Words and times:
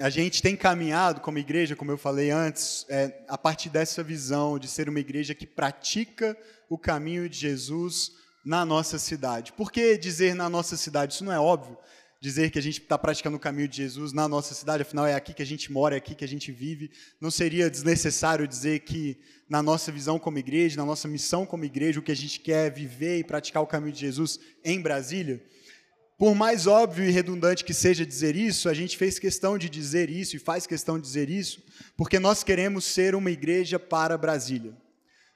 a 0.00 0.10
gente 0.10 0.42
tem 0.42 0.56
caminhado 0.56 1.20
como 1.20 1.38
igreja, 1.38 1.76
como 1.76 1.90
eu 1.90 1.98
falei 1.98 2.30
antes, 2.30 2.84
é, 2.88 3.22
a 3.28 3.38
partir 3.38 3.68
dessa 3.68 4.02
visão 4.02 4.58
de 4.58 4.66
ser 4.66 4.88
uma 4.88 4.98
igreja 4.98 5.34
que 5.34 5.46
pratica 5.46 6.36
o 6.68 6.76
caminho 6.76 7.28
de 7.28 7.38
Jesus 7.38 8.12
na 8.44 8.64
nossa 8.64 8.98
cidade. 8.98 9.52
Por 9.52 9.70
que 9.70 9.96
dizer 9.96 10.34
na 10.34 10.48
nossa 10.48 10.76
cidade? 10.76 11.14
Isso 11.14 11.24
não 11.24 11.32
é 11.32 11.38
óbvio. 11.38 11.78
Dizer 12.20 12.50
que 12.50 12.58
a 12.58 12.62
gente 12.62 12.80
está 12.80 12.98
praticando 12.98 13.36
o 13.36 13.40
caminho 13.40 13.68
de 13.68 13.76
Jesus 13.76 14.12
na 14.12 14.26
nossa 14.26 14.54
cidade, 14.54 14.82
afinal 14.82 15.06
é 15.06 15.14
aqui 15.14 15.32
que 15.32 15.42
a 15.42 15.46
gente 15.46 15.70
mora, 15.70 15.94
é 15.94 15.98
aqui 15.98 16.14
que 16.14 16.24
a 16.24 16.28
gente 16.28 16.50
vive. 16.50 16.90
Não 17.20 17.30
seria 17.30 17.70
desnecessário 17.70 18.48
dizer 18.48 18.80
que 18.80 19.16
na 19.48 19.62
nossa 19.62 19.92
visão 19.92 20.18
como 20.18 20.38
igreja, 20.38 20.76
na 20.76 20.86
nossa 20.86 21.06
missão 21.06 21.46
como 21.46 21.64
igreja, 21.64 22.00
o 22.00 22.02
que 22.02 22.12
a 22.12 22.16
gente 22.16 22.40
quer 22.40 22.72
viver 22.72 23.18
e 23.18 23.24
praticar 23.24 23.62
o 23.62 23.66
caminho 23.66 23.92
de 23.92 24.00
Jesus 24.00 24.40
em 24.64 24.80
Brasília? 24.80 25.40
Por 26.16 26.34
mais 26.34 26.66
óbvio 26.66 27.04
e 27.04 27.10
redundante 27.10 27.64
que 27.64 27.74
seja 27.74 28.06
dizer 28.06 28.36
isso, 28.36 28.68
a 28.68 28.74
gente 28.74 28.96
fez 28.96 29.18
questão 29.18 29.58
de 29.58 29.68
dizer 29.68 30.08
isso 30.08 30.36
e 30.36 30.38
faz 30.38 30.66
questão 30.66 30.96
de 30.96 31.02
dizer 31.02 31.28
isso, 31.28 31.62
porque 31.96 32.20
nós 32.20 32.44
queremos 32.44 32.84
ser 32.84 33.14
uma 33.14 33.30
igreja 33.30 33.78
para 33.78 34.16
Brasília. 34.16 34.76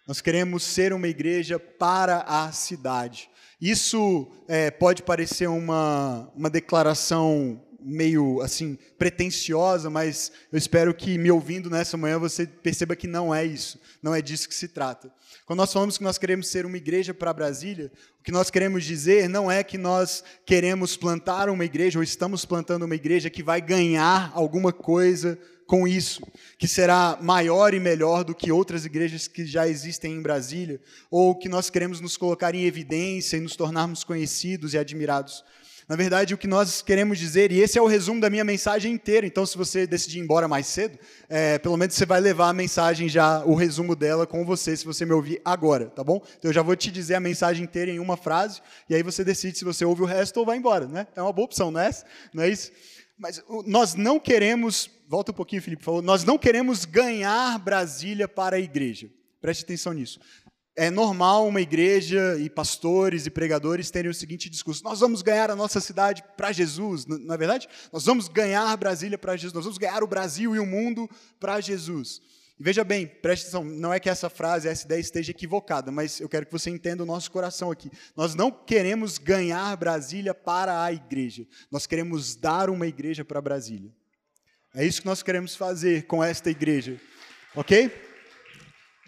Nós 0.07 0.21
queremos 0.21 0.63
ser 0.63 0.93
uma 0.93 1.09
igreja 1.09 1.59
para 1.59 2.21
a 2.21 2.51
cidade. 2.53 3.29
Isso 3.61 4.31
é, 4.47 4.71
pode 4.71 5.03
parecer 5.03 5.49
uma, 5.49 6.31
uma 6.35 6.49
declaração 6.49 7.61
meio 7.79 8.41
assim 8.41 8.77
pretensiosa, 8.99 9.89
mas 9.89 10.33
eu 10.51 10.59
espero 10.59 10.93
que 10.93 11.17
me 11.17 11.31
ouvindo 11.31 11.71
nessa 11.71 11.97
manhã 11.97 12.19
você 12.19 12.47
perceba 12.47 12.97
que 12.97 13.07
não 13.07 13.35
é 13.35 13.45
isso, 13.45 13.81
não 14.03 14.15
é 14.15 14.21
disso 14.21 14.49
que 14.49 14.55
se 14.55 14.69
trata. 14.69 15.13
Quando 15.47 15.59
nós 15.59 15.73
falamos 15.73 15.97
que 15.97 16.05
nós 16.05 16.19
queremos 16.19 16.49
ser 16.49 16.67
uma 16.67 16.77
igreja 16.77 17.15
para 17.15 17.33
Brasília, 17.33 17.91
o 18.21 18.23
que 18.25 18.33
nós 18.33 18.51
queremos 18.51 18.85
dizer 18.85 19.29
não 19.29 19.51
é 19.51 19.63
que 19.63 19.79
nós 19.79 20.25
queremos 20.45 20.97
plantar 20.97 21.49
uma 21.49 21.65
igreja 21.65 21.99
ou 21.99 22.03
estamos 22.03 22.45
plantando 22.45 22.85
uma 22.85 22.95
igreja 22.95 23.31
que 23.31 23.43
vai 23.43 23.61
ganhar 23.61 24.31
alguma 24.35 24.73
coisa 24.73 25.39
com 25.69 25.87
isso, 25.87 26.23
que 26.57 26.67
será 26.67 27.19
maior 27.21 27.75
e 27.75 27.79
melhor 27.79 28.25
do 28.25 28.35
que 28.35 28.51
outras 28.51 28.87
igrejas 28.87 29.29
que 29.29 29.45
já 29.45 29.69
existem 29.69 30.15
em 30.15 30.23
Brasília, 30.23 30.81
ou 31.11 31.35
que 31.35 31.47
nós 31.47 31.69
queremos 31.69 32.01
nos 32.01 32.17
colocar 32.17 32.55
em 32.55 32.65
evidência 32.65 33.37
e 33.37 33.41
nos 33.41 33.55
tornarmos 33.55 34.03
conhecidos 34.03 34.73
e 34.73 34.79
admirados. 34.79 35.45
Na 35.89 35.97
verdade, 35.97 36.35
o 36.35 36.39
que 36.39 36.47
nós 36.47 36.83
queremos 36.83 37.19
dizer, 37.19 37.51
e 37.51 37.61
esse 37.61 37.79
é 37.79 37.83
o 37.83 37.87
resumo 37.87 38.21
da 38.21 38.29
minha 38.29 38.45
mensagem 38.45 38.93
inteira, 38.93 39.27
então 39.27 39.47
se 39.47 39.57
você 39.57 39.87
decidir 39.87 40.19
ir 40.19 40.21
embora 40.21 40.47
mais 40.47 40.67
cedo, 40.67 40.99
é, 41.31 41.59
pelo 41.59 41.79
menos 41.79 41.95
você 41.95 42.05
vai 42.05 42.21
levar 42.21 42.51
a 42.51 42.53
mensagem 42.53 43.09
já, 43.09 43.43
o 43.43 43.55
resumo 43.55 43.97
dela 43.97 44.27
com 44.27 44.45
você, 44.45 44.77
se 44.77 44.85
você 44.85 45.07
me 45.07 45.15
ouvir 45.15 45.41
agora, 45.43 45.87
tá 45.87 46.05
bom? 46.05 46.21
Então 46.39 46.51
eu 46.51 46.53
já 46.53 46.61
vou 46.61 46.77
te 46.77 46.91
dizer 46.91 47.15
a 47.15 47.21
mensagem 47.21 47.65
inteira 47.65 47.91
em 47.91 47.99
uma 47.99 48.19
frase, 48.19 48.61
e 48.87 48.95
aí 48.95 49.03
você 49.03 49.25
decide 49.25 49.57
se 49.57 49.65
você 49.65 49.83
ouve 49.83 50.03
o 50.03 50.05
resto 50.05 50.37
ou 50.37 50.45
vai 50.45 50.59
embora, 50.59 50.87
né? 50.87 51.07
É 51.17 51.23
uma 51.23 51.33
boa 51.33 51.47
opção, 51.47 51.71
não 51.71 51.81
é? 51.81 51.91
Não 52.35 52.43
é 52.43 52.51
isso? 52.51 52.71
Mas 53.19 53.43
nós 53.65 53.95
não 53.95 54.21
queremos, 54.21 54.91
volta 55.09 55.33
um 55.33 55.35
pouquinho, 55.35 55.63
Felipe, 55.63 55.81
por 55.81 55.87
favor, 55.87 56.03
nós 56.03 56.23
não 56.23 56.37
queremos 56.37 56.85
ganhar 56.85 57.59
Brasília 57.59 58.29
para 58.29 58.57
a 58.57 58.61
igreja. 58.61 59.09
Preste 59.41 59.65
atenção 59.65 59.95
nisso 59.95 60.21
é 60.79 60.93
normal 60.93 61.49
uma 61.49 61.61
igreja 61.61 62.39
e 62.39 62.49
pastores 62.49 63.27
e 63.27 63.31
pregadores 63.31 63.91
terem 63.91 64.09
o 64.09 64.15
seguinte 64.15 64.49
discurso: 64.49 64.85
nós 64.85 65.01
vamos 65.01 65.23
ganhar 65.23 65.51
a 65.51 65.57
nossa 65.57 65.81
cidade 65.81 66.23
para 66.37 66.53
Jesus, 66.53 67.05
não 67.05 67.35
é 67.35 67.37
verdade? 67.37 67.69
Nós 67.93 68.05
vamos 68.05 68.29
ganhar 68.29 68.77
Brasília 68.77 69.19
para 69.19 69.37
Jesus, 69.37 69.53
nós 69.53 69.65
vamos 69.65 69.77
ganhar 69.77 70.05
o 70.05 70.07
Brasil 70.07 70.55
e 70.55 70.61
o 70.61 70.65
mundo 70.65 71.11
para 71.41 71.61
Jesus. 71.61 72.23
E 72.61 72.63
veja 72.63 72.85
bem, 72.85 73.09
preste 73.09 73.43
atenção, 73.43 73.65
não 73.65 73.93
é 73.93 73.99
que 73.99 74.09
essa 74.09 74.31
frase, 74.31 74.69
essa 74.69 74.85
ideia 74.85 75.01
esteja 75.01 75.33
equivocada, 75.33 75.91
mas 75.91 76.21
eu 76.21 76.29
quero 76.29 76.47
que 76.47 76.53
você 76.53 76.71
entenda 76.71 77.03
o 77.03 77.07
nosso 77.07 77.29
coração 77.31 77.73
aqui. 77.73 77.91
Nós 78.17 78.37
não 78.37 78.51
queremos 78.51 79.19
ganhar 79.19 79.77
Brasília 79.77 80.33
para 80.33 80.85
a 80.85 80.93
igreja, 80.93 81.45
nós 81.73 81.89
queremos 81.89 82.37
dar 82.37 82.71
uma 82.71 82.87
igreja 82.87 83.25
para 83.25 83.41
Brasília. 83.41 83.93
É 84.73 84.85
isso 84.85 85.01
que 85.01 85.09
nós 85.09 85.25
queremos 85.25 85.57
fazer 85.57 86.07
com 86.07 86.23
esta 86.23 86.51
igreja, 86.51 87.01
ok? 87.57 88.08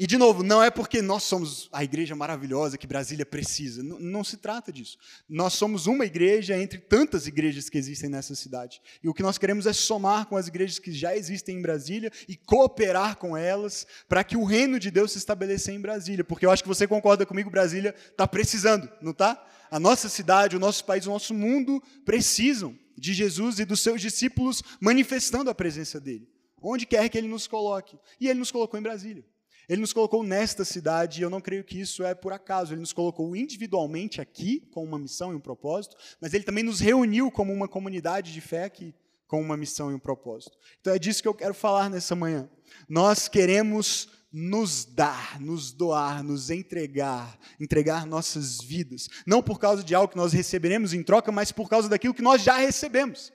E, 0.00 0.06
de 0.06 0.16
novo, 0.16 0.42
não 0.42 0.62
é 0.62 0.70
porque 0.70 1.02
nós 1.02 1.24
somos 1.24 1.68
a 1.70 1.84
igreja 1.84 2.16
maravilhosa 2.16 2.78
que 2.78 2.86
Brasília 2.86 3.26
precisa. 3.26 3.82
Não, 3.82 4.00
não, 4.00 4.24
se 4.24 4.38
trata 4.38 4.72
disso. 4.72 4.96
Nós 5.28 5.52
somos 5.52 5.86
uma 5.86 6.06
igreja 6.06 6.56
entre 6.56 6.78
tantas 6.78 7.26
igrejas 7.26 7.68
que 7.68 7.76
existem 7.76 8.08
nessa 8.08 8.34
cidade. 8.34 8.80
E 9.02 9.10
o 9.10 9.12
que 9.12 9.22
nós 9.22 9.36
queremos 9.36 9.66
é 9.66 9.74
somar 9.74 10.24
com 10.24 10.38
as 10.38 10.48
igrejas 10.48 10.78
que 10.78 10.90
já 10.90 11.14
existem 11.14 11.58
em 11.58 11.60
Brasília 11.60 12.10
e 12.26 12.34
cooperar 12.34 13.16
com 13.16 13.36
elas 13.36 13.86
para 14.08 14.24
que 14.24 14.38
o 14.38 14.44
reino 14.44 14.80
de 14.80 14.90
Deus 14.90 15.12
se 15.12 15.18
estabeleça 15.18 15.70
em 15.70 15.78
Brasília. 15.78 16.24
Porque 16.24 16.46
eu 16.46 16.50
acho 16.50 16.62
que 16.62 16.68
você 16.70 16.86
concorda 16.86 17.26
comigo, 17.26 17.50
Brasília 17.50 17.94
está 18.10 18.26
precisando, 18.26 18.90
não 19.02 19.12
está? 19.12 19.46
A 19.70 19.78
nossa 19.78 20.08
cidade, 20.08 20.56
o 20.56 20.60
nosso 20.60 20.82
país, 20.86 21.06
o 21.06 21.10
nosso 21.10 21.34
mundo 21.34 21.78
precisam 22.06 22.74
de 22.96 23.12
Jesus 23.12 23.58
e 23.58 23.66
dos 23.66 23.80
seus 23.80 24.00
discípulos 24.00 24.62
manifestando 24.80 25.50
a 25.50 25.54
presença 25.54 26.00
dele. 26.00 26.26
Onde 26.62 26.86
quer 26.86 27.06
que 27.10 27.18
ele 27.18 27.28
nos 27.28 27.46
coloque. 27.46 27.98
E 28.18 28.28
ele 28.28 28.38
nos 28.38 28.50
colocou 28.50 28.80
em 28.80 28.82
Brasília. 28.82 29.22
Ele 29.70 29.82
nos 29.82 29.92
colocou 29.92 30.24
nesta 30.24 30.64
cidade 30.64 31.20
e 31.20 31.22
eu 31.22 31.30
não 31.30 31.40
creio 31.40 31.62
que 31.62 31.80
isso 31.80 32.02
é 32.02 32.12
por 32.12 32.32
acaso. 32.32 32.74
Ele 32.74 32.80
nos 32.80 32.92
colocou 32.92 33.36
individualmente 33.36 34.20
aqui 34.20 34.68
com 34.72 34.82
uma 34.82 34.98
missão 34.98 35.32
e 35.32 35.36
um 35.36 35.40
propósito, 35.40 35.96
mas 36.20 36.34
ele 36.34 36.42
também 36.42 36.64
nos 36.64 36.80
reuniu 36.80 37.30
como 37.30 37.52
uma 37.52 37.68
comunidade 37.68 38.32
de 38.32 38.40
fé 38.40 38.64
aqui 38.64 38.92
com 39.28 39.40
uma 39.40 39.56
missão 39.56 39.92
e 39.92 39.94
um 39.94 39.98
propósito. 40.00 40.58
Então 40.80 40.92
é 40.92 40.98
disso 40.98 41.22
que 41.22 41.28
eu 41.28 41.34
quero 41.34 41.54
falar 41.54 41.88
nessa 41.88 42.16
manhã. 42.16 42.50
Nós 42.88 43.28
queremos 43.28 44.08
nos 44.32 44.84
dar, 44.84 45.40
nos 45.40 45.70
doar, 45.70 46.24
nos 46.24 46.50
entregar, 46.50 47.38
entregar 47.60 48.04
nossas 48.04 48.60
vidas, 48.60 49.08
não 49.24 49.40
por 49.40 49.60
causa 49.60 49.84
de 49.84 49.94
algo 49.94 50.10
que 50.10 50.16
nós 50.18 50.32
receberemos 50.32 50.92
em 50.92 51.04
troca, 51.04 51.30
mas 51.30 51.52
por 51.52 51.68
causa 51.68 51.88
daquilo 51.88 52.12
que 52.14 52.22
nós 52.22 52.42
já 52.42 52.56
recebemos. 52.56 53.32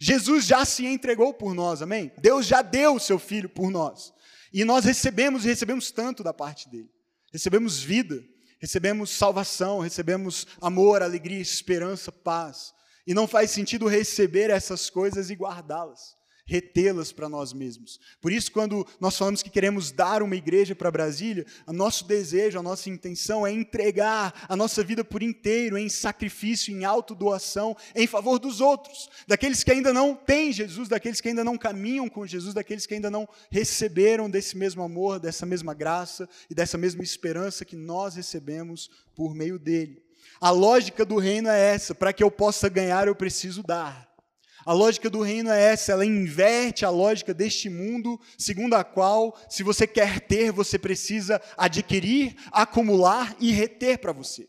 Jesus 0.00 0.44
já 0.44 0.64
se 0.64 0.86
entregou 0.86 1.34
por 1.34 1.52
nós, 1.52 1.82
amém? 1.82 2.12
Deus 2.18 2.46
já 2.46 2.62
deu 2.62 2.94
o 2.94 3.00
seu 3.00 3.18
filho 3.18 3.48
por 3.48 3.72
nós. 3.72 4.14
E 4.54 4.64
nós 4.64 4.86
recebemos 4.86 5.44
e 5.44 5.48
recebemos 5.48 5.90
tanto 5.90 6.22
da 6.22 6.32
parte 6.32 6.70
dele. 6.70 6.88
Recebemos 7.30 7.82
vida, 7.82 8.24
recebemos 8.58 9.10
salvação, 9.10 9.80
recebemos 9.80 10.46
amor, 10.62 11.02
alegria, 11.02 11.40
esperança, 11.40 12.10
paz. 12.10 12.72
E 13.06 13.12
não 13.12 13.26
faz 13.26 13.50
sentido 13.50 13.86
receber 13.86 14.48
essas 14.48 14.88
coisas 14.88 15.28
e 15.28 15.34
guardá-las 15.34 16.14
retê-las 16.44 17.12
para 17.12 17.28
nós 17.28 17.52
mesmos. 17.52 17.98
Por 18.20 18.32
isso, 18.32 18.52
quando 18.52 18.86
nós 19.00 19.16
falamos 19.16 19.42
que 19.42 19.50
queremos 19.50 19.90
dar 19.90 20.22
uma 20.22 20.36
igreja 20.36 20.74
para 20.74 20.90
Brasília, 20.90 21.46
o 21.66 21.72
nosso 21.72 22.04
desejo, 22.06 22.58
a 22.58 22.62
nossa 22.62 22.90
intenção 22.90 23.46
é 23.46 23.52
entregar 23.52 24.46
a 24.48 24.54
nossa 24.54 24.84
vida 24.84 25.04
por 25.04 25.22
inteiro 25.22 25.78
em 25.78 25.88
sacrifício, 25.88 26.74
em 26.74 26.84
autodoação, 26.84 27.76
em 27.94 28.06
favor 28.06 28.38
dos 28.38 28.60
outros, 28.60 29.08
daqueles 29.26 29.64
que 29.64 29.72
ainda 29.72 29.92
não 29.92 30.14
têm 30.14 30.52
Jesus, 30.52 30.88
daqueles 30.88 31.20
que 31.20 31.28
ainda 31.28 31.44
não 31.44 31.56
caminham 31.56 32.08
com 32.08 32.26
Jesus, 32.26 32.54
daqueles 32.54 32.86
que 32.86 32.94
ainda 32.94 33.10
não 33.10 33.28
receberam 33.50 34.28
desse 34.28 34.56
mesmo 34.56 34.82
amor, 34.82 35.18
dessa 35.18 35.46
mesma 35.46 35.74
graça 35.74 36.28
e 36.50 36.54
dessa 36.54 36.76
mesma 36.76 37.02
esperança 37.02 37.64
que 37.64 37.76
nós 37.76 38.16
recebemos 38.16 38.90
por 39.14 39.34
meio 39.34 39.58
dele. 39.58 40.02
A 40.40 40.50
lógica 40.50 41.04
do 41.04 41.16
reino 41.16 41.48
é 41.48 41.74
essa: 41.74 41.94
para 41.94 42.12
que 42.12 42.22
eu 42.22 42.30
possa 42.30 42.68
ganhar, 42.68 43.06
eu 43.06 43.14
preciso 43.14 43.62
dar. 43.62 44.13
A 44.64 44.72
lógica 44.72 45.10
do 45.10 45.20
reino 45.20 45.50
é 45.50 45.72
essa, 45.72 45.92
ela 45.92 46.06
inverte 46.06 46.84
a 46.84 46.90
lógica 46.90 47.34
deste 47.34 47.68
mundo, 47.68 48.18
segundo 48.38 48.74
a 48.74 48.82
qual, 48.82 49.38
se 49.48 49.62
você 49.62 49.86
quer 49.86 50.20
ter, 50.20 50.50
você 50.50 50.78
precisa 50.78 51.40
adquirir, 51.56 52.34
acumular 52.50 53.36
e 53.38 53.50
reter 53.52 53.98
para 53.98 54.12
você. 54.12 54.48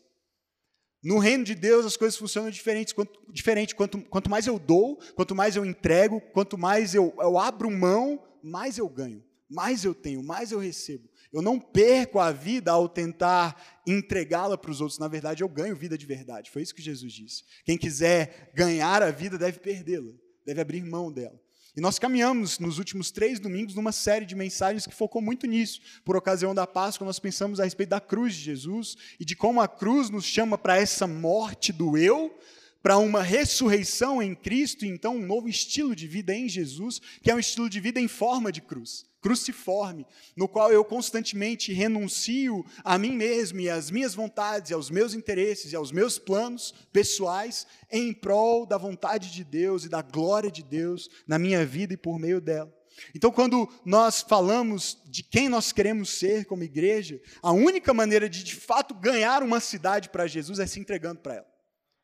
No 1.02 1.18
reino 1.18 1.44
de 1.44 1.54
Deus 1.54 1.86
as 1.86 1.96
coisas 1.96 2.18
funcionam 2.18 2.50
diferentes, 2.50 2.92
quanto, 2.92 3.20
diferente. 3.30 3.74
Quanto, 3.74 4.00
quanto 4.08 4.28
mais 4.28 4.46
eu 4.46 4.58
dou, 4.58 4.98
quanto 5.14 5.34
mais 5.34 5.54
eu 5.54 5.64
entrego, 5.64 6.20
quanto 6.32 6.58
mais 6.58 6.94
eu, 6.94 7.14
eu 7.18 7.38
abro 7.38 7.70
mão, 7.70 8.20
mais 8.42 8.78
eu 8.78 8.88
ganho, 8.88 9.22
mais 9.48 9.84
eu 9.84 9.94
tenho, 9.94 10.22
mais 10.22 10.50
eu 10.50 10.58
recebo. 10.58 11.08
Eu 11.36 11.42
não 11.42 11.60
perco 11.60 12.18
a 12.18 12.32
vida 12.32 12.72
ao 12.72 12.88
tentar 12.88 13.82
entregá-la 13.86 14.56
para 14.56 14.70
os 14.70 14.80
outros. 14.80 14.98
Na 14.98 15.06
verdade, 15.06 15.42
eu 15.42 15.48
ganho 15.50 15.76
vida 15.76 15.98
de 15.98 16.06
verdade. 16.06 16.50
Foi 16.50 16.62
isso 16.62 16.74
que 16.74 16.80
Jesus 16.80 17.12
disse. 17.12 17.44
Quem 17.62 17.76
quiser 17.76 18.50
ganhar 18.54 19.02
a 19.02 19.10
vida 19.10 19.36
deve 19.36 19.58
perdê-la, 19.58 20.14
deve 20.46 20.62
abrir 20.62 20.82
mão 20.82 21.12
dela. 21.12 21.38
E 21.76 21.80
nós 21.82 21.98
caminhamos 21.98 22.58
nos 22.58 22.78
últimos 22.78 23.10
três 23.10 23.38
domingos 23.38 23.74
numa 23.74 23.92
série 23.92 24.24
de 24.24 24.34
mensagens 24.34 24.86
que 24.86 24.94
focou 24.94 25.20
muito 25.20 25.46
nisso. 25.46 25.78
Por 26.06 26.16
ocasião 26.16 26.54
da 26.54 26.66
Páscoa, 26.66 27.04
nós 27.04 27.18
pensamos 27.18 27.60
a 27.60 27.64
respeito 27.64 27.90
da 27.90 28.00
cruz 28.00 28.34
de 28.34 28.40
Jesus 28.40 28.96
e 29.20 29.24
de 29.26 29.36
como 29.36 29.60
a 29.60 29.68
cruz 29.68 30.08
nos 30.08 30.24
chama 30.24 30.56
para 30.56 30.78
essa 30.78 31.06
morte 31.06 31.70
do 31.70 31.98
eu, 31.98 32.34
para 32.82 32.96
uma 32.96 33.22
ressurreição 33.22 34.22
em 34.22 34.34
Cristo 34.34 34.86
e 34.86 34.88
então 34.88 35.16
um 35.16 35.26
novo 35.26 35.50
estilo 35.50 35.94
de 35.94 36.08
vida 36.08 36.34
em 36.34 36.48
Jesus, 36.48 36.98
que 37.22 37.30
é 37.30 37.34
um 37.34 37.38
estilo 37.38 37.68
de 37.68 37.78
vida 37.78 38.00
em 38.00 38.08
forma 38.08 38.50
de 38.50 38.62
cruz 38.62 39.04
cruciforme, 39.26 40.06
no 40.36 40.46
qual 40.46 40.70
eu 40.70 40.84
constantemente 40.84 41.72
renuncio 41.72 42.64
a 42.84 42.96
mim 42.96 43.10
mesmo 43.10 43.58
e 43.58 43.68
às 43.68 43.90
minhas 43.90 44.14
vontades, 44.14 44.70
e 44.70 44.74
aos 44.74 44.88
meus 44.88 45.14
interesses 45.14 45.72
e 45.72 45.76
aos 45.76 45.90
meus 45.90 46.16
planos 46.16 46.72
pessoais 46.92 47.66
em 47.90 48.12
prol 48.12 48.64
da 48.64 48.78
vontade 48.78 49.32
de 49.32 49.42
Deus 49.42 49.84
e 49.84 49.88
da 49.88 50.00
glória 50.00 50.48
de 50.48 50.62
Deus 50.62 51.10
na 51.26 51.40
minha 51.40 51.66
vida 51.66 51.92
e 51.92 51.96
por 51.96 52.20
meio 52.20 52.40
dela. 52.40 52.72
Então, 53.16 53.32
quando 53.32 53.68
nós 53.84 54.22
falamos 54.22 54.96
de 55.06 55.24
quem 55.24 55.48
nós 55.48 55.72
queremos 55.72 56.10
ser 56.10 56.44
como 56.44 56.62
igreja, 56.62 57.20
a 57.42 57.50
única 57.50 57.92
maneira 57.92 58.28
de 58.28 58.44
de 58.44 58.54
fato 58.54 58.94
ganhar 58.94 59.42
uma 59.42 59.58
cidade 59.58 60.08
para 60.08 60.28
Jesus 60.28 60.60
é 60.60 60.68
se 60.68 60.78
entregando 60.78 61.18
para 61.18 61.34
ela 61.34 61.55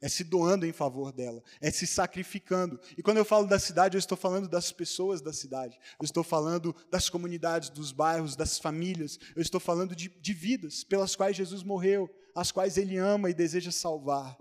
é 0.02 0.08
se 0.08 0.24
doando 0.24 0.66
em 0.66 0.72
favor 0.72 1.12
dela, 1.12 1.42
é 1.60 1.70
se 1.70 1.86
sacrificando. 1.86 2.78
E 2.98 3.02
quando 3.02 3.18
eu 3.18 3.24
falo 3.24 3.46
da 3.46 3.58
cidade, 3.58 3.96
eu 3.96 4.00
estou 4.00 4.18
falando 4.18 4.48
das 4.48 4.72
pessoas 4.72 5.22
da 5.22 5.32
cidade, 5.32 5.78
eu 6.00 6.04
estou 6.04 6.24
falando 6.24 6.74
das 6.90 7.08
comunidades, 7.08 7.70
dos 7.70 7.92
bairros, 7.92 8.34
das 8.34 8.58
famílias, 8.58 9.18
eu 9.36 9.40
estou 9.40 9.60
falando 9.60 9.94
de, 9.94 10.08
de 10.08 10.32
vidas 10.32 10.82
pelas 10.82 11.14
quais 11.14 11.36
Jesus 11.36 11.62
morreu, 11.62 12.10
as 12.34 12.50
quais 12.50 12.76
ele 12.76 12.96
ama 12.96 13.30
e 13.30 13.34
deseja 13.34 13.70
salvar. 13.70 14.36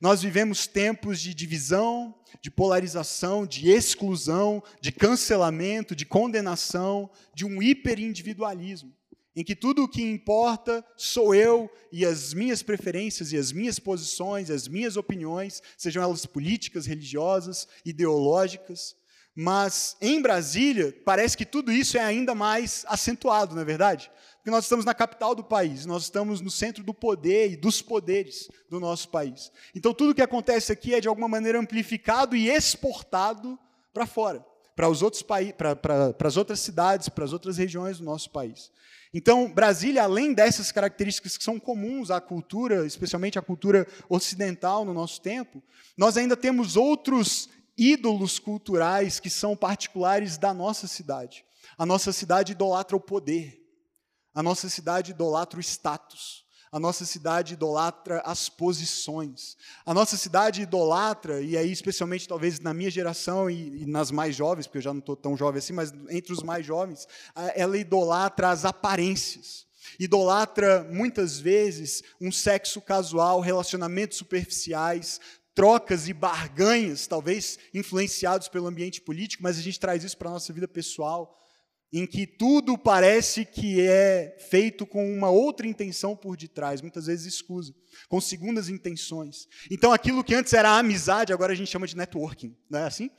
Nós 0.00 0.22
vivemos 0.22 0.66
tempos 0.66 1.20
de 1.20 1.34
divisão, 1.34 2.14
de 2.40 2.50
polarização, 2.50 3.46
de 3.46 3.70
exclusão, 3.70 4.62
de 4.80 4.92
cancelamento, 4.92 5.94
de 5.94 6.04
condenação, 6.04 7.10
de 7.34 7.44
um 7.44 7.62
hiperindividualismo 7.62 8.95
em 9.36 9.44
que 9.44 9.54
tudo 9.54 9.84
o 9.84 9.88
que 9.88 10.02
importa 10.02 10.82
sou 10.96 11.34
eu 11.34 11.70
e 11.92 12.06
as 12.06 12.32
minhas 12.32 12.62
preferências 12.62 13.32
e 13.32 13.36
as 13.36 13.52
minhas 13.52 13.78
posições, 13.78 14.50
as 14.50 14.66
minhas 14.66 14.96
opiniões, 14.96 15.62
sejam 15.76 16.02
elas 16.02 16.24
políticas, 16.24 16.86
religiosas, 16.86 17.68
ideológicas. 17.84 18.96
Mas 19.34 19.94
em 20.00 20.22
Brasília, 20.22 20.96
parece 21.04 21.36
que 21.36 21.44
tudo 21.44 21.70
isso 21.70 21.98
é 21.98 22.00
ainda 22.00 22.34
mais 22.34 22.86
acentuado, 22.88 23.54
não 23.54 23.60
é 23.60 23.64
verdade? 23.66 24.10
Porque 24.36 24.50
nós 24.50 24.64
estamos 24.64 24.86
na 24.86 24.94
capital 24.94 25.34
do 25.34 25.44
país, 25.44 25.84
nós 25.84 26.04
estamos 26.04 26.40
no 26.40 26.50
centro 26.50 26.82
do 26.82 26.94
poder 26.94 27.52
e 27.52 27.56
dos 27.56 27.82
poderes 27.82 28.48
do 28.70 28.80
nosso 28.80 29.10
país. 29.10 29.52
Então 29.74 29.92
tudo 29.92 30.12
o 30.12 30.14
que 30.14 30.22
acontece 30.22 30.72
aqui 30.72 30.94
é 30.94 31.00
de 31.00 31.08
alguma 31.08 31.28
maneira 31.28 31.60
amplificado 31.60 32.34
e 32.34 32.48
exportado 32.48 33.58
para 33.92 34.06
fora, 34.06 34.42
para 34.74 34.88
os 34.88 35.02
outros 35.02 35.22
para, 35.22 35.76
para, 35.76 36.14
para 36.14 36.28
as 36.28 36.38
outras 36.38 36.60
cidades, 36.60 37.10
para 37.10 37.24
as 37.24 37.34
outras 37.34 37.58
regiões 37.58 37.98
do 37.98 38.04
nosso 38.04 38.30
país. 38.30 38.70
Então, 39.18 39.50
Brasília, 39.50 40.02
além 40.02 40.34
dessas 40.34 40.70
características 40.70 41.38
que 41.38 41.42
são 41.42 41.58
comuns 41.58 42.10
à 42.10 42.20
cultura, 42.20 42.86
especialmente 42.86 43.38
à 43.38 43.42
cultura 43.42 43.86
ocidental 44.10 44.84
no 44.84 44.92
nosso 44.92 45.22
tempo, 45.22 45.62
nós 45.96 46.18
ainda 46.18 46.36
temos 46.36 46.76
outros 46.76 47.48
ídolos 47.78 48.38
culturais 48.38 49.18
que 49.18 49.30
são 49.30 49.56
particulares 49.56 50.36
da 50.36 50.52
nossa 50.52 50.86
cidade. 50.86 51.46
A 51.78 51.86
nossa 51.86 52.12
cidade 52.12 52.52
idolatra 52.52 52.94
o 52.94 53.00
poder. 53.00 53.58
A 54.34 54.42
nossa 54.42 54.68
cidade 54.68 55.12
idolatra 55.12 55.58
o 55.58 55.62
status. 55.62 56.44
A 56.76 56.78
nossa 56.78 57.06
cidade 57.06 57.54
idolatra 57.54 58.20
as 58.22 58.50
posições. 58.50 59.56
A 59.86 59.94
nossa 59.94 60.14
cidade 60.14 60.60
idolatra, 60.60 61.40
e 61.40 61.56
aí 61.56 61.72
especialmente 61.72 62.28
talvez 62.28 62.60
na 62.60 62.74
minha 62.74 62.90
geração 62.90 63.48
e, 63.48 63.84
e 63.84 63.86
nas 63.86 64.10
mais 64.10 64.36
jovens, 64.36 64.66
porque 64.66 64.76
eu 64.76 64.82
já 64.82 64.92
não 64.92 65.00
estou 65.00 65.16
tão 65.16 65.34
jovem 65.38 65.58
assim, 65.58 65.72
mas 65.72 65.90
entre 66.10 66.34
os 66.34 66.42
mais 66.42 66.66
jovens, 66.66 67.08
ela 67.54 67.78
idolatra 67.78 68.50
as 68.50 68.66
aparências. 68.66 69.64
Idolatra 69.98 70.86
muitas 70.92 71.38
vezes 71.40 72.02
um 72.20 72.30
sexo 72.30 72.78
casual, 72.82 73.40
relacionamentos 73.40 74.18
superficiais, 74.18 75.18
trocas 75.54 76.08
e 76.08 76.12
barganhas, 76.12 77.06
talvez 77.06 77.58
influenciados 77.72 78.48
pelo 78.48 78.66
ambiente 78.66 79.00
político, 79.00 79.42
mas 79.42 79.56
a 79.56 79.62
gente 79.62 79.80
traz 79.80 80.04
isso 80.04 80.18
para 80.18 80.28
a 80.28 80.32
nossa 80.34 80.52
vida 80.52 80.68
pessoal 80.68 81.42
em 81.92 82.06
que 82.06 82.26
tudo 82.26 82.76
parece 82.76 83.44
que 83.44 83.80
é 83.80 84.36
feito 84.50 84.86
com 84.86 85.12
uma 85.12 85.30
outra 85.30 85.66
intenção 85.66 86.16
por 86.16 86.36
detrás, 86.36 86.80
muitas 86.80 87.06
vezes 87.06 87.34
escusa, 87.34 87.74
com 88.08 88.20
segundas 88.20 88.68
intenções. 88.68 89.46
Então 89.70 89.92
aquilo 89.92 90.24
que 90.24 90.34
antes 90.34 90.52
era 90.52 90.76
amizade, 90.78 91.32
agora 91.32 91.52
a 91.52 91.56
gente 91.56 91.70
chama 91.70 91.86
de 91.86 91.96
networking, 91.96 92.56
não 92.68 92.80
é 92.80 92.84
assim? 92.84 93.10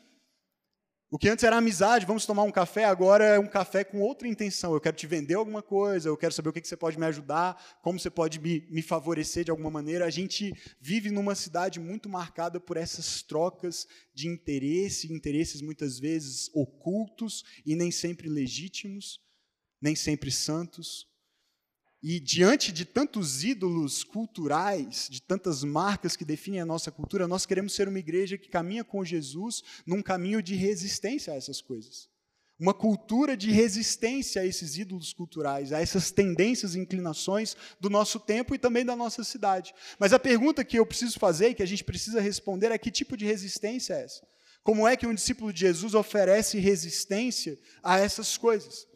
O 1.09 1.17
que 1.17 1.29
antes 1.29 1.45
era 1.45 1.55
amizade, 1.55 2.05
vamos 2.05 2.25
tomar 2.25 2.43
um 2.43 2.51
café, 2.51 2.83
agora 2.83 3.23
é 3.23 3.39
um 3.39 3.47
café 3.47 3.81
com 3.81 4.01
outra 4.01 4.27
intenção. 4.27 4.73
Eu 4.73 4.81
quero 4.81 4.97
te 4.97 5.07
vender 5.07 5.35
alguma 5.35 5.63
coisa, 5.63 6.09
eu 6.09 6.17
quero 6.17 6.33
saber 6.33 6.49
o 6.49 6.53
que, 6.53 6.67
você 6.67 6.75
pode 6.75 6.99
me 6.99 7.05
ajudar, 7.05 7.79
como 7.81 7.97
você 7.97 8.09
pode 8.09 8.41
me, 8.41 8.67
me 8.69 8.81
favorecer 8.81 9.45
de 9.45 9.51
alguma 9.51 9.71
maneira. 9.71 10.05
A 10.05 10.09
gente 10.09 10.51
vive 10.81 11.09
numa 11.09 11.33
cidade 11.33 11.79
muito 11.79 12.09
marcada 12.09 12.59
por 12.59 12.75
essas 12.75 13.21
trocas 13.21 13.87
de 14.13 14.27
interesse, 14.27 15.13
interesses 15.13 15.61
muitas 15.61 15.97
vezes 15.97 16.49
ocultos 16.53 17.45
e 17.65 17.73
nem 17.73 17.89
sempre 17.89 18.27
legítimos, 18.27 19.21
nem 19.81 19.95
sempre 19.95 20.29
santos. 20.29 21.07
E 22.01 22.19
diante 22.19 22.71
de 22.71 22.85
tantos 22.85 23.43
ídolos 23.43 24.03
culturais, 24.03 25.07
de 25.09 25.19
tantas 25.19 25.63
marcas 25.63 26.15
que 26.15 26.23
definem 26.23 26.61
a 26.61 26.65
nossa 26.65 26.91
cultura, 26.91 27.27
nós 27.27 27.45
queremos 27.45 27.73
ser 27.73 27.87
uma 27.87 27.97
igreja 27.97 28.37
que 28.37 28.49
caminha 28.49 28.83
com 28.83 29.03
Jesus 29.03 29.63
num 29.85 30.01
caminho 30.01 30.41
de 30.41 30.55
resistência 30.55 31.33
a 31.33 31.35
essas 31.35 31.59
coisas. 31.59 32.07
Uma 32.59 32.73
cultura 32.73 33.35
de 33.35 33.51
resistência 33.51 34.41
a 34.41 34.45
esses 34.45 34.77
ídolos 34.77 35.11
culturais, 35.11 35.71
a 35.71 35.79
essas 35.79 36.11
tendências 36.11 36.75
e 36.75 36.79
inclinações 36.79 37.55
do 37.79 37.89
nosso 37.89 38.19
tempo 38.19 38.53
e 38.53 38.59
também 38.59 38.85
da 38.85 38.95
nossa 38.95 39.23
cidade. 39.23 39.73
Mas 39.99 40.13
a 40.13 40.19
pergunta 40.19 40.63
que 40.63 40.77
eu 40.77 40.85
preciso 40.85 41.19
fazer 41.19 41.49
e 41.49 41.55
que 41.55 41.63
a 41.63 41.67
gente 41.67 41.83
precisa 41.83 42.21
responder 42.21 42.71
é: 42.71 42.77
que 42.77 42.89
tipo 42.91 43.17
de 43.17 43.25
resistência 43.25 43.93
é 43.93 44.03
essa? 44.03 44.27
Como 44.63 44.87
é 44.87 44.97
que 44.97 45.07
um 45.07 45.13
discípulo 45.13 45.53
de 45.53 45.61
Jesus 45.61 45.93
oferece 45.93 46.59
resistência 46.59 47.57
a 47.81 47.99
essas 47.99 48.37
coisas? 48.37 48.87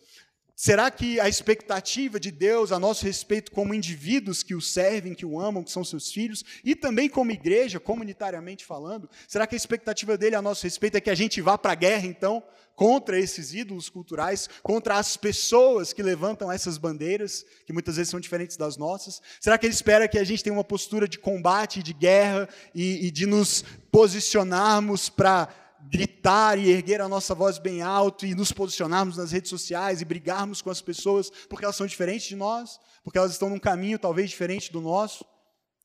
Será 0.56 0.92
que 0.92 1.20
a 1.20 1.28
expectativa 1.28 2.20
de 2.20 2.30
Deus 2.30 2.72
a 2.72 2.80
nosso 2.80 3.06
respeito, 3.06 3.52
como 3.52 3.74
indivíduos 3.74 4.44
que 4.44 4.54
o 4.54 4.62
servem, 4.62 5.16
que 5.16 5.26
o 5.26 5.40
amam, 5.40 5.64
que 5.64 5.72
são 5.72 5.84
seus 5.84 6.12
filhos, 6.12 6.44
e 6.64 6.76
também 6.76 7.10
como 7.10 7.32
igreja, 7.32 7.80
comunitariamente 7.80 8.66
falando, 8.66 9.10
será 9.28 9.48
que 9.48 9.56
a 9.56 9.58
expectativa 9.58 10.18
dele 10.18 10.36
a 10.36 10.42
nosso 10.42 10.64
respeito 10.64 10.98
é 10.98 11.02
que 11.02 11.10
a 11.10 11.16
gente 11.16 11.42
vá 11.42 11.58
para 11.58 11.72
a 11.72 11.76
guerra, 11.76 12.06
então, 12.06 12.44
contra 12.76 13.20
esses 13.20 13.54
ídolos 13.54 13.90
culturais, 13.90 14.50
contra 14.64 14.98
as 14.98 15.16
pessoas 15.18 15.94
que 15.94 16.02
levantam 16.02 16.52
essas 16.52 16.78
bandeiras, 16.78 17.46
que 17.66 17.74
muitas 17.74 17.96
vezes 17.96 18.10
são 18.10 18.20
diferentes 18.20 18.58
das 18.58 18.78
nossas? 18.78 19.22
Será 19.40 19.58
que 19.58 19.66
ele 19.66 19.74
espera 19.74 20.08
que 20.08 20.18
a 20.18 20.24
gente 20.24 20.44
tenha 20.44 20.54
uma 20.54 20.64
postura 20.64 21.08
de 21.08 21.20
combate, 21.20 21.84
de 21.84 21.94
guerra 21.94 22.50
e, 22.74 23.08
e 23.08 23.12
de 23.12 23.26
nos 23.26 23.64
posicionarmos 23.92 25.10
para 25.10 25.50
gritar 25.90 26.58
e 26.58 26.70
erguer 26.70 27.02
a 27.02 27.08
nossa 27.08 27.34
voz 27.34 27.58
bem 27.58 27.82
alto 27.82 28.26
e 28.26 28.36
nos 28.36 28.52
posicionarmos 28.52 29.18
nas 29.18 29.32
redes 29.32 29.50
sociais 29.50 30.02
e 30.02 30.06
brigarmos 30.06 30.62
com 30.62 30.70
as 30.70 30.82
pessoas 30.82 31.30
porque 31.50 31.66
elas 31.66 31.76
são 31.76 31.88
diferentes 31.88 32.28
de 32.28 32.36
nós, 32.36 32.80
porque 33.04 33.18
elas 33.18 33.32
estão 33.32 33.50
num 33.50 33.60
caminho 33.60 33.98
talvez 33.98 34.30
diferente 34.30 34.72
do 34.72 34.82
nosso, 34.82 35.26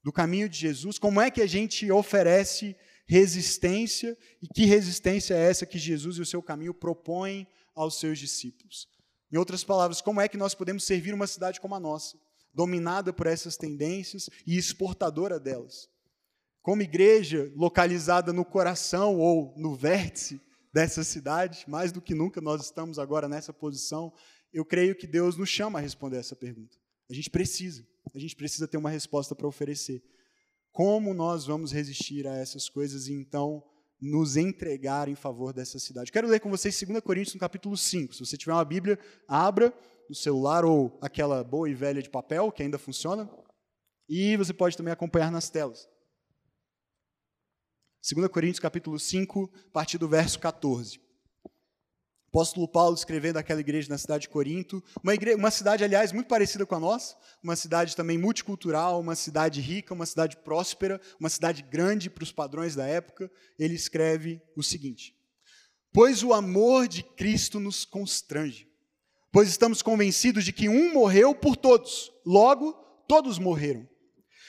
do 0.05 0.13
caminho 0.13 0.49
de 0.49 0.59
Jesus. 0.59 0.99
Como 0.99 1.21
é 1.21 1.31
que 1.31 1.41
a 1.41 1.47
gente 1.47 1.91
oferece 1.91 2.77
resistência 3.07 4.17
e 4.43 4.49
que 4.49 4.65
resistência 4.65 5.35
é 5.35 5.51
essa 5.51 5.67
que 5.67 5.79
Jesus 5.79 6.17
e 6.17 6.23
o 6.23 6.27
seu 6.27 6.43
caminho 6.43 6.75
propõem 6.75 7.47
aos 7.75 7.99
seus 7.99 8.19
discípulos? 8.19 8.89
Em 9.33 9.37
outras 9.37 9.65
palavras, 9.65 10.01
como 10.01 10.21
é 10.21 10.29
que 10.29 10.37
nós 10.37 10.55
podemos 10.55 10.85
servir 10.85 11.13
uma 11.13 11.27
cidade 11.27 11.61
como 11.61 11.75
a 11.75 11.81
nossa, 11.81 12.17
dominada 12.55 13.13
por 13.13 13.27
essas 13.27 13.57
tendências 13.57 14.29
e 14.47 14.57
exportadora 14.57 15.41
delas? 15.41 15.89
Como 16.67 16.83
igreja 16.83 17.49
localizada 17.55 18.33
no 18.33 18.45
coração 18.45 19.21
ou 19.21 19.55
no 19.57 19.77
vértice 19.77 20.41
dessa 20.75 21.05
cidade, 21.05 21.65
mais 21.69 21.93
do 21.93 22.03
que 22.03 22.13
nunca 22.13 22.41
nós 22.41 22.61
estamos 22.61 22.99
agora 22.99 23.29
nessa 23.29 23.53
posição, 23.53 24.13
eu 24.53 24.65
creio 24.65 24.97
que 24.97 25.07
Deus 25.07 25.37
nos 25.37 25.49
chama 25.49 25.79
a 25.79 25.81
responder 25.81 26.17
essa 26.17 26.35
pergunta. 26.35 26.77
A 27.09 27.15
gente 27.15 27.31
precisa, 27.31 27.87
a 28.13 28.19
gente 28.19 28.35
precisa 28.35 28.67
ter 28.67 28.77
uma 28.77 28.91
resposta 28.91 29.33
para 29.33 29.47
oferecer. 29.47 30.03
Como 30.73 31.15
nós 31.15 31.47
vamos 31.47 31.71
resistir 31.71 32.27
a 32.27 32.35
essas 32.35 32.69
coisas 32.69 33.07
e 33.07 33.13
então 33.13 33.63
nos 34.01 34.37
entregar 34.37 35.09
em 35.09 35.15
favor 35.15 35.53
dessa 35.53 35.79
cidade? 35.79 36.11
Quero 36.11 36.27
ler 36.27 36.41
com 36.41 36.51
vocês 36.51 36.77
2 36.83 37.01
Coríntios, 37.01 37.35
no 37.35 37.41
capítulo 37.41 37.77
5. 37.77 38.13
Se 38.13 38.27
você 38.27 38.37
tiver 38.37 38.55
uma 38.55 38.65
Bíblia, 38.65 38.99
abra 39.29 39.73
no 40.09 40.17
celular 40.17 40.65
ou 40.65 40.99
aquela 41.01 41.45
boa 41.45 41.71
e 41.71 41.75
velha 41.75 42.03
de 42.03 42.11
papel, 42.11 42.51
que 42.51 42.65
ainda 42.65 42.77
funciona, 42.77 43.31
e 44.09 44.37
você 44.37 44.53
pode 44.53 44.77
também 44.77 44.93
acompanhar 44.93 45.31
nas 45.31 45.49
telas. 45.49 45.89
2 48.15 48.29
Coríntios 48.29 48.61
capítulo 48.61 49.01
5, 49.01 49.51
a 49.67 49.71
partir 49.73 49.99
do 49.99 50.07
verso 50.07 50.39
14. 50.39 51.01
apóstolo 52.29 52.69
Paulo 52.69 52.95
escrevendo 52.95 53.37
aquela 53.37 53.59
igreja 53.59 53.89
na 53.89 53.99
cidade 53.99 54.23
de 54.23 54.29
Corinto, 54.29 54.81
uma, 55.03 55.13
igreja, 55.13 55.37
uma 55.37 55.51
cidade, 55.51 55.83
aliás, 55.83 56.13
muito 56.13 56.29
parecida 56.29 56.65
com 56.65 56.77
a 56.77 56.79
nossa, 56.79 57.17
uma 57.43 57.57
cidade 57.57 57.97
também 57.97 58.17
multicultural, 58.17 59.01
uma 59.01 59.17
cidade 59.17 59.61
rica, 59.61 59.93
uma 59.93 60.07
cidade 60.07 60.37
próspera, 60.37 61.01
uma 61.19 61.29
cidade 61.29 61.63
grande 61.63 62.09
para 62.09 62.23
os 62.23 62.31
padrões 62.31 62.77
da 62.77 62.87
época. 62.87 63.29
Ele 63.59 63.75
escreve 63.75 64.41
o 64.55 64.63
seguinte: 64.63 65.13
Pois 65.93 66.23
o 66.23 66.33
amor 66.33 66.87
de 66.87 67.03
Cristo 67.03 67.59
nos 67.59 67.85
constrange, 67.85 68.69
pois 69.33 69.49
estamos 69.49 69.83
convencidos 69.83 70.45
de 70.45 70.53
que 70.53 70.69
um 70.69 70.95
morreu 70.95 71.35
por 71.35 71.57
todos, 71.57 72.13
logo 72.25 72.73
todos 73.09 73.37
morreram. 73.37 73.89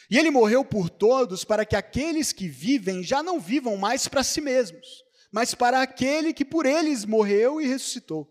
E 0.09 0.17
ele 0.17 0.31
morreu 0.31 0.63
por 0.63 0.89
todos 0.89 1.43
para 1.43 1.65
que 1.65 1.75
aqueles 1.75 2.31
que 2.31 2.47
vivem 2.47 3.03
já 3.03 3.21
não 3.21 3.39
vivam 3.39 3.75
mais 3.77 4.07
para 4.07 4.23
si 4.23 4.41
mesmos 4.41 5.07
mas 5.31 5.53
para 5.53 5.81
aquele 5.81 6.33
que 6.33 6.45
por 6.45 6.65
eles 6.65 7.05
morreu 7.05 7.59
e 7.61 7.67
ressuscitou. 7.67 8.27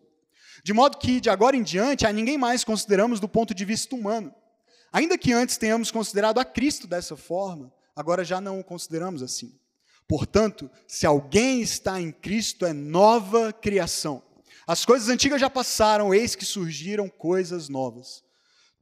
De 0.64 0.73
modo 0.73 0.99
que, 0.99 1.21
de 1.21 1.30
agora 1.30 1.56
em 1.56 1.62
diante, 1.62 2.06
a 2.06 2.12
ninguém 2.12 2.38
mais 2.38 2.64
consideramos 2.64 3.21
do 3.21 3.28
ponto 3.28 3.54
de 3.54 3.64
vista 3.64 3.95
humano. 3.95 4.35
Ainda 4.92 5.18
que 5.18 5.33
antes 5.33 5.56
tenhamos 5.56 5.90
considerado 5.90 6.38
a 6.38 6.45
Cristo 6.45 6.87
dessa 6.87 7.16
forma, 7.16 7.73
agora 7.95 8.25
já 8.25 8.40
não 8.40 8.59
o 8.59 8.64
consideramos 8.64 9.23
assim. 9.23 9.56
Portanto, 10.09 10.71
se 10.87 11.06
alguém 11.06 11.61
está 11.61 12.00
em 12.00 12.11
Cristo, 12.11 12.64
é 12.64 12.73
nova 12.73 13.52
criação. 13.52 14.23
As 14.66 14.85
coisas 14.85 15.09
antigas 15.09 15.40
já 15.40 15.50
passaram, 15.50 16.12
eis 16.14 16.35
que 16.35 16.45
surgiram 16.45 17.09
coisas 17.09 17.68
novas. 17.68 18.25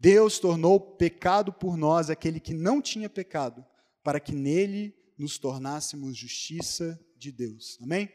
Deus 0.00 0.38
tornou 0.38 0.80
pecado 0.80 1.52
por 1.52 1.76
nós 1.76 2.08
aquele 2.08 2.40
que 2.40 2.54
não 2.54 2.80
tinha 2.80 3.08
pecado, 3.08 3.62
para 4.02 4.18
que 4.18 4.32
nele 4.32 4.94
nos 5.18 5.36
tornássemos 5.36 6.16
justiça 6.16 6.98
de 7.18 7.30
Deus. 7.30 7.78
Amém? 7.82 8.08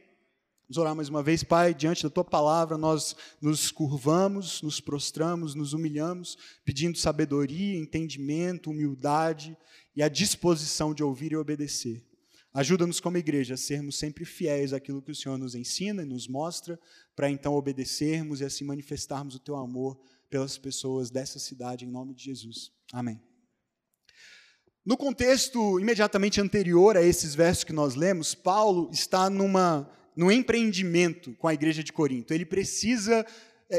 Vamos 0.68 0.78
orar 0.80 0.96
mais 0.96 1.10
uma 1.10 1.22
vez, 1.22 1.44
Pai, 1.44 1.76
diante 1.76 2.02
da 2.02 2.10
tua 2.10 2.24
palavra, 2.24 2.76
nós 2.76 3.16
nos 3.40 3.70
curvamos, 3.70 4.64
nos 4.64 4.80
prostramos, 4.82 5.54
nos 5.54 5.74
humilhamos, 5.74 6.36
pedindo 6.66 6.98
sabedoria, 6.98 7.78
entendimento, 7.78 8.72
humildade 8.72 9.56
e 9.96 10.02
a 10.02 10.10
disposição 10.10 10.92
de 10.92 11.04
ouvir 11.04 11.34
e 11.34 11.38
obedecer. 11.38 12.04
Ajuda-nos 12.52 13.00
como 13.00 13.18
igreja 13.18 13.54
a 13.54 13.58
sermos 13.58 14.00
sempre 14.00 14.26
fiéis 14.26 14.74
àquilo 14.74 15.04
que 15.04 15.12
o 15.12 15.16
Senhor 15.16 15.38
nos 15.38 15.54
ensina 15.54 16.02
e 16.02 16.06
nos 16.06 16.28
mostra, 16.28 16.80
para 17.16 17.30
então 17.30 17.54
obedecermos 17.54 18.42
e 18.42 18.46
assim 18.46 18.64
manifestarmos 18.64 19.36
o 19.36 19.40
teu 19.40 19.56
amor 19.58 20.00
pelas 20.30 20.58
pessoas 20.58 21.10
dessa 21.10 21.40
cidade, 21.40 21.86
em 21.86 21.90
nome 21.90 22.14
de 22.14 22.24
Jesus. 22.24 22.72
Amém. 22.92 23.20
No 24.86 24.96
contexto 24.96 25.80
imediatamente 25.80 26.40
anterior 26.40 26.96
a 26.96 27.02
esses 27.02 27.34
versos 27.34 27.64
que 27.64 27.74
nós 27.74 27.96
lemos, 27.96 28.36
Paulo 28.36 28.90
está 28.94 29.30
numa, 29.30 29.90
num 30.16 30.32
empreendimento 30.32 31.34
com 31.38 31.48
a 31.48 31.54
igreja 31.54 31.84
de 31.84 31.92
Corinto. 31.92 32.34
Ele 32.34 32.46
precisa 32.46 33.26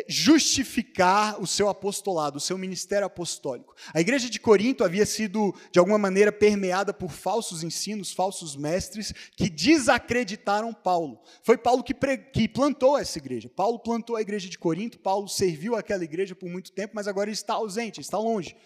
justificar 0.09 1.41
o 1.41 1.47
seu 1.47 1.69
apostolado, 1.69 2.39
o 2.39 2.41
seu 2.41 2.59
ministério 2.59 3.07
apostólico. 3.07 3.75
A 3.95 4.01
igreja 4.01 4.29
de 4.29 4.41
Corinto 4.41 4.85
havia 4.85 5.07
sido, 5.07 5.55
de 5.71 5.79
alguma 5.79 5.99
maneira, 5.99 6.33
permeada 6.33 6.93
por 6.93 7.11
falsos 7.11 7.63
ensinos, 7.63 8.13
falsos 8.13 8.57
mestres, 8.57 9.13
que 9.37 9.49
desacreditaram 9.49 10.75
Paulo. 10.75 11.21
Foi 11.43 11.57
Paulo 11.57 11.85
que, 11.85 11.95
que 11.95 12.49
plantou 12.49 12.99
essa 12.99 13.19
igreja. 13.19 13.49
Paulo 13.49 13.79
plantou 13.79 14.17
a 14.17 14.21
igreja 14.21 14.49
de 14.49 14.59
Corinto, 14.59 14.99
Paulo 14.99 15.29
serviu 15.29 15.77
aquela 15.77 16.05
igreja 16.05 16.35
por 16.35 16.49
muito 16.49 16.73
tempo, 16.73 16.95
mas 16.95 17.07
agora 17.07 17.29
ele 17.29 17.35
está 17.35 17.55
ausente, 17.55 18.01
está 18.01 18.19
longe. 18.19 18.57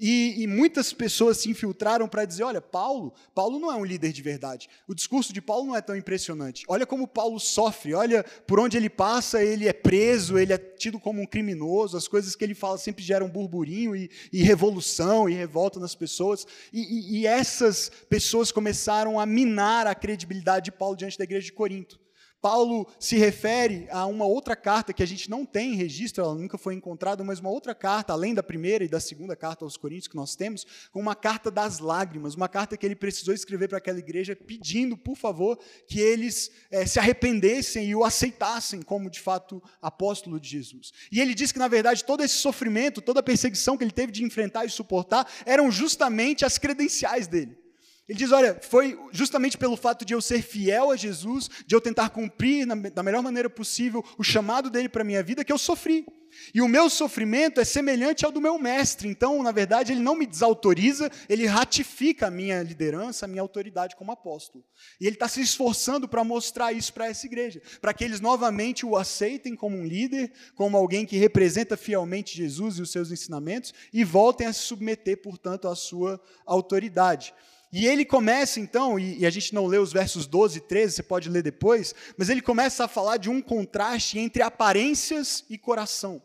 E, 0.00 0.42
e, 0.42 0.46
muitas 0.46 0.92
pessoas 0.92 1.38
se 1.38 1.50
infiltraram 1.50 2.08
para 2.08 2.24
dizer: 2.24 2.44
olha, 2.44 2.60
Paulo, 2.60 3.12
Paulo 3.34 3.58
não 3.58 3.72
é 3.72 3.74
um 3.74 3.84
líder 3.84 4.12
de 4.12 4.22
verdade. 4.22 4.68
O 4.86 4.94
discurso 4.94 5.32
de 5.32 5.42
Paulo 5.42 5.66
não 5.66 5.76
é 5.76 5.80
tão 5.80 5.96
impressionante. 5.96 6.64
Olha 6.68 6.86
como 6.86 7.08
Paulo 7.08 7.40
sofre, 7.40 7.94
olha 7.94 8.22
por 8.46 8.60
onde 8.60 8.76
ele 8.76 8.88
passa, 8.88 9.42
ele 9.42 9.66
é 9.66 9.72
preso, 9.72 10.38
ele 10.38 10.52
é 10.52 10.58
tido 10.58 11.00
como 11.00 11.20
um 11.20 11.26
criminoso, 11.26 11.96
as 11.96 12.06
coisas 12.06 12.36
que 12.36 12.44
ele 12.44 12.54
fala 12.54 12.78
sempre 12.78 13.02
geram 13.02 13.28
burburinho 13.28 13.96
e, 13.96 14.08
e 14.32 14.40
revolução 14.42 15.28
e 15.28 15.34
revolta 15.34 15.80
nas 15.80 15.96
pessoas. 15.96 16.46
E, 16.72 17.18
e 17.18 17.26
essas 17.26 17.90
pessoas 18.08 18.52
começaram 18.52 19.18
a 19.18 19.26
minar 19.26 19.88
a 19.88 19.96
credibilidade 19.96 20.66
de 20.66 20.72
Paulo 20.72 20.96
diante 20.96 21.18
da 21.18 21.24
igreja 21.24 21.46
de 21.46 21.52
Corinto. 21.52 21.98
Paulo 22.40 22.86
se 23.00 23.16
refere 23.16 23.88
a 23.90 24.06
uma 24.06 24.24
outra 24.24 24.54
carta 24.54 24.92
que 24.92 25.02
a 25.02 25.06
gente 25.06 25.28
não 25.28 25.44
tem 25.44 25.74
registro, 25.74 26.22
ela 26.22 26.34
nunca 26.34 26.56
foi 26.56 26.74
encontrada, 26.74 27.24
mas 27.24 27.40
uma 27.40 27.50
outra 27.50 27.74
carta, 27.74 28.12
além 28.12 28.32
da 28.32 28.42
primeira 28.42 28.84
e 28.84 28.88
da 28.88 29.00
segunda 29.00 29.34
carta 29.34 29.64
aos 29.64 29.76
Coríntios 29.76 30.08
que 30.08 30.16
nós 30.16 30.36
temos, 30.36 30.64
uma 30.94 31.14
carta 31.14 31.50
das 31.50 31.80
lágrimas, 31.80 32.34
uma 32.34 32.48
carta 32.48 32.76
que 32.76 32.86
ele 32.86 32.94
precisou 32.94 33.34
escrever 33.34 33.68
para 33.68 33.78
aquela 33.78 33.98
igreja 33.98 34.36
pedindo, 34.36 34.96
por 34.96 35.16
favor, 35.16 35.58
que 35.86 36.00
eles 36.00 36.50
é, 36.70 36.86
se 36.86 36.98
arrependessem 36.98 37.88
e 37.88 37.94
o 37.94 38.04
aceitassem 38.04 38.82
como 38.82 39.10
de 39.10 39.20
fato 39.20 39.62
apóstolo 39.82 40.38
de 40.38 40.48
Jesus. 40.48 40.92
E 41.10 41.20
ele 41.20 41.34
diz 41.34 41.50
que, 41.50 41.58
na 41.58 41.68
verdade, 41.68 42.04
todo 42.04 42.22
esse 42.22 42.34
sofrimento, 42.34 43.02
toda 43.02 43.20
a 43.20 43.22
perseguição 43.22 43.76
que 43.76 43.84
ele 43.84 43.90
teve 43.90 44.12
de 44.12 44.24
enfrentar 44.24 44.64
e 44.64 44.70
suportar, 44.70 45.28
eram 45.44 45.70
justamente 45.70 46.44
as 46.44 46.56
credenciais 46.56 47.26
dele. 47.26 47.67
Ele 48.08 48.18
diz: 48.18 48.32
Olha, 48.32 48.58
foi 48.62 48.98
justamente 49.12 49.58
pelo 49.58 49.76
fato 49.76 50.04
de 50.04 50.14
eu 50.14 50.22
ser 50.22 50.42
fiel 50.42 50.90
a 50.90 50.96
Jesus, 50.96 51.50
de 51.66 51.74
eu 51.74 51.80
tentar 51.80 52.08
cumprir 52.08 52.66
na, 52.66 52.74
da 52.74 53.02
melhor 53.02 53.22
maneira 53.22 53.50
possível 53.50 54.02
o 54.16 54.24
chamado 54.24 54.70
dele 54.70 54.88
para 54.88 55.02
a 55.02 55.04
minha 55.04 55.22
vida, 55.22 55.44
que 55.44 55.52
eu 55.52 55.58
sofri. 55.58 56.06
E 56.54 56.60
o 56.60 56.68
meu 56.68 56.88
sofrimento 56.90 57.60
é 57.60 57.64
semelhante 57.64 58.24
ao 58.24 58.32
do 58.32 58.40
meu 58.40 58.58
mestre. 58.58 59.08
Então, 59.08 59.42
na 59.42 59.50
verdade, 59.50 59.92
ele 59.92 60.00
não 60.00 60.14
me 60.14 60.26
desautoriza, 60.26 61.10
ele 61.28 61.46
ratifica 61.46 62.26
a 62.26 62.30
minha 62.30 62.62
liderança, 62.62 63.24
a 63.24 63.28
minha 63.28 63.42
autoridade 63.42 63.96
como 63.96 64.12
apóstolo. 64.12 64.64
E 65.00 65.06
ele 65.06 65.16
está 65.16 65.28
se 65.28 65.40
esforçando 65.40 66.08
para 66.08 66.24
mostrar 66.24 66.72
isso 66.72 66.92
para 66.92 67.08
essa 67.08 67.26
igreja, 67.26 67.60
para 67.80 67.92
que 67.92 68.04
eles 68.04 68.20
novamente 68.20 68.86
o 68.86 68.96
aceitem 68.96 69.56
como 69.56 69.76
um 69.76 69.84
líder, 69.84 70.32
como 70.54 70.76
alguém 70.76 71.04
que 71.04 71.16
representa 71.16 71.76
fielmente 71.76 72.36
Jesus 72.36 72.78
e 72.78 72.82
os 72.82 72.92
seus 72.92 73.10
ensinamentos, 73.10 73.72
e 73.92 74.04
voltem 74.04 74.46
a 74.46 74.52
se 74.52 74.60
submeter, 74.60 75.20
portanto, 75.20 75.68
à 75.68 75.74
sua 75.74 76.20
autoridade. 76.46 77.34
E 77.72 77.86
ele 77.86 78.04
começa 78.04 78.58
então, 78.58 78.98
e, 78.98 79.26
a 79.26 79.30
gente 79.30 79.54
não 79.54 79.66
lê 79.66 79.78
os 79.78 79.92
versos 79.92 80.26
12 80.26 80.58
e 80.58 80.60
13, 80.60 80.94
você 80.94 81.02
pode 81.02 81.28
ler 81.28 81.42
depois, 81.42 81.94
mas 82.16 82.28
ele 82.28 82.40
começa 82.40 82.84
a 82.84 82.88
falar 82.88 83.18
de 83.18 83.28
um 83.28 83.42
contraste 83.42 84.18
entre 84.18 84.42
aparências 84.42 85.44
e 85.50 85.58
coração. 85.58 86.22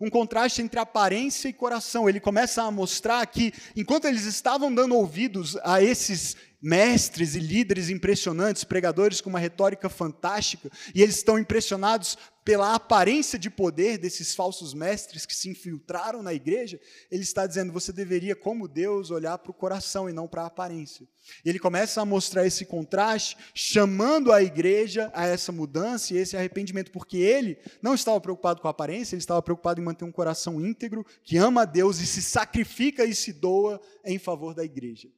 Um 0.00 0.10
contraste 0.10 0.60
entre 0.60 0.78
aparência 0.78 1.48
e 1.48 1.52
coração. 1.52 2.08
Ele 2.08 2.20
começa 2.20 2.62
a 2.62 2.70
mostrar 2.70 3.24
que, 3.26 3.52
enquanto 3.76 4.06
eles 4.06 4.24
estavam 4.24 4.72
dando 4.74 4.94
ouvidos 4.94 5.56
a 5.62 5.82
esses 5.82 6.36
mestres 6.60 7.34
e 7.34 7.40
líderes 7.40 7.90
impressionantes, 7.90 8.64
pregadores 8.64 9.20
com 9.20 9.30
uma 9.30 9.38
retórica 9.38 9.88
fantástica, 9.88 10.70
e 10.94 11.02
eles 11.02 11.16
estão 11.16 11.38
impressionados 11.38 12.16
pela 12.44 12.74
aparência 12.74 13.38
de 13.38 13.48
poder 13.48 13.96
desses 13.96 14.34
falsos 14.34 14.74
mestres 14.74 15.24
que 15.24 15.34
se 15.34 15.48
infiltraram 15.48 16.22
na 16.22 16.34
igreja, 16.34 16.78
ele 17.10 17.22
está 17.22 17.46
dizendo: 17.46 17.72
você 17.72 17.92
deveria, 17.92 18.36
como 18.36 18.68
Deus, 18.68 19.10
olhar 19.10 19.38
para 19.38 19.50
o 19.50 19.54
coração 19.54 20.08
e 20.08 20.12
não 20.12 20.28
para 20.28 20.42
a 20.42 20.46
aparência. 20.46 21.08
E 21.44 21.48
ele 21.48 21.58
começa 21.58 22.02
a 22.02 22.04
mostrar 22.04 22.46
esse 22.46 22.66
contraste, 22.66 23.36
chamando 23.54 24.30
a 24.30 24.42
igreja 24.42 25.10
a 25.14 25.26
essa 25.26 25.50
mudança 25.50 26.12
e 26.12 26.18
esse 26.18 26.36
arrependimento, 26.36 26.92
porque 26.92 27.16
ele 27.16 27.58
não 27.80 27.94
estava 27.94 28.20
preocupado 28.20 28.60
com 28.60 28.68
a 28.68 28.72
aparência, 28.72 29.14
ele 29.14 29.22
estava 29.22 29.40
preocupado 29.40 29.80
em 29.80 29.84
manter 29.84 30.04
um 30.04 30.12
coração 30.12 30.60
íntegro, 30.60 31.04
que 31.22 31.38
ama 31.38 31.62
a 31.62 31.64
Deus 31.64 31.98
e 31.98 32.06
se 32.06 32.20
sacrifica 32.20 33.04
e 33.06 33.14
se 33.14 33.32
doa 33.32 33.80
em 34.04 34.18
favor 34.18 34.54
da 34.54 34.64
igreja. 34.64 35.08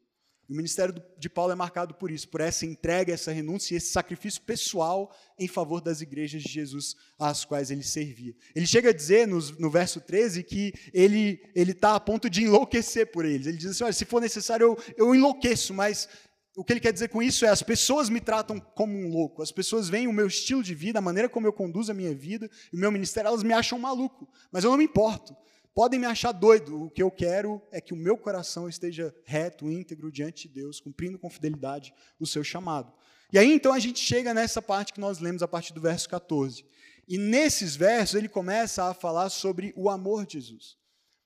O 0.48 0.54
ministério 0.54 0.94
de 1.18 1.28
Paulo 1.28 1.52
é 1.52 1.56
marcado 1.56 1.94
por 1.94 2.10
isso, 2.10 2.28
por 2.28 2.40
essa 2.40 2.64
entrega, 2.64 3.12
essa 3.12 3.32
renúncia 3.32 3.74
e 3.74 3.76
esse 3.78 3.88
sacrifício 3.88 4.40
pessoal 4.42 5.12
em 5.38 5.48
favor 5.48 5.80
das 5.80 6.00
igrejas 6.00 6.42
de 6.42 6.52
Jesus 6.52 6.94
às 7.18 7.44
quais 7.44 7.70
ele 7.70 7.82
servia. 7.82 8.34
Ele 8.54 8.66
chega 8.66 8.90
a 8.90 8.92
dizer 8.92 9.26
no, 9.26 9.40
no 9.58 9.68
verso 9.68 10.00
13 10.00 10.44
que 10.44 10.72
ele 10.94 11.40
está 11.56 11.96
a 11.96 12.00
ponto 12.00 12.30
de 12.30 12.44
enlouquecer 12.44 13.10
por 13.10 13.24
eles. 13.24 13.46
Ele 13.46 13.56
diz 13.56 13.70
assim: 13.72 13.84
olha, 13.84 13.92
se 13.92 14.04
for 14.04 14.20
necessário, 14.20 14.64
eu, 14.64 14.78
eu 14.96 15.14
enlouqueço, 15.14 15.74
mas 15.74 16.08
o 16.56 16.64
que 16.64 16.72
ele 16.72 16.80
quer 16.80 16.92
dizer 16.92 17.08
com 17.08 17.22
isso 17.22 17.44
é: 17.44 17.48
as 17.48 17.62
pessoas 17.62 18.08
me 18.08 18.20
tratam 18.20 18.58
como 18.58 18.96
um 18.96 19.08
louco, 19.08 19.42
as 19.42 19.52
pessoas 19.52 19.88
veem 19.88 20.08
o 20.08 20.12
meu 20.12 20.26
estilo 20.26 20.62
de 20.62 20.74
vida, 20.74 20.98
a 20.98 21.02
maneira 21.02 21.28
como 21.28 21.46
eu 21.46 21.52
conduzo 21.52 21.92
a 21.92 21.94
minha 21.94 22.14
vida, 22.14 22.50
o 22.72 22.76
meu 22.76 22.90
ministério, 22.90 23.28
elas 23.28 23.42
me 23.42 23.52
acham 23.52 23.78
maluco, 23.78 24.26
mas 24.50 24.64
eu 24.64 24.70
não 24.70 24.78
me 24.78 24.84
importo. 24.84 25.36
Podem 25.76 26.00
me 26.00 26.06
achar 26.06 26.32
doido, 26.32 26.84
o 26.84 26.90
que 26.90 27.02
eu 27.02 27.10
quero 27.10 27.60
é 27.70 27.82
que 27.82 27.92
o 27.92 27.96
meu 27.98 28.16
coração 28.16 28.66
esteja 28.66 29.14
reto, 29.26 29.70
íntegro 29.70 30.10
diante 30.10 30.48
de 30.48 30.54
Deus, 30.54 30.80
cumprindo 30.80 31.18
com 31.18 31.28
fidelidade 31.28 31.92
o 32.18 32.26
seu 32.26 32.42
chamado. 32.42 32.90
E 33.30 33.38
aí 33.38 33.52
então 33.52 33.74
a 33.74 33.78
gente 33.78 33.98
chega 33.98 34.32
nessa 34.32 34.62
parte 34.62 34.94
que 34.94 35.00
nós 35.00 35.18
lemos 35.18 35.42
a 35.42 35.48
partir 35.48 35.74
do 35.74 35.80
verso 35.82 36.08
14. 36.08 36.64
E 37.06 37.18
nesses 37.18 37.76
versos 37.76 38.14
ele 38.14 38.26
começa 38.26 38.84
a 38.84 38.94
falar 38.94 39.28
sobre 39.28 39.74
o 39.76 39.90
amor 39.90 40.24
de 40.24 40.40
Jesus, 40.40 40.78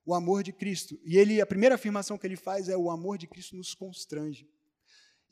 o 0.04 0.12
amor 0.12 0.42
de 0.42 0.52
Cristo. 0.52 0.98
E 1.04 1.16
ele, 1.16 1.40
a 1.40 1.46
primeira 1.46 1.76
afirmação 1.76 2.18
que 2.18 2.26
ele 2.26 2.34
faz 2.34 2.68
é 2.68 2.76
o 2.76 2.90
amor 2.90 3.18
de 3.18 3.28
Cristo 3.28 3.54
nos 3.54 3.72
constrange. 3.72 4.48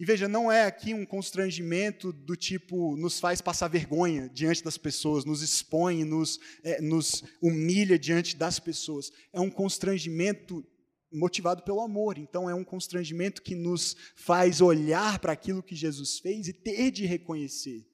E 0.01 0.05
veja, 0.05 0.29
não 0.29 0.51
é 0.51 0.65
aqui 0.65 0.95
um 0.95 1.05
constrangimento 1.05 2.13
do 2.13 2.37
tipo 2.37 2.97
nos 2.97 3.19
faz 3.19 3.41
passar 3.41 3.67
vergonha 3.67 4.29
diante 4.29 4.63
das 4.63 4.79
pessoas, 4.79 5.25
nos 5.25 5.43
expõe, 5.43 6.05
nos, 6.05 6.39
é, 6.63 6.81
nos 6.81 7.25
humilha 7.43 7.99
diante 7.99 8.37
das 8.37 8.61
pessoas. 8.61 9.11
É 9.33 9.41
um 9.41 9.51
constrangimento 9.51 10.65
motivado 11.13 11.65
pelo 11.65 11.81
amor. 11.81 12.17
Então, 12.17 12.49
é 12.49 12.55
um 12.55 12.63
constrangimento 12.63 13.43
que 13.43 13.57
nos 13.57 13.97
faz 14.15 14.61
olhar 14.61 15.19
para 15.19 15.33
aquilo 15.33 15.65
que 15.65 15.75
Jesus 15.75 16.21
fez 16.21 16.47
e 16.47 16.53
ter 16.53 16.93
de 16.93 17.05
reconhecer 17.05 17.85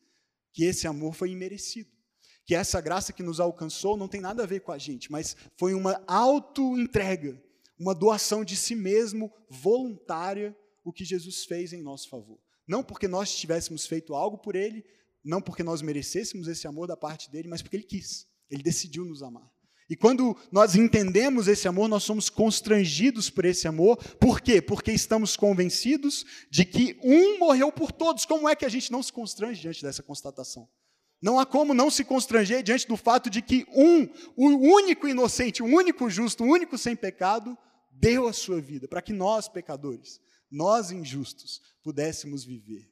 que 0.52 0.64
esse 0.64 0.86
amor 0.86 1.14
foi 1.14 1.30
imerecido. 1.30 1.90
Que 2.44 2.54
essa 2.54 2.82
graça 2.82 3.14
que 3.14 3.22
nos 3.22 3.40
alcançou 3.40 3.96
não 3.96 4.08
tem 4.08 4.20
nada 4.20 4.42
a 4.42 4.46
ver 4.46 4.60
com 4.60 4.72
a 4.72 4.76
gente, 4.76 5.10
mas 5.10 5.34
foi 5.56 5.72
uma 5.72 6.02
auto-entrega, 6.06 7.42
uma 7.78 7.94
doação 7.94 8.44
de 8.44 8.54
si 8.54 8.74
mesmo 8.74 9.32
voluntária 9.48 10.54
o 10.84 10.92
que 10.92 11.04
Jesus 11.04 11.44
fez 11.44 11.72
em 11.72 11.82
nosso 11.82 12.08
favor. 12.08 12.38
Não 12.66 12.84
porque 12.84 13.08
nós 13.08 13.34
tivéssemos 13.34 13.86
feito 13.86 14.14
algo 14.14 14.38
por 14.38 14.54
ele, 14.54 14.84
não 15.24 15.40
porque 15.40 15.62
nós 15.62 15.80
merecêssemos 15.80 16.46
esse 16.46 16.66
amor 16.66 16.86
da 16.86 16.96
parte 16.96 17.30
dele, 17.30 17.48
mas 17.48 17.62
porque 17.62 17.76
ele 17.76 17.84
quis. 17.84 18.26
Ele 18.50 18.62
decidiu 18.62 19.04
nos 19.04 19.22
amar. 19.22 19.50
E 19.88 19.96
quando 19.96 20.36
nós 20.50 20.74
entendemos 20.74 21.46
esse 21.46 21.68
amor, 21.68 21.88
nós 21.88 22.04
somos 22.04 22.30
constrangidos 22.30 23.28
por 23.28 23.44
esse 23.44 23.68
amor. 23.68 23.96
Por 24.16 24.40
quê? 24.40 24.62
Porque 24.62 24.90
estamos 24.92 25.36
convencidos 25.36 26.24
de 26.50 26.64
que 26.64 26.98
um 27.02 27.38
morreu 27.38 27.70
por 27.70 27.92
todos. 27.92 28.24
Como 28.24 28.48
é 28.48 28.56
que 28.56 28.64
a 28.64 28.68
gente 28.68 28.90
não 28.90 29.02
se 29.02 29.12
constrange 29.12 29.60
diante 29.60 29.82
dessa 29.82 30.02
constatação? 30.02 30.68
Não 31.20 31.38
há 31.38 31.46
como 31.46 31.74
não 31.74 31.90
se 31.90 32.04
constranger 32.04 32.62
diante 32.62 32.86
do 32.86 32.96
fato 32.96 33.28
de 33.28 33.40
que 33.42 33.66
um, 33.74 34.04
o 34.36 34.76
único 34.76 35.06
inocente, 35.06 35.62
o 35.62 35.66
único 35.66 36.08
justo, 36.08 36.44
o 36.44 36.46
único 36.46 36.76
sem 36.76 36.96
pecado, 36.96 37.56
deu 37.90 38.26
a 38.26 38.32
sua 38.32 38.60
vida 38.60 38.88
para 38.88 39.02
que 39.02 39.12
nós, 39.12 39.48
pecadores, 39.48 40.20
nós 40.54 40.92
injustos 40.92 41.60
pudéssemos 41.82 42.44
viver. 42.44 42.88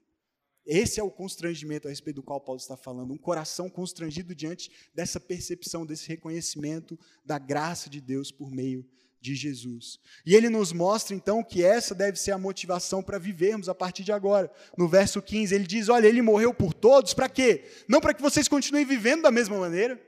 Esse 0.67 0.99
é 0.99 1.03
o 1.03 1.11
constrangimento 1.11 1.87
a 1.87 1.91
respeito 1.91 2.17
do 2.17 2.23
qual 2.23 2.41
Paulo 2.41 2.61
está 2.61 2.77
falando, 2.77 3.13
um 3.13 3.19
coração 3.19 3.71
constrangido 3.71 4.35
diante 4.35 4.71
dessa 4.95 5.21
percepção, 5.21 5.87
desse 5.87 6.09
reconhecimento 6.09 6.99
da 7.25 7.39
graça 7.39 7.89
de 7.89 8.01
Deus 8.01 8.31
por 8.31 8.51
meio 8.51 8.85
de 9.21 9.35
Jesus. 9.37 10.01
E 10.27 10.35
ele 10.35 10.49
nos 10.49 10.73
mostra 10.73 11.15
então 11.15 11.43
que 11.43 11.65
essa 11.65 11.95
deve 11.95 12.19
ser 12.19 12.33
a 12.33 12.39
motivação 12.39 13.03
para 13.03 13.19
vivermos 13.19 13.69
a 13.69 13.75
partir 13.75 14.03
de 14.03 14.13
agora. 14.13 14.51
No 14.77 14.89
verso 14.89 15.23
15, 15.23 15.55
ele 15.55 15.67
diz: 15.67 15.89
Olha, 15.89 16.09
ele 16.09 16.23
morreu 16.23 16.53
por 16.53 16.75
todos, 16.75 17.15
para 17.15 17.29
quê? 17.29 17.65
Não 17.89 18.01
para 18.01 18.15
que 18.15 18.23
vocês 18.23 18.49
continuem 18.49 18.85
vivendo 18.85 19.23
da 19.23 19.31
mesma 19.31 19.57
maneira, 19.57 20.01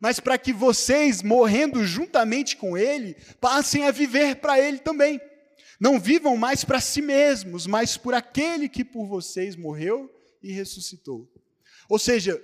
mas 0.00 0.18
para 0.18 0.38
que 0.38 0.52
vocês, 0.52 1.22
morrendo 1.22 1.84
juntamente 1.84 2.56
com 2.56 2.76
ele, 2.76 3.14
passem 3.40 3.84
a 3.86 3.90
viver 3.90 4.36
para 4.36 4.58
ele 4.58 4.78
também. 4.78 5.20
Não 5.82 5.98
vivam 5.98 6.36
mais 6.36 6.62
para 6.62 6.80
si 6.80 7.02
mesmos, 7.02 7.66
mas 7.66 7.96
por 7.96 8.14
aquele 8.14 8.68
que 8.68 8.84
por 8.84 9.04
vocês 9.04 9.56
morreu 9.56 10.08
e 10.40 10.52
ressuscitou. 10.52 11.28
Ou 11.88 11.98
seja, 11.98 12.40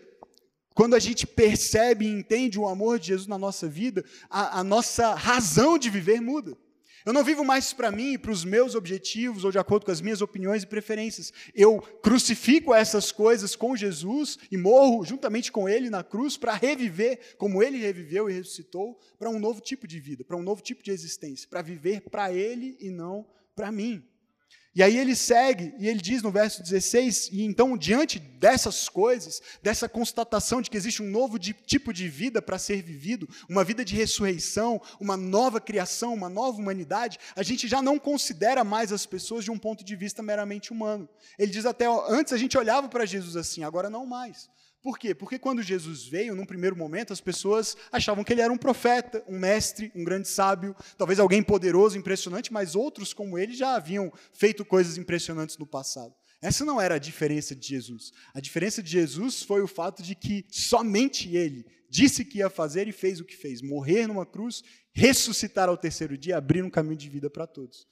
quando 0.75 0.97
a 0.97 0.99
gente 0.99 1.25
percebe 1.25 2.05
e 2.05 2.11
entende 2.11 2.59
o 2.59 2.67
amor 2.67 2.99
de 2.99 3.07
Jesus 3.07 3.29
na 3.29 3.39
nossa 3.39 3.69
vida, 3.69 4.05
a, 4.29 4.59
a 4.59 4.65
nossa 4.65 5.15
razão 5.15 5.79
de 5.79 5.89
viver 5.89 6.21
muda. 6.21 6.59
Eu 7.09 7.15
não 7.15 7.25
vivo 7.25 7.43
mais 7.43 7.73
para 7.73 7.91
mim 7.91 8.13
e 8.13 8.19
para 8.19 8.31
os 8.31 8.45
meus 8.45 8.75
objetivos 8.75 9.43
ou 9.43 9.51
de 9.51 9.59
acordo 9.59 9.87
com 9.87 9.91
as 9.91 10.03
minhas 10.03 10.21
opiniões 10.21 10.63
e 10.63 10.67
preferências. 10.67 11.33
Eu 11.55 11.81
crucifico 12.03 12.75
essas 12.75 13.11
coisas 13.11 13.57
com 13.57 13.75
Jesus 13.75 14.39
e 14.53 14.59
morro 14.59 15.03
juntamente 15.07 15.51
com 15.51 15.67
Ele 15.67 15.89
na 15.89 16.05
cruz 16.05 16.37
para 16.37 16.53
reviver 16.53 17.35
como 17.39 17.63
Ele 17.63 17.79
reviveu 17.79 18.29
e 18.29 18.35
ressuscitou 18.35 19.01
para 19.19 19.31
um 19.31 19.39
novo 19.39 19.63
tipo 19.63 19.87
de 19.87 19.99
vida, 19.99 20.23
para 20.23 20.37
um 20.37 20.43
novo 20.43 20.61
tipo 20.61 20.83
de 20.83 20.91
existência, 20.91 21.49
para 21.49 21.63
viver 21.63 22.03
para 22.11 22.31
Ele 22.31 22.77
e 22.79 22.91
não 22.91 23.27
para 23.57 23.73
mim. 23.73 24.07
E 24.79 24.83
aí 24.85 24.97
ele 24.97 25.17
segue 25.17 25.75
e 25.77 25.89
ele 25.89 26.01
diz 26.01 26.23
no 26.23 26.31
verso 26.31 26.63
16: 26.63 27.31
e 27.33 27.43
então, 27.43 27.77
diante 27.77 28.21
dessas 28.21 28.89
coisas, 28.89 29.43
dessa 29.61 29.89
constatação 29.89 30.63
de 30.63 30.71
que 30.71 30.77
existe 30.77 31.03
um 31.03 31.11
novo 31.11 31.37
de, 31.37 31.53
tipo 31.53 31.93
de 31.93 32.09
vida 32.09 32.41
para 32.41 32.61
ser 32.61 32.81
vivido, 32.81 33.29
uma 33.49 33.65
vida 33.65 33.85
de 33.85 33.97
ressurreição, 33.97 34.81
uma 35.01 35.17
nova 35.17 35.61
criação, 35.61 36.15
uma 36.15 36.29
nova 36.29 36.61
humanidade, 36.61 37.19
a 37.35 37.43
gente 37.43 37.67
já 37.67 37.83
não 37.83 37.99
considera 37.99 38.63
mais 38.63 38.93
as 38.93 39.05
pessoas 39.05 39.43
de 39.43 39.51
um 39.51 39.59
ponto 39.59 39.83
de 39.83 39.97
vista 39.97 40.23
meramente 40.23 40.71
humano. 40.71 41.09
Ele 41.37 41.51
diz 41.51 41.67
até: 41.67 41.87
antes 42.09 42.33
a 42.33 42.37
gente 42.37 42.57
olhava 42.57 42.89
para 42.89 43.05
Jesus 43.05 43.37
assim, 43.37 43.65
agora 43.65 43.91
não 43.91 44.07
mais. 44.07 44.49
Por 44.89 44.99
quê? 44.99 45.15
Porque 45.15 45.39
quando 45.39 45.63
Jesus 45.63 46.07
veio, 46.07 46.35
num 46.35 46.47
primeiro 46.47 46.75
momento, 46.75 47.13
as 47.13 47.21
pessoas 47.21 47.77
achavam 47.93 48.25
que 48.25 48.33
ele 48.33 48.41
era 48.41 48.51
um 48.51 48.57
profeta, 48.57 49.23
um 49.29 49.39
mestre, 49.39 49.93
um 49.95 50.03
grande 50.03 50.27
sábio, 50.27 50.75
talvez 50.97 51.21
alguém 51.21 51.43
poderoso, 51.43 51.99
impressionante, 51.99 52.51
mas 52.51 52.75
outros 52.75 53.13
como 53.13 53.37
ele 53.37 53.53
já 53.53 53.75
haviam 53.75 54.11
feito 54.33 54.65
coisas 54.65 54.97
impressionantes 54.97 55.59
no 55.59 55.67
passado. 55.67 56.15
Essa 56.41 56.65
não 56.65 56.81
era 56.81 56.95
a 56.95 56.99
diferença 56.99 57.55
de 57.55 57.69
Jesus. 57.69 58.13
A 58.33 58.41
diferença 58.41 58.83
de 58.83 58.91
Jesus 58.91 59.43
foi 59.43 59.61
o 59.61 59.69
fato 59.69 60.03
de 60.03 60.15
que 60.15 60.47
somente 60.49 61.37
ele 61.37 61.67
disse 61.91 62.25
que 62.25 62.39
ia 62.39 62.49
fazer 62.49 62.89
e 62.89 62.93
fez 62.93 63.21
o 63.21 63.27
que 63.27 63.37
fez: 63.37 63.61
morrer 63.61 64.07
numa 64.07 64.25
cruz, 64.25 64.63
ressuscitar 64.95 65.69
ao 65.69 65.77
terceiro 65.77 66.17
dia, 66.17 66.39
abrir 66.39 66.65
um 66.65 66.71
caminho 66.71 66.97
de 66.97 67.11
vida 67.11 67.29
para 67.29 67.47
todos. 67.47 67.87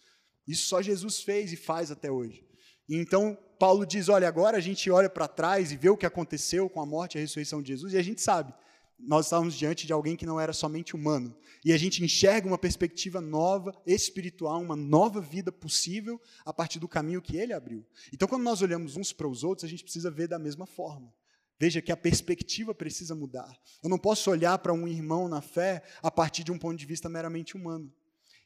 Isso 0.49 0.67
só 0.67 0.81
Jesus 0.81 1.21
fez 1.21 1.53
e 1.53 1.57
faz 1.57 1.91
até 1.91 2.11
hoje. 2.11 2.46
E 2.89 2.97
então 2.97 3.37
Paulo 3.59 3.87
diz: 3.87 4.09
olha, 4.09 4.29
agora 4.29 4.57
a 4.57 4.61
gente 4.61 4.91
olha 4.91 5.09
para 5.09 5.29
trás 5.29 5.73
e 5.73 5.77
vê 5.77 5.89
o 5.89 5.97
que 5.97 6.07
aconteceu 6.07 6.69
com 6.69 6.81
a 6.81 6.87
morte 6.87 7.15
e 7.15 7.19
a 7.19 7.21
ressurreição 7.21 7.63
de 7.63 7.69
Jesus, 7.69 7.93
e 7.93 7.99
a 7.99 8.03
gente 8.03 8.21
sabe, 8.21 8.53
nós 8.99 9.27
estávamos 9.27 9.55
diante 9.55 9.87
de 9.87 9.93
alguém 9.93 10.17
que 10.17 10.27
não 10.27 10.41
era 10.41 10.53
somente 10.53 10.95
humano. 10.95 11.37
E 11.65 11.73
a 11.73 11.77
gente 11.77 12.03
enxerga 12.03 12.47
uma 12.47 12.57
perspectiva 12.57 13.21
nova, 13.21 13.75
espiritual, 13.87 14.61
uma 14.61 14.77
nova 14.77 15.21
vida 15.21 15.53
possível 15.53 16.21
a 16.45 16.53
partir 16.53 16.79
do 16.79 16.89
caminho 16.89 17.21
que 17.21 17.37
ele 17.37 17.53
abriu. 17.53 17.85
Então, 18.13 18.29
quando 18.29 18.43
nós 18.43 18.63
olhamos 18.63 18.97
uns 18.97 19.13
para 19.13 19.29
os 19.29 19.45
outros, 19.45 19.65
a 19.65 19.69
gente 19.69 19.83
precisa 19.83 20.11
ver 20.11 20.29
da 20.29 20.39
mesma 20.39 20.67
forma. 20.67 21.13
Veja 21.59 21.83
que 21.83 21.91
a 21.91 21.97
perspectiva 21.97 22.75
precisa 22.75 23.15
mudar. 23.15 23.51
Eu 23.83 23.89
não 23.89 23.99
posso 23.99 24.31
olhar 24.31 24.59
para 24.59 24.73
um 24.73 24.87
irmão 24.87 25.29
na 25.29 25.41
fé 25.41 25.83
a 26.03 26.11
partir 26.11 26.45
de 26.45 26.53
um 26.53 26.59
ponto 26.59 26.77
de 26.77 26.87
vista 26.87 27.09
meramente 27.09 27.57
humano 27.57 27.93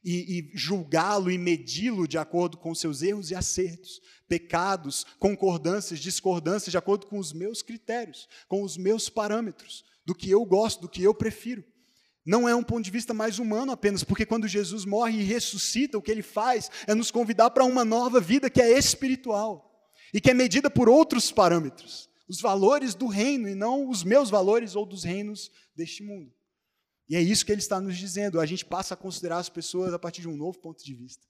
e, 0.04 0.38
e 0.38 0.50
julgá-lo 0.54 1.30
e 1.30 1.38
medi-lo 1.38 2.08
de 2.08 2.18
acordo 2.18 2.56
com 2.56 2.74
seus 2.74 3.02
erros 3.02 3.30
e 3.30 3.34
acertos, 3.34 4.00
pecados, 4.28 5.04
concordâncias, 5.18 6.00
discordâncias, 6.00 6.70
de 6.70 6.78
acordo 6.78 7.06
com 7.06 7.18
os 7.18 7.32
meus 7.32 7.62
critérios, 7.62 8.28
com 8.48 8.62
os 8.62 8.76
meus 8.76 9.08
parâmetros, 9.08 9.84
do 10.04 10.14
que 10.14 10.30
eu 10.30 10.44
gosto, 10.44 10.82
do 10.82 10.88
que 10.88 11.02
eu 11.02 11.14
prefiro. 11.14 11.64
Não 12.24 12.48
é 12.48 12.54
um 12.54 12.62
ponto 12.62 12.84
de 12.84 12.90
vista 12.90 13.14
mais 13.14 13.38
humano 13.38 13.72
apenas, 13.72 14.04
porque 14.04 14.26
quando 14.26 14.46
Jesus 14.46 14.84
morre 14.84 15.20
e 15.20 15.24
ressuscita, 15.24 15.98
o 15.98 16.02
que 16.02 16.10
ele 16.10 16.22
faz 16.22 16.70
é 16.86 16.94
nos 16.94 17.10
convidar 17.10 17.50
para 17.50 17.64
uma 17.64 17.84
nova 17.84 18.20
vida 18.20 18.50
que 18.50 18.60
é 18.60 18.78
espiritual 18.78 19.90
e 20.12 20.20
que 20.20 20.30
é 20.30 20.34
medida 20.34 20.70
por 20.70 20.88
outros 20.88 21.32
parâmetros, 21.32 22.08
os 22.28 22.40
valores 22.40 22.94
do 22.94 23.06
reino 23.06 23.48
e 23.48 23.54
não 23.54 23.88
os 23.88 24.04
meus 24.04 24.30
valores 24.30 24.76
ou 24.76 24.86
dos 24.86 25.02
reinos 25.02 25.50
deste 25.74 26.02
mundo. 26.02 26.32
E 27.10 27.16
é 27.16 27.20
isso 27.20 27.44
que 27.44 27.50
ele 27.50 27.60
está 27.60 27.80
nos 27.80 27.98
dizendo. 27.98 28.38
A 28.38 28.46
gente 28.46 28.64
passa 28.64 28.94
a 28.94 28.96
considerar 28.96 29.38
as 29.38 29.48
pessoas 29.48 29.92
a 29.92 29.98
partir 29.98 30.20
de 30.20 30.28
um 30.28 30.36
novo 30.36 30.60
ponto 30.60 30.84
de 30.84 30.94
vista. 30.94 31.26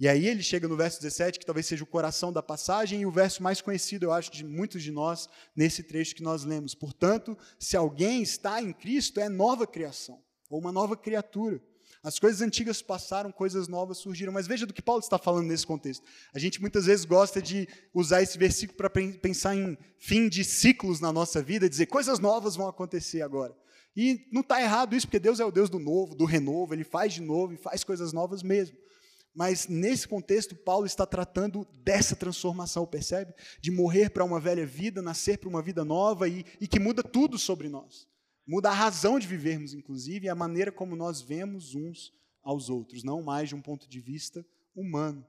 E 0.00 0.08
aí 0.08 0.26
ele 0.26 0.42
chega 0.42 0.66
no 0.66 0.76
verso 0.76 1.00
17, 1.00 1.38
que 1.38 1.46
talvez 1.46 1.66
seja 1.66 1.84
o 1.84 1.86
coração 1.86 2.32
da 2.32 2.42
passagem, 2.42 3.02
e 3.02 3.06
o 3.06 3.10
verso 3.10 3.44
mais 3.44 3.60
conhecido, 3.60 4.06
eu 4.06 4.12
acho, 4.12 4.30
de 4.32 4.44
muitos 4.44 4.82
de 4.82 4.90
nós, 4.90 5.28
nesse 5.54 5.84
trecho 5.84 6.16
que 6.16 6.22
nós 6.22 6.42
lemos. 6.42 6.74
Portanto, 6.74 7.38
se 7.60 7.76
alguém 7.76 8.22
está 8.22 8.60
em 8.60 8.72
Cristo, 8.72 9.20
é 9.20 9.28
nova 9.28 9.68
criação, 9.68 10.20
ou 10.50 10.58
uma 10.58 10.72
nova 10.72 10.96
criatura. 10.96 11.62
As 12.02 12.18
coisas 12.18 12.42
antigas 12.42 12.82
passaram, 12.82 13.30
coisas 13.30 13.68
novas 13.68 13.98
surgiram. 13.98 14.32
Mas 14.32 14.48
veja 14.48 14.66
do 14.66 14.74
que 14.74 14.82
Paulo 14.82 15.00
está 15.00 15.16
falando 15.16 15.46
nesse 15.46 15.66
contexto. 15.66 16.04
A 16.34 16.40
gente 16.40 16.60
muitas 16.60 16.86
vezes 16.86 17.04
gosta 17.04 17.40
de 17.40 17.68
usar 17.94 18.20
esse 18.20 18.36
versículo 18.36 18.76
para 18.76 18.90
pensar 18.90 19.54
em 19.54 19.78
fim 19.96 20.28
de 20.28 20.44
ciclos 20.44 21.00
na 21.00 21.12
nossa 21.12 21.40
vida, 21.40 21.68
dizer 21.68 21.86
coisas 21.86 22.18
novas 22.18 22.56
vão 22.56 22.68
acontecer 22.68 23.22
agora. 23.22 23.56
E 23.96 24.28
não 24.30 24.42
está 24.42 24.60
errado 24.60 24.94
isso, 24.94 25.06
porque 25.06 25.18
Deus 25.18 25.40
é 25.40 25.44
o 25.44 25.50
Deus 25.50 25.70
do 25.70 25.78
novo, 25.78 26.14
do 26.14 26.26
renovo, 26.26 26.74
ele 26.74 26.84
faz 26.84 27.14
de 27.14 27.22
novo 27.22 27.54
e 27.54 27.56
faz 27.56 27.82
coisas 27.82 28.12
novas 28.12 28.42
mesmo. 28.42 28.76
Mas 29.34 29.68
nesse 29.68 30.06
contexto, 30.06 30.54
Paulo 30.54 30.86
está 30.86 31.06
tratando 31.06 31.66
dessa 31.82 32.14
transformação, 32.14 32.86
percebe? 32.86 33.34
De 33.60 33.70
morrer 33.70 34.10
para 34.10 34.24
uma 34.24 34.38
velha 34.38 34.66
vida, 34.66 35.00
nascer 35.00 35.38
para 35.38 35.48
uma 35.48 35.62
vida 35.62 35.84
nova 35.84 36.28
e, 36.28 36.44
e 36.60 36.68
que 36.68 36.78
muda 36.78 37.02
tudo 37.02 37.38
sobre 37.38 37.68
nós. 37.68 38.06
Muda 38.46 38.70
a 38.70 38.74
razão 38.74 39.18
de 39.18 39.26
vivermos, 39.26 39.72
inclusive, 39.72 40.26
e 40.26 40.28
a 40.28 40.34
maneira 40.34 40.70
como 40.70 40.94
nós 40.94 41.20
vemos 41.20 41.74
uns 41.74 42.12
aos 42.42 42.70
outros, 42.70 43.02
não 43.02 43.22
mais 43.22 43.48
de 43.48 43.54
um 43.54 43.60
ponto 43.60 43.88
de 43.88 44.00
vista 44.00 44.46
humano. 44.74 45.26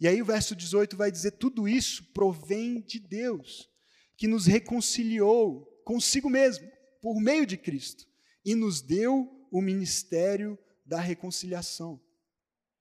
E 0.00 0.06
aí 0.06 0.22
o 0.22 0.24
verso 0.24 0.56
18 0.56 0.96
vai 0.96 1.10
dizer: 1.10 1.32
tudo 1.32 1.68
isso 1.68 2.04
provém 2.12 2.80
de 2.80 2.98
Deus, 2.98 3.68
que 4.16 4.26
nos 4.26 4.46
reconciliou 4.46 5.66
consigo 5.84 6.30
mesmo 6.30 6.68
por 7.00 7.20
meio 7.20 7.46
de 7.46 7.56
Cristo 7.56 8.06
e 8.44 8.54
nos 8.54 8.80
deu 8.80 9.30
o 9.50 9.60
ministério 9.60 10.58
da 10.84 11.00
reconciliação. 11.00 12.00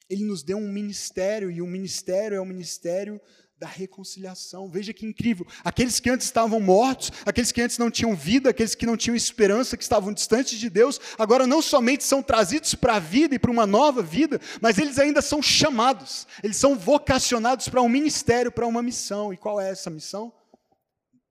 Ele 0.10 0.24
nos 0.24 0.42
deu 0.42 0.58
um 0.58 0.72
ministério, 0.72 1.52
e 1.52 1.62
o 1.62 1.68
ministério 1.68 2.38
é 2.38 2.40
o 2.40 2.46
ministério 2.46 3.20
da 3.60 3.68
reconciliação. 3.68 4.70
Veja 4.70 4.94
que 4.94 5.06
incrível. 5.06 5.46
Aqueles 5.64 6.00
que 6.00 6.10
antes 6.10 6.28
estavam 6.28 6.60
mortos, 6.60 7.12
aqueles 7.26 7.52
que 7.52 7.62
antes 7.62 7.78
não 7.78 7.90
tinham 7.90 8.16
vida, 8.16 8.52
aqueles 8.52 8.76
que 8.76 8.86
não 8.86 8.96
tinham 8.96 9.16
esperança, 9.16 9.76
que 9.76 9.84
estavam 9.84 10.14
distantes 10.14 10.60
de 10.60 10.70
Deus, 10.70 11.02
agora 11.18 11.48
não 11.48 11.62
somente 11.62 12.04
são 12.04 12.22
trazidos 12.22 12.76
para 12.76 12.96
a 12.96 13.00
vida 13.00 13.36
e 13.36 13.40
para 13.40 13.52
uma 13.52 13.66
nova 13.66 14.02
vida, 14.02 14.40
mas 14.62 14.78
eles 14.78 15.00
ainda 15.00 15.22
são 15.22 15.42
chamados, 15.42 16.28
eles 16.44 16.58
são 16.58 16.78
vocacionados 16.78 17.68
para 17.68 17.82
um 17.82 17.90
ministério, 17.90 18.52
para 18.52 18.68
uma 18.68 18.84
missão. 18.84 19.34
E 19.34 19.38
qual 19.38 19.60
é 19.60 19.70
essa 19.70 19.90
missão? 19.90 20.32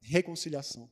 Reconciliação. 0.00 0.90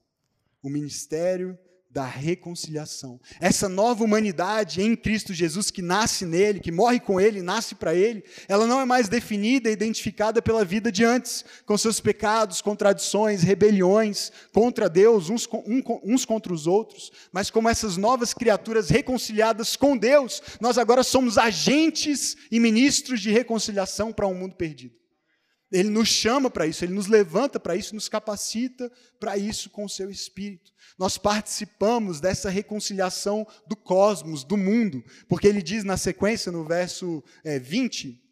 O 0.63 0.71
ministério 0.71 1.59
da 1.95 2.05
reconciliação. 2.05 3.21
Essa 3.41 3.69
nova 3.69 4.03
humanidade 4.03 4.83
em 4.83 4.97
Cristo 4.97 5.33
Jesus 5.33 5.71
que 5.71 5.81
nasce 5.81 6.27
nele, 6.27 6.59
que 6.59 6.73
morre 6.73 6.99
com 6.99 7.21
ele, 7.21 7.41
nasce 7.41 7.77
para 7.77 7.95
ele, 7.95 8.25
ela 8.49 8.67
não 8.67 8.81
é 8.81 8.85
mais 8.85 9.09
definida 9.09 9.71
e 9.71 9.73
identificada 9.73 10.43
pela 10.43 10.65
vida 10.65 10.91
de 10.91 11.05
antes, 11.05 11.45
com 11.65 11.79
seus 11.79 12.01
pecados, 12.01 12.61
contradições, 12.61 13.45
rebeliões 13.45 14.33
contra 14.53 14.89
Deus, 14.89 15.31
uns, 15.31 15.49
um, 15.53 15.81
uns 16.03 16.25
contra 16.25 16.53
os 16.53 16.67
outros, 16.67 17.13
mas 17.31 17.49
como 17.49 17.69
essas 17.69 17.97
novas 17.97 18.35
criaturas 18.35 18.91
reconciliadas 18.91 19.77
com 19.77 19.97
Deus, 19.97 20.43
nós 20.61 20.79
agora 20.79 21.05
somos 21.05 21.39
agentes 21.39 22.37
e 22.51 22.59
ministros 22.59 23.21
de 23.21 23.31
reconciliação 23.31 24.13
para 24.13 24.27
um 24.27 24.35
mundo 24.35 24.57
perdido. 24.57 25.04
Ele 25.75 25.91
nos 25.91 26.07
chama 26.07 26.49
para 26.49 26.69
isso, 26.69 26.85
ele 26.85 26.95
nos 26.95 27.09
levanta 27.09 27.59
para 27.59 27.75
isso, 27.75 27.97
nos 27.97 28.09
capacita 28.09 28.89
para 29.19 29.37
isso 29.37 29.69
com 29.69 29.85
o 29.85 29.89
seu 29.89 30.09
espírito. 30.09 30.73
Nós 30.97 31.19
participamos 31.19 32.21
dessa 32.21 32.49
reconciliação 32.49 33.45
do 33.67 33.75
cosmos, 33.75 34.45
do 34.45 34.57
mundo, 34.57 35.05
porque 35.29 35.49
ele 35.49 35.61
diz 35.61 35.83
na 35.83 35.97
sequência, 35.97 36.53
no 36.53 36.65
verso 36.65 37.25
é, 37.43 37.59
20, 37.59 38.23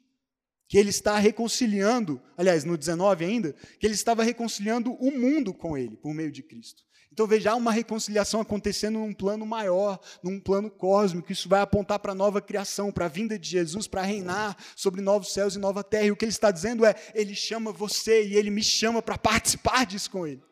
que 0.69 0.79
ele 0.79 0.91
está 0.91 1.19
reconciliando, 1.19 2.23
aliás, 2.37 2.63
no 2.63 2.79
19 2.79 3.25
ainda, 3.25 3.57
que 3.81 3.89
ele 3.89 3.95
estava 3.95 4.23
reconciliando 4.23 4.93
o 4.93 5.11
mundo 5.11 5.53
com 5.53 5.77
ele, 5.77 5.97
por 5.97 6.15
meio 6.15 6.31
de 6.31 6.45
Cristo. 6.45 6.85
Então 7.13 7.27
veja, 7.27 7.51
há 7.51 7.55
uma 7.55 7.71
reconciliação 7.71 8.41
acontecendo 8.41 8.99
num 8.99 9.13
plano 9.13 9.45
maior, 9.45 10.01
num 10.23 10.41
plano 10.41 10.71
cósmico. 10.71 11.31
Isso 11.31 11.47
vai 11.47 11.61
apontar 11.61 11.99
para 11.99 12.13
a 12.13 12.15
nova 12.15 12.41
criação, 12.41 12.91
para 12.91 13.05
a 13.05 13.09
vinda 13.09 13.39
de 13.39 13.47
Jesus, 13.49 13.87
para 13.87 14.01
reinar 14.01 14.57
sobre 14.75 15.03
novos 15.03 15.31
céus 15.33 15.55
e 15.55 15.59
nova 15.59 15.85
terra. 15.85 16.07
E 16.07 16.11
o 16.11 16.17
que 16.17 16.25
ele 16.25 16.33
está 16.33 16.51
dizendo 16.51 16.87
é: 16.87 16.95
Ele 17.15 17.35
chama 17.35 17.71
você 17.71 18.25
e 18.25 18.35
Ele 18.35 18.51
me 18.51 18.63
chama 18.63 19.03
para 19.03 19.19
participar 19.19 19.85
disso 19.85 20.11
com 20.11 20.27
Ele. 20.27 20.43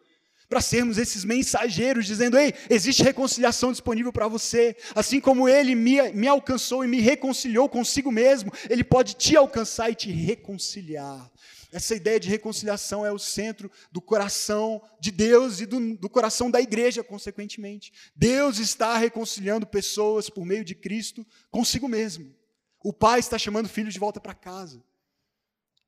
Para 0.51 0.61
sermos 0.61 0.99
esses 0.99 1.25
mensageiros, 1.25 2.05
dizendo: 2.05 2.37
Ei, 2.37 2.53
existe 2.69 3.03
reconciliação 3.03 3.73
disponível 3.73 4.13
para 4.13 4.29
você. 4.29 4.77
Assim 4.95 5.19
como 5.19 5.49
Ele 5.49 5.75
me, 5.75 6.13
me 6.13 6.29
alcançou 6.29 6.85
e 6.85 6.89
me 6.89 7.01
reconciliou 7.01 7.71
consigo 7.71 8.13
mesmo, 8.13 8.53
Ele 8.69 8.85
pode 8.85 9.15
te 9.15 9.35
alcançar 9.35 9.89
e 9.91 9.95
te 9.95 10.11
reconciliar. 10.11 11.31
Essa 11.73 11.95
ideia 11.95 12.19
de 12.19 12.29
reconciliação 12.29 13.07
é 13.07 13.13
o 13.13 13.19
centro 13.19 13.71
do 13.93 14.01
coração 14.01 14.83
de 15.01 15.11
Deus 15.11 15.61
e 15.61 15.67
do, 15.67 15.97
do, 15.97 16.11
coração 16.11 16.51
da 16.51 16.61
igreja, 16.61 17.05
consequentemente. 17.05 17.93
Deus 18.15 18.59
está 18.59 18.97
reconciliando 18.97 19.67
pessoas 19.67 20.29
por 20.29 20.45
meio 20.45 20.65
de 20.65 20.75
Cristo 20.75 21.25
consigo 21.51 21.89
mesmo. 21.89 22.35
O 22.83 22.93
pai 22.93 23.21
está 23.21 23.39
chamando 23.39 23.69
filhos 23.69 23.95
de 23.95 24.01
volta 24.01 24.21
para 24.21 24.35
casa. 24.35 24.83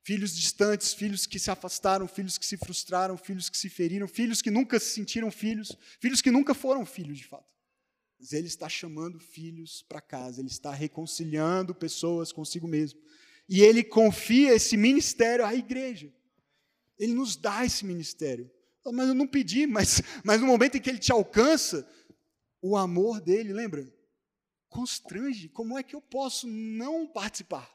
Filhos 0.04 0.36
distantes, 0.36 0.92
filhos 0.92 1.26
que 1.26 1.38
se 1.38 1.50
afastaram, 1.50 2.06
filhos 2.06 2.36
que 2.36 2.46
se 2.46 2.56
frustraram, 2.56 3.16
filhos 3.16 3.48
que 3.48 3.56
se 3.56 3.68
feriram, 3.68 4.06
filhos 4.06 4.42
que 4.42 4.50
nunca 4.50 4.78
se 4.78 4.90
sentiram 4.90 5.30
filhos, 5.30 5.76
filhos 6.00 6.20
que 6.20 6.30
nunca 6.30 6.54
foram 6.54 6.84
filhos 6.84 7.18
de 7.18 7.24
fato. 7.24 7.52
Mas 8.18 8.32
ele 8.32 8.46
está 8.46 8.68
chamando 8.68 9.18
filhos 9.18 9.82
para 9.88 10.00
casa, 10.00 10.40
ele 10.40 10.48
está 10.48 10.72
reconciliando 10.72 11.74
pessoas 11.74 12.30
consigo 12.30 12.68
mesmo. 12.68 13.00
E 13.52 13.60
ele 13.60 13.84
confia 13.84 14.54
esse 14.54 14.78
ministério 14.78 15.44
à 15.44 15.54
igreja. 15.54 16.10
Ele 16.98 17.12
nos 17.12 17.36
dá 17.36 17.66
esse 17.66 17.84
ministério. 17.84 18.50
Mas 18.94 19.08
eu 19.08 19.14
não 19.14 19.26
pedi, 19.26 19.66
mas, 19.66 20.00
mas 20.24 20.40
no 20.40 20.46
momento 20.46 20.78
em 20.78 20.80
que 20.80 20.88
ele 20.88 20.98
te 20.98 21.12
alcança, 21.12 21.86
o 22.62 22.78
amor 22.78 23.20
dele, 23.20 23.52
lembra? 23.52 23.86
Constrange. 24.70 25.50
Como 25.50 25.76
é 25.76 25.82
que 25.82 25.94
eu 25.94 26.00
posso 26.00 26.48
não 26.48 27.06
participar? 27.06 27.70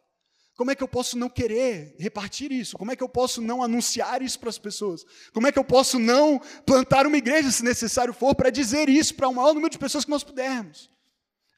Como 0.56 0.72
é 0.72 0.76
que 0.76 0.82
eu 0.82 0.88
posso 0.88 1.16
não 1.16 1.30
querer 1.30 1.96
repartir 2.00 2.52
isso? 2.52 2.76
Como 2.76 2.92
é 2.92 2.96
que 2.96 3.04
eu 3.04 3.10
posso 3.10 3.40
não 3.40 3.62
anunciar 3.62 4.24
isso 4.24 4.40
para 4.40 4.50
as 4.50 4.58
pessoas? 4.58 5.06
Como 5.32 5.46
é 5.46 5.52
que 5.52 5.60
eu 5.60 5.64
posso 5.64 6.00
não 6.00 6.42
plantar 6.66 7.06
uma 7.06 7.18
igreja, 7.18 7.52
se 7.52 7.64
necessário 7.64 8.16
for, 8.16 8.34
para 8.34 8.50
dizer 8.50 8.90
isso 8.90 9.14
para 9.14 9.30
o 9.30 9.36
maior 9.36 9.54
número 9.54 9.70
de 9.70 9.78
pessoas 9.78 10.06
que 10.06 10.10
nós 10.10 10.24
pudermos? 10.24 10.90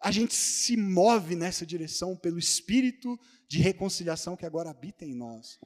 A 0.01 0.11
gente 0.11 0.33
se 0.33 0.77
move 0.77 1.35
nessa 1.35 1.65
direção 1.65 2.15
pelo 2.15 2.39
Espírito 2.39 3.19
de 3.47 3.59
reconciliação 3.59 4.37
que 4.37 4.45
agora 4.45 4.69
habita 4.69 5.03
em 5.03 5.13
nós. 5.13 5.59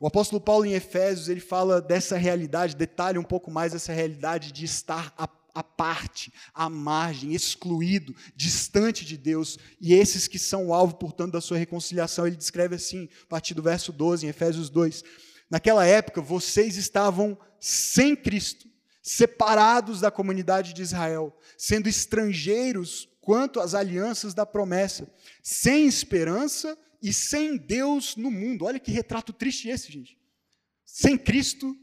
O 0.00 0.06
apóstolo 0.06 0.40
Paulo 0.40 0.64
em 0.64 0.74
Efésios, 0.74 1.28
ele 1.28 1.40
fala 1.40 1.80
dessa 1.80 2.16
realidade, 2.16 2.76
detalha 2.76 3.20
um 3.20 3.24
pouco 3.24 3.50
mais 3.50 3.74
essa 3.74 3.92
realidade 3.92 4.50
de 4.50 4.64
estar 4.64 5.14
à, 5.16 5.28
à 5.54 5.62
parte, 5.62 6.32
à 6.52 6.68
margem, 6.68 7.34
excluído, 7.34 8.14
distante 8.34 9.04
de 9.04 9.16
Deus, 9.16 9.58
e 9.80 9.94
esses 9.94 10.26
que 10.26 10.38
são 10.38 10.66
o 10.66 10.74
alvo, 10.74 10.96
portanto, 10.96 11.32
da 11.32 11.40
sua 11.40 11.56
reconciliação. 11.56 12.26
Ele 12.26 12.36
descreve 12.36 12.74
assim, 12.74 13.08
a 13.24 13.26
partir 13.26 13.54
do 13.54 13.62
verso 13.62 13.92
12, 13.92 14.26
em 14.26 14.28
Efésios 14.28 14.68
2. 14.70 15.04
Naquela 15.48 15.86
época, 15.86 16.20
vocês 16.20 16.76
estavam 16.76 17.38
sem 17.60 18.16
Cristo, 18.16 18.68
separados 19.02 20.00
da 20.00 20.10
comunidade 20.10 20.72
de 20.72 20.82
Israel, 20.82 21.36
sendo 21.56 21.88
estrangeiros 21.88 23.11
quanto 23.22 23.60
às 23.60 23.72
alianças 23.72 24.34
da 24.34 24.44
promessa, 24.44 25.08
sem 25.42 25.86
esperança 25.86 26.76
e 27.00 27.14
sem 27.14 27.56
Deus 27.56 28.16
no 28.16 28.30
mundo. 28.30 28.64
Olha 28.66 28.80
que 28.80 28.90
retrato 28.90 29.32
triste 29.32 29.68
esse, 29.68 29.90
gente. 29.90 30.18
Sem 30.84 31.16
Cristo, 31.16 31.74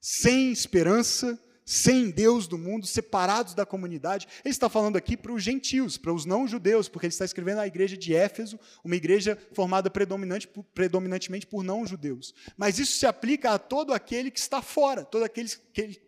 sem 0.00 0.50
esperança, 0.50 1.38
sem 1.66 2.10
Deus 2.10 2.46
do 2.46 2.56
mundo, 2.56 2.86
separados 2.86 3.52
da 3.52 3.66
comunidade. 3.66 4.28
Ele 4.44 4.52
está 4.52 4.68
falando 4.68 4.96
aqui 4.96 5.16
para 5.16 5.32
os 5.32 5.42
gentios, 5.42 5.98
para 5.98 6.12
os 6.12 6.24
não-judeus, 6.24 6.88
porque 6.88 7.06
ele 7.06 7.12
está 7.12 7.24
escrevendo 7.24 7.58
a 7.58 7.66
igreja 7.66 7.96
de 7.96 8.14
Éfeso, 8.14 8.58
uma 8.84 8.94
igreja 8.94 9.36
formada 9.52 9.90
predominante, 9.90 10.48
predominantemente 10.72 11.44
por 11.44 11.64
não-judeus. 11.64 12.32
Mas 12.56 12.78
isso 12.78 12.96
se 12.96 13.04
aplica 13.04 13.50
a 13.50 13.58
todo 13.58 13.92
aquele 13.92 14.30
que 14.30 14.38
está 14.38 14.62
fora, 14.62 15.04
todo 15.04 15.24
aquele, 15.24 15.50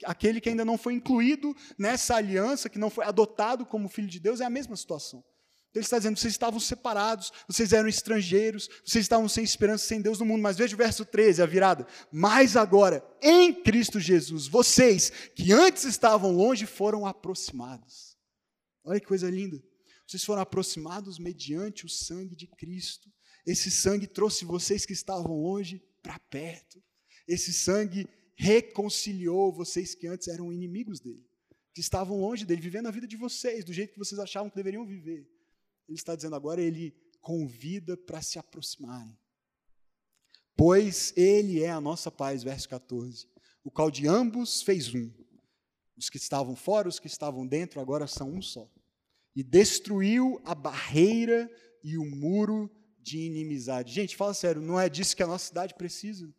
aquele 0.05 0.41
que 0.41 0.49
ainda 0.49 0.65
não 0.65 0.79
foi 0.79 0.95
incluído 0.95 1.55
nessa 1.77 2.15
aliança, 2.15 2.69
que 2.69 2.79
não 2.79 2.89
foi 2.89 3.05
adotado 3.05 3.67
como 3.67 3.89
filho 3.89 4.09
de 4.09 4.21
Deus, 4.21 4.41
é 4.41 4.45
a 4.45 4.51
mesma 4.51 4.77
situação. 4.77 5.25
Ele 5.79 5.85
está 5.85 5.99
dizendo: 5.99 6.19
vocês 6.19 6.35
estavam 6.35 6.61
separados, 6.61 7.33
vocês 7.47 7.73
eram 7.73 7.89
estrangeiros, 7.89 8.69
vocês 8.85 9.05
estavam 9.05 9.29
sem 9.29 9.45
esperança, 9.45 9.87
sem 9.87 10.01
Deus 10.01 10.19
no 10.19 10.27
mundo. 10.27 10.43
Mas 10.43 10.57
veja 10.57 10.75
o 10.75 10.79
verso 10.79 11.05
13, 11.05 11.43
a 11.43 11.47
virada. 11.47 11.87
Mas 12.13 12.57
agora, 12.57 13.05
em 13.23 13.53
Cristo 13.63 13.99
Jesus, 13.99 14.47
vocês 14.47 15.11
que 15.35 15.53
antes 15.53 15.85
estavam 15.85 16.33
longe 16.33 16.67
foram 16.67 17.07
aproximados. 17.07 18.17
Olha 18.85 19.01
que 19.01 19.07
coisa 19.07 19.31
linda. 19.31 19.63
Vocês 20.07 20.25
foram 20.25 20.41
aproximados 20.41 21.19
mediante 21.19 21.85
o 21.85 21.89
sangue 21.89 22.35
de 22.35 22.47
Cristo. 22.47 23.11
Esse 23.47 23.71
sangue 23.71 24.07
trouxe 24.07 24.45
vocês 24.45 24.87
que 24.87 24.93
estavam 24.93 25.37
longe 25.37 25.83
para 26.03 26.19
perto. 26.31 26.83
Esse 27.27 27.53
sangue 27.53 28.09
reconciliou 28.35 29.53
vocês 29.53 29.95
que 29.95 30.07
antes 30.07 30.29
eram 30.29 30.53
inimigos 30.53 31.01
dele, 31.01 31.27
que 31.75 31.81
estavam 31.81 32.21
longe 32.21 32.47
dele, 32.47 32.61
vivendo 32.61 32.87
a 32.87 32.91
vida 32.91 33.07
de 33.07 33.17
vocês, 33.17 33.65
do 33.65 33.73
jeito 33.73 33.93
que 33.93 33.99
vocês 33.99 34.19
achavam 34.19 34.49
que 34.49 34.57
deveriam 34.57 34.87
viver. 34.87 35.29
Ele 35.89 35.97
está 35.97 36.15
dizendo 36.15 36.37
agora, 36.37 36.61
ele 36.61 36.95
convida 37.21 37.97
para 37.97 38.21
se 38.21 38.39
aproximarem. 38.39 39.19
Pois 40.57 41.13
ele 41.17 41.63
é 41.63 41.71
a 41.71 41.81
nossa 41.81 42.11
paz, 42.11 42.43
verso 42.43 42.69
14. 42.69 43.29
O 43.65 43.71
qual 43.71 43.91
de 43.91 44.07
ambos 44.07 44.63
fez 44.63 44.95
um. 44.95 45.11
Os 45.97 46.11
que 46.11 46.17
estavam 46.17 46.55
fora, 46.55 46.89
os 46.89 46.99
que 46.99 47.07
estavam 47.07 47.47
dentro, 47.47 47.81
agora 47.81 48.07
são 48.07 48.31
um 48.31 48.43
só. 48.43 48.71
E 49.35 49.43
destruiu 49.43 50.41
a 50.45 50.55
barreira 50.55 51.51
e 51.83 51.97
o 51.97 52.05
muro 52.05 52.71
de 53.01 53.19
inimizade. 53.19 53.93
Gente, 53.93 54.17
fala 54.17 54.35
sério, 54.35 54.61
não 54.61 54.79
é 54.79 54.89
disso 54.89 55.17
que 55.17 55.23
a 55.23 55.27
nossa 55.27 55.47
cidade 55.47 55.75
precisa? 55.75 56.33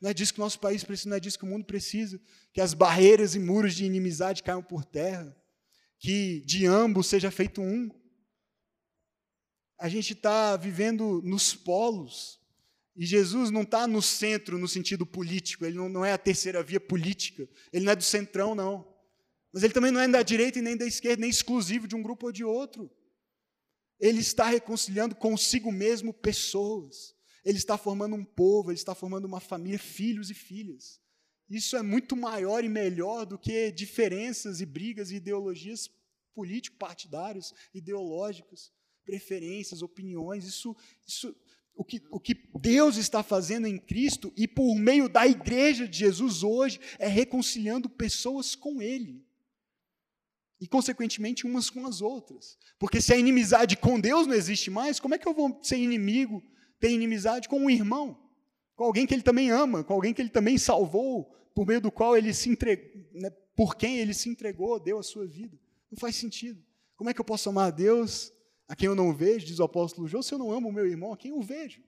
Não 0.00 0.10
é 0.10 0.14
disso 0.14 0.32
que 0.32 0.40
o 0.40 0.44
nosso 0.44 0.58
país 0.58 0.82
precisa, 0.82 1.10
não 1.10 1.16
é 1.16 1.20
disso 1.20 1.38
que 1.38 1.44
o 1.44 1.48
mundo 1.48 1.64
precisa? 1.64 2.20
Que 2.52 2.60
as 2.60 2.72
barreiras 2.72 3.34
e 3.34 3.38
muros 3.38 3.74
de 3.74 3.84
inimizade 3.84 4.42
caiam 4.42 4.62
por 4.62 4.84
terra? 4.84 5.36
Que 5.98 6.40
de 6.40 6.66
ambos 6.66 7.06
seja 7.06 7.30
feito 7.30 7.60
um? 7.60 7.90
A 9.80 9.88
gente 9.88 10.12
está 10.12 10.58
vivendo 10.58 11.22
nos 11.24 11.54
polos. 11.54 12.38
E 12.94 13.06
Jesus 13.06 13.50
não 13.50 13.62
está 13.62 13.86
no 13.86 14.02
centro 14.02 14.58
no 14.58 14.68
sentido 14.68 15.06
político, 15.06 15.64
ele 15.64 15.76
não, 15.76 15.88
não, 15.88 16.04
é 16.04 16.12
a 16.12 16.18
terceira 16.18 16.62
via 16.62 16.78
política, 16.78 17.48
ele 17.72 17.86
não 17.86 17.92
é 17.92 17.96
do 17.96 18.02
centrão, 18.02 18.54
não. 18.54 18.86
Mas 19.50 19.62
ele 19.62 19.72
também 19.72 19.90
não 19.90 20.00
é 20.00 20.06
da 20.06 20.22
direita 20.22 20.58
e 20.58 20.62
nem 20.62 20.76
da 20.76 20.84
esquerda, 20.84 21.22
nem 21.22 21.30
exclusivo 21.30 21.88
de 21.88 21.96
um 21.96 22.02
grupo 22.02 22.26
ou 22.26 22.32
de 22.32 22.44
outro. 22.44 22.90
Ele 23.98 24.20
está 24.20 24.44
reconciliando 24.46 25.14
consigo 25.14 25.72
mesmo 25.72 26.12
pessoas. 26.12 27.14
Ele 27.42 27.56
está 27.56 27.78
formando 27.78 28.14
um 28.14 28.24
povo, 28.24 28.70
ele 28.70 28.78
está 28.78 28.94
formando 28.94 29.24
uma 29.24 29.40
família, 29.40 29.78
filhos 29.78 30.30
e 30.30 30.34
filhas. 30.34 31.00
Isso 31.48 31.74
é 31.74 31.82
muito 31.82 32.14
maior 32.14 32.62
e 32.62 32.68
melhor 32.68 33.24
do 33.24 33.38
que 33.38 33.72
diferenças 33.72 34.60
e 34.60 34.66
brigas 34.66 35.10
e 35.10 35.16
ideologias 35.16 35.90
político-partidárias, 36.34 37.54
ideológicas 37.72 38.70
preferências, 39.10 39.82
opiniões, 39.82 40.44
isso, 40.44 40.76
isso 41.04 41.34
o 41.74 41.82
que, 41.82 42.00
o 42.12 42.20
que 42.20 42.36
Deus 42.60 42.96
está 42.96 43.24
fazendo 43.24 43.66
em 43.66 43.76
Cristo 43.76 44.32
e 44.36 44.46
por 44.46 44.76
meio 44.76 45.08
da 45.08 45.26
igreja 45.26 45.88
de 45.88 45.98
Jesus 45.98 46.44
hoje 46.44 46.78
é 46.96 47.08
reconciliando 47.08 47.88
pessoas 47.88 48.54
com 48.54 48.80
Ele. 48.80 49.26
E, 50.60 50.68
consequentemente, 50.68 51.44
umas 51.44 51.68
com 51.70 51.86
as 51.86 52.00
outras. 52.00 52.56
Porque 52.78 53.00
se 53.00 53.12
a 53.12 53.16
inimizade 53.16 53.76
com 53.76 53.98
Deus 53.98 54.28
não 54.28 54.34
existe 54.34 54.70
mais, 54.70 55.00
como 55.00 55.14
é 55.14 55.18
que 55.18 55.26
eu 55.26 55.34
vou 55.34 55.58
ser 55.60 55.78
inimigo, 55.78 56.40
ter 56.78 56.90
inimizade 56.90 57.48
com 57.48 57.58
um 57.58 57.70
irmão? 57.70 58.16
Com 58.76 58.84
alguém 58.84 59.06
que 59.06 59.14
ele 59.14 59.22
também 59.22 59.50
ama, 59.50 59.82
com 59.82 59.94
alguém 59.94 60.14
que 60.14 60.22
ele 60.22 60.28
também 60.28 60.56
salvou, 60.56 61.34
por 61.52 61.66
meio 61.66 61.80
do 61.80 61.90
qual 61.90 62.16
ele 62.16 62.32
se 62.32 62.48
entregou, 62.48 63.06
né, 63.12 63.30
por 63.56 63.74
quem 63.74 63.98
ele 63.98 64.14
se 64.14 64.28
entregou, 64.28 64.78
deu 64.78 64.98
a 64.98 65.02
sua 65.02 65.26
vida. 65.26 65.58
Não 65.90 65.98
faz 65.98 66.14
sentido. 66.14 66.62
Como 66.94 67.10
é 67.10 67.14
que 67.14 67.20
eu 67.20 67.24
posso 67.24 67.48
amar 67.48 67.68
a 67.68 67.70
Deus 67.70 68.32
a 68.70 68.76
quem 68.76 68.86
eu 68.86 68.94
não 68.94 69.12
vejo, 69.12 69.46
diz 69.46 69.58
o 69.58 69.64
apóstolo 69.64 70.06
João, 70.06 70.22
se 70.22 70.32
eu 70.32 70.38
não 70.38 70.52
amo 70.52 70.68
o 70.68 70.72
meu 70.72 70.86
irmão, 70.86 71.12
a 71.12 71.16
quem 71.16 71.32
eu 71.32 71.42
vejo? 71.42 71.82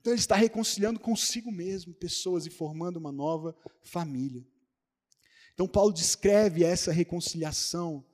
Então 0.00 0.12
ele 0.12 0.20
está 0.20 0.36
reconciliando 0.36 1.00
consigo 1.00 1.50
mesmo 1.50 1.92
pessoas 1.92 2.46
e 2.46 2.50
formando 2.50 2.96
uma 2.96 3.10
nova 3.10 3.56
família. 3.82 4.46
Então 5.52 5.66
Paulo 5.66 5.92
descreve 5.92 6.62
essa 6.62 6.92
reconciliação 6.92 8.06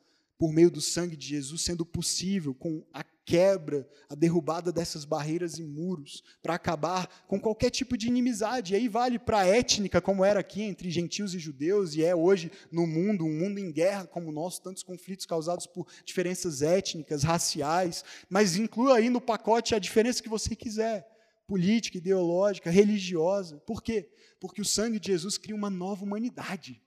por 0.42 0.52
meio 0.52 0.72
do 0.72 0.80
sangue 0.80 1.16
de 1.16 1.28
Jesus 1.28 1.62
sendo 1.62 1.86
possível 1.86 2.52
com 2.52 2.84
a 2.92 3.04
quebra, 3.24 3.88
a 4.08 4.16
derrubada 4.16 4.72
dessas 4.72 5.04
barreiras 5.04 5.56
e 5.56 5.62
muros, 5.62 6.20
para 6.42 6.56
acabar 6.56 7.06
com 7.28 7.38
qualquer 7.38 7.70
tipo 7.70 7.96
de 7.96 8.08
inimizade. 8.08 8.72
E 8.72 8.76
aí 8.76 8.88
vale 8.88 9.20
para 9.20 9.38
a 9.38 9.46
étnica, 9.46 10.00
como 10.00 10.24
era 10.24 10.40
aqui 10.40 10.62
entre 10.62 10.90
gentios 10.90 11.32
e 11.32 11.38
judeus, 11.38 11.94
e 11.94 12.02
é 12.02 12.12
hoje 12.12 12.50
no 12.72 12.88
mundo, 12.88 13.24
um 13.24 13.32
mundo 13.32 13.60
em 13.60 13.70
guerra 13.70 14.04
como 14.04 14.30
o 14.30 14.32
nosso, 14.32 14.60
tantos 14.60 14.82
conflitos 14.82 15.26
causados 15.26 15.64
por 15.64 15.86
diferenças 16.04 16.60
étnicas, 16.60 17.22
raciais, 17.22 18.04
mas 18.28 18.56
inclua 18.56 18.96
aí 18.96 19.08
no 19.08 19.20
pacote 19.20 19.76
a 19.76 19.78
diferença 19.78 20.20
que 20.20 20.28
você 20.28 20.56
quiser, 20.56 21.06
política, 21.46 21.98
ideológica, 21.98 22.68
religiosa. 22.68 23.58
Por 23.58 23.80
quê? 23.80 24.10
Porque 24.40 24.60
o 24.60 24.64
sangue 24.64 24.98
de 24.98 25.06
Jesus 25.06 25.38
cria 25.38 25.54
uma 25.54 25.70
nova 25.70 26.02
humanidade. 26.02 26.82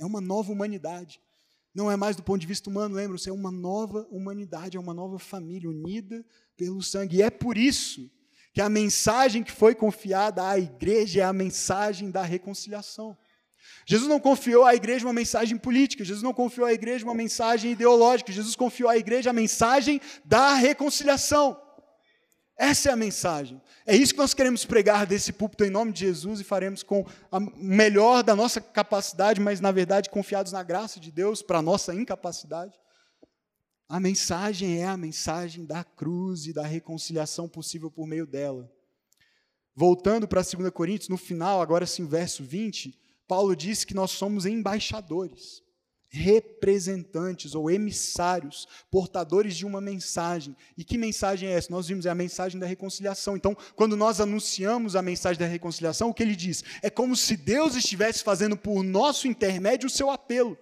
É 0.00 0.04
uma 0.04 0.20
nova 0.20 0.50
humanidade. 0.50 1.20
Não 1.74 1.90
é 1.90 1.96
mais 1.96 2.16
do 2.16 2.22
ponto 2.22 2.40
de 2.40 2.46
vista 2.46 2.68
humano, 2.68 2.94
lembra-se, 2.94 3.28
é 3.28 3.32
uma 3.32 3.50
nova 3.50 4.06
humanidade, 4.10 4.76
é 4.76 4.80
uma 4.80 4.94
nova 4.94 5.18
família 5.18 5.68
unida 5.68 6.24
pelo 6.56 6.82
sangue. 6.82 7.18
E 7.18 7.22
é 7.22 7.30
por 7.30 7.56
isso 7.56 8.10
que 8.52 8.60
a 8.60 8.68
mensagem 8.68 9.42
que 9.42 9.52
foi 9.52 9.74
confiada 9.74 10.46
à 10.46 10.58
igreja 10.58 11.20
é 11.20 11.24
a 11.24 11.32
mensagem 11.32 12.10
da 12.10 12.22
reconciliação. 12.22 13.16
Jesus 13.86 14.08
não 14.08 14.18
confiou 14.18 14.64
à 14.64 14.74
igreja 14.74 15.06
uma 15.06 15.12
mensagem 15.12 15.56
política, 15.56 16.04
Jesus 16.04 16.22
não 16.22 16.32
confiou 16.32 16.66
à 16.66 16.72
igreja 16.72 17.04
uma 17.04 17.14
mensagem 17.14 17.72
ideológica, 17.72 18.32
Jesus 18.32 18.56
confiou 18.56 18.88
à 18.88 18.96
igreja 18.96 19.30
a 19.30 19.32
mensagem 19.32 20.00
da 20.24 20.54
reconciliação. 20.54 21.67
Essa 22.58 22.88
é 22.88 22.92
a 22.92 22.96
mensagem. 22.96 23.62
É 23.86 23.94
isso 23.94 24.12
que 24.12 24.18
nós 24.18 24.34
queremos 24.34 24.64
pregar 24.64 25.06
desse 25.06 25.32
púlpito 25.32 25.64
em 25.64 25.70
nome 25.70 25.92
de 25.92 26.00
Jesus 26.00 26.40
e 26.40 26.44
faremos 26.44 26.82
com 26.82 27.06
o 27.30 27.40
melhor 27.56 28.24
da 28.24 28.34
nossa 28.34 28.60
capacidade, 28.60 29.40
mas 29.40 29.60
na 29.60 29.70
verdade 29.70 30.10
confiados 30.10 30.50
na 30.50 30.64
graça 30.64 30.98
de 30.98 31.12
Deus 31.12 31.40
para 31.40 31.60
a 31.60 31.62
nossa 31.62 31.94
incapacidade. 31.94 32.76
A 33.88 34.00
mensagem 34.00 34.82
é 34.82 34.86
a 34.86 34.96
mensagem 34.96 35.64
da 35.64 35.84
cruz 35.84 36.46
e 36.46 36.52
da 36.52 36.66
reconciliação 36.66 37.48
possível 37.48 37.92
por 37.92 38.08
meio 38.08 38.26
dela. 38.26 38.68
Voltando 39.72 40.26
para 40.26 40.42
2 40.42 40.68
Coríntios, 40.70 41.08
no 41.08 41.16
final, 41.16 41.62
agora 41.62 41.86
sim, 41.86 42.06
verso 42.06 42.42
20, 42.42 42.98
Paulo 43.28 43.54
diz 43.54 43.84
que 43.84 43.94
nós 43.94 44.10
somos 44.10 44.44
embaixadores 44.44 45.62
representantes 46.08 47.54
ou 47.54 47.70
emissários, 47.70 48.66
portadores 48.90 49.56
de 49.56 49.66
uma 49.66 49.80
mensagem. 49.80 50.56
E 50.76 50.84
que 50.84 50.96
mensagem 50.96 51.48
é 51.48 51.52
essa? 51.52 51.70
Nós 51.70 51.88
vimos 51.88 52.06
é 52.06 52.10
a 52.10 52.14
mensagem 52.14 52.58
da 52.58 52.66
reconciliação. 52.66 53.36
Então, 53.36 53.56
quando 53.76 53.96
nós 53.96 54.20
anunciamos 54.20 54.96
a 54.96 55.02
mensagem 55.02 55.38
da 55.38 55.46
reconciliação, 55.46 56.08
o 56.08 56.14
que 56.14 56.22
ele 56.22 56.36
diz? 56.36 56.64
É 56.82 56.90
como 56.90 57.14
se 57.14 57.36
Deus 57.36 57.76
estivesse 57.76 58.22
fazendo 58.24 58.56
por 58.56 58.82
nosso 58.82 59.28
intermédio 59.28 59.86
o 59.86 59.90
seu 59.90 60.10
apelo. 60.10 60.56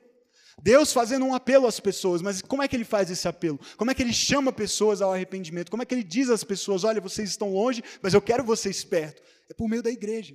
Deus 0.63 0.93
fazendo 0.93 1.27
um 1.27 1.35
apelo 1.35 1.67
às 1.67 1.79
pessoas, 1.79 2.23
mas 2.23 2.41
como 2.41 2.63
é 2.63 2.69
que 2.69 2.75
ele 2.75 2.85
faz 2.85 3.11
esse 3.11 3.29
apelo? 3.29 3.61
Como 3.77 3.91
é 3.91 3.95
que 3.95 4.03
ele 4.03 4.13
chama 4.13 4.51
pessoas 4.51 5.03
ao 5.03 5.13
arrependimento? 5.13 5.71
Como 5.71 5.83
é 5.83 5.87
que 5.87 5.95
ele 5.95 6.03
diz 6.03 6.31
às 6.31 6.43
pessoas: 6.43 6.83
olha, 6.83 7.01
vocês 7.01 7.29
estão 7.29 7.53
longe, 7.53 7.85
mas 8.01 8.15
eu 8.15 8.23
quero 8.23 8.43
vocês 8.43 8.83
perto? 8.83 9.23
É 9.51 9.55
por 9.55 9.69
meio 9.69 9.83
da 9.83 9.91
igreja. 9.91 10.35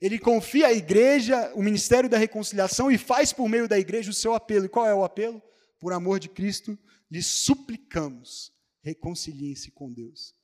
Ele 0.00 0.18
confia 0.18 0.68
à 0.68 0.72
igreja 0.72 1.52
o 1.54 1.62
ministério 1.62 2.08
da 2.08 2.18
reconciliação 2.18 2.90
e 2.90 2.98
faz 2.98 3.32
por 3.32 3.48
meio 3.48 3.68
da 3.68 3.78
igreja 3.78 4.10
o 4.10 4.14
seu 4.14 4.34
apelo. 4.34 4.66
E 4.66 4.68
qual 4.68 4.86
é 4.86 4.94
o 4.94 5.04
apelo? 5.04 5.42
Por 5.80 5.92
amor 5.92 6.18
de 6.18 6.28
Cristo, 6.28 6.78
lhes 7.10 7.26
suplicamos, 7.26 8.52
reconciliem-se 8.82 9.70
com 9.70 9.92
Deus. 9.92 10.34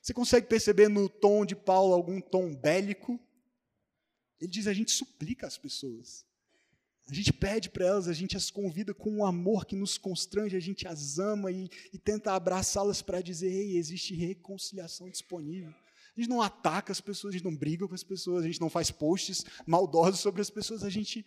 Você 0.00 0.14
consegue 0.14 0.46
perceber 0.46 0.88
no 0.88 1.08
tom 1.08 1.44
de 1.44 1.54
Paulo 1.54 1.92
algum 1.92 2.20
tom 2.20 2.54
bélico? 2.54 3.20
Ele 4.40 4.50
diz: 4.50 4.66
a 4.66 4.72
gente 4.72 4.90
suplica 4.90 5.46
às 5.46 5.58
pessoas. 5.58 6.24
A 7.08 7.14
gente 7.14 7.32
pede 7.32 7.68
para 7.68 7.86
elas, 7.86 8.06
a 8.06 8.12
gente 8.12 8.36
as 8.36 8.50
convida 8.50 8.94
com 8.94 9.10
um 9.10 9.24
amor 9.24 9.66
que 9.66 9.74
nos 9.74 9.98
constrange, 9.98 10.56
a 10.56 10.60
gente 10.60 10.86
as 10.86 11.18
ama 11.18 11.50
e, 11.50 11.68
e 11.92 11.98
tenta 11.98 12.32
abraçá-las 12.32 13.02
para 13.02 13.20
dizer: 13.20 13.52
ei, 13.52 13.76
existe 13.76 14.14
reconciliação 14.14 15.10
disponível. 15.10 15.74
A 16.16 16.20
gente 16.20 16.28
não 16.28 16.42
ataca 16.42 16.92
as 16.92 17.00
pessoas, 17.00 17.34
a 17.34 17.36
gente 17.36 17.44
não 17.44 17.56
briga 17.56 17.86
com 17.86 17.94
as 17.94 18.02
pessoas, 18.02 18.44
a 18.44 18.46
gente 18.46 18.60
não 18.60 18.70
faz 18.70 18.90
posts 18.90 19.44
maldosos 19.66 20.20
sobre 20.20 20.40
as 20.40 20.50
pessoas, 20.50 20.82
a 20.82 20.90
gente 20.90 21.24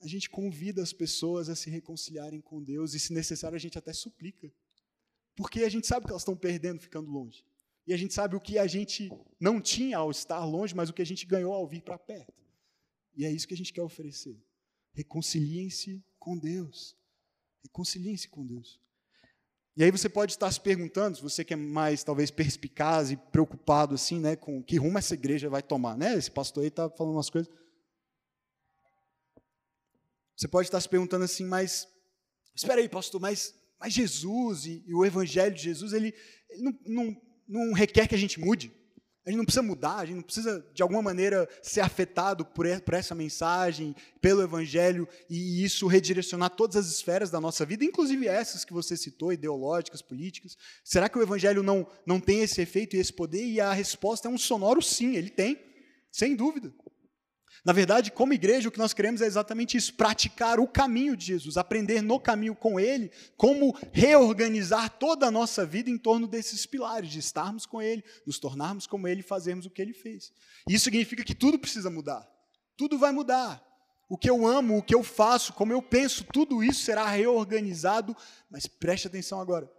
a 0.00 0.06
gente 0.06 0.30
convida 0.30 0.82
as 0.82 0.94
pessoas 0.94 1.50
a 1.50 1.54
se 1.54 1.68
reconciliarem 1.68 2.40
com 2.40 2.62
Deus 2.62 2.94
e, 2.94 2.98
se 2.98 3.12
necessário, 3.12 3.54
a 3.54 3.60
gente 3.60 3.76
até 3.76 3.92
suplica. 3.92 4.50
Porque 5.36 5.62
a 5.62 5.68
gente 5.68 5.86
sabe 5.86 6.06
que 6.06 6.12
elas 6.12 6.22
estão 6.22 6.34
perdendo 6.34 6.80
ficando 6.80 7.10
longe. 7.10 7.44
E 7.86 7.92
a 7.92 7.96
gente 7.96 8.14
sabe 8.14 8.34
o 8.34 8.40
que 8.40 8.58
a 8.58 8.66
gente 8.66 9.10
não 9.38 9.60
tinha 9.60 9.98
ao 9.98 10.10
estar 10.10 10.42
longe, 10.44 10.74
mas 10.74 10.88
o 10.88 10.94
que 10.94 11.02
a 11.02 11.06
gente 11.06 11.26
ganhou 11.26 11.52
ao 11.52 11.66
vir 11.66 11.82
para 11.82 11.98
perto. 11.98 12.32
E 13.14 13.26
é 13.26 13.30
isso 13.30 13.46
que 13.46 13.54
a 13.54 13.56
gente 13.56 13.72
quer 13.72 13.82
oferecer. 13.82 14.42
Reconciliem-se 14.92 16.02
com 16.18 16.38
Deus. 16.38 16.96
Reconciliem-se 17.62 18.28
com 18.28 18.46
Deus. 18.46 18.80
E 19.80 19.82
aí 19.82 19.90
você 19.90 20.10
pode 20.10 20.32
estar 20.32 20.52
se 20.52 20.60
perguntando, 20.60 21.16
se 21.16 21.22
você 21.22 21.42
que 21.42 21.54
é 21.54 21.56
mais 21.56 22.04
talvez 22.04 22.30
perspicaz 22.30 23.10
e 23.10 23.16
preocupado 23.16 23.94
assim, 23.94 24.20
né, 24.20 24.36
com 24.36 24.62
que 24.62 24.76
rumo 24.76 24.98
essa 24.98 25.14
igreja 25.14 25.48
vai 25.48 25.62
tomar, 25.62 25.96
né? 25.96 26.18
Esse 26.18 26.30
pastor 26.30 26.64
aí 26.64 26.68
está 26.68 26.90
falando 26.90 27.14
umas 27.14 27.30
coisas. 27.30 27.50
Você 30.36 30.46
pode 30.46 30.68
estar 30.68 30.78
se 30.82 30.86
perguntando 30.86 31.24
assim, 31.24 31.46
mas 31.46 31.88
espera 32.54 32.78
aí, 32.78 32.90
pastor, 32.90 33.22
mas, 33.22 33.54
mas 33.78 33.94
Jesus 33.94 34.66
e, 34.66 34.84
e 34.86 34.92
o 34.92 35.02
Evangelho 35.02 35.54
de 35.54 35.62
Jesus, 35.62 35.94
ele, 35.94 36.12
ele 36.50 36.62
não, 36.62 36.78
não, 36.84 37.22
não 37.48 37.72
requer 37.72 38.06
que 38.06 38.14
a 38.14 38.18
gente 38.18 38.38
mude. 38.38 38.70
A 39.26 39.30
gente 39.30 39.38
não 39.38 39.44
precisa 39.44 39.62
mudar, 39.62 39.96
a 39.96 40.06
gente 40.06 40.16
não 40.16 40.22
precisa, 40.22 40.66
de 40.72 40.82
alguma 40.82 41.02
maneira, 41.02 41.46
ser 41.62 41.82
afetado 41.82 42.44
por 42.44 42.66
essa 42.66 43.14
mensagem, 43.14 43.94
pelo 44.20 44.42
Evangelho, 44.42 45.06
e 45.28 45.62
isso 45.62 45.86
redirecionar 45.86 46.50
todas 46.50 46.76
as 46.76 46.86
esferas 46.90 47.30
da 47.30 47.38
nossa 47.38 47.66
vida, 47.66 47.84
inclusive 47.84 48.26
essas 48.26 48.64
que 48.64 48.72
você 48.72 48.96
citou, 48.96 49.32
ideológicas, 49.32 50.00
políticas. 50.00 50.56
Será 50.82 51.08
que 51.08 51.18
o 51.18 51.22
Evangelho 51.22 51.62
não, 51.62 51.86
não 52.06 52.18
tem 52.18 52.40
esse 52.40 52.62
efeito 52.62 52.96
e 52.96 52.98
esse 52.98 53.12
poder? 53.12 53.44
E 53.44 53.60
a 53.60 53.72
resposta 53.72 54.26
é 54.26 54.30
um 54.30 54.38
sonoro 54.38 54.80
sim, 54.80 55.14
ele 55.16 55.30
tem, 55.30 55.60
sem 56.10 56.34
dúvida. 56.34 56.72
Na 57.64 57.72
verdade, 57.72 58.10
como 58.10 58.32
igreja, 58.32 58.68
o 58.68 58.72
que 58.72 58.78
nós 58.78 58.94
queremos 58.94 59.20
é 59.20 59.26
exatamente 59.26 59.76
isso: 59.76 59.94
praticar 59.94 60.58
o 60.58 60.66
caminho 60.66 61.16
de 61.16 61.26
Jesus, 61.26 61.56
aprender 61.56 62.00
no 62.02 62.18
caminho 62.18 62.54
com 62.54 62.80
Ele, 62.80 63.10
como 63.36 63.76
reorganizar 63.92 64.90
toda 64.98 65.26
a 65.26 65.30
nossa 65.30 65.66
vida 65.66 65.90
em 65.90 65.98
torno 65.98 66.26
desses 66.26 66.64
pilares, 66.64 67.10
de 67.10 67.18
estarmos 67.18 67.66
com 67.66 67.82
Ele, 67.82 68.02
nos 68.26 68.38
tornarmos 68.38 68.86
como 68.86 69.06
Ele 69.06 69.20
e 69.20 69.24
fazermos 69.24 69.66
o 69.66 69.70
que 69.70 69.82
Ele 69.82 69.92
fez. 69.92 70.32
Isso 70.68 70.84
significa 70.84 71.22
que 71.22 71.34
tudo 71.34 71.58
precisa 71.58 71.90
mudar. 71.90 72.26
Tudo 72.76 72.98
vai 72.98 73.12
mudar. 73.12 73.62
O 74.08 74.18
que 74.18 74.28
eu 74.28 74.44
amo, 74.46 74.78
o 74.78 74.82
que 74.82 74.94
eu 74.94 75.04
faço, 75.04 75.52
como 75.52 75.72
eu 75.72 75.80
penso, 75.80 76.24
tudo 76.32 76.64
isso 76.64 76.80
será 76.80 77.08
reorganizado, 77.08 78.16
mas 78.50 78.66
preste 78.66 79.06
atenção 79.06 79.40
agora, 79.40 79.70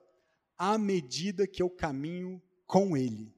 à 0.57 0.77
medida 0.77 1.45
que 1.45 1.61
eu 1.61 1.69
caminho 1.69 2.41
com 2.65 2.95
Ele. 2.95 3.33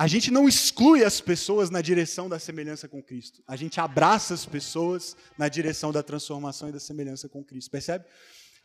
A 0.00 0.06
gente 0.06 0.30
não 0.30 0.48
exclui 0.48 1.04
as 1.04 1.20
pessoas 1.20 1.68
na 1.68 1.82
direção 1.82 2.26
da 2.26 2.38
semelhança 2.38 2.88
com 2.88 3.02
Cristo. 3.02 3.42
A 3.46 3.54
gente 3.54 3.78
abraça 3.78 4.32
as 4.32 4.46
pessoas 4.46 5.14
na 5.36 5.46
direção 5.46 5.92
da 5.92 6.02
transformação 6.02 6.70
e 6.70 6.72
da 6.72 6.80
semelhança 6.80 7.28
com 7.28 7.44
Cristo. 7.44 7.70
Percebe? 7.70 8.06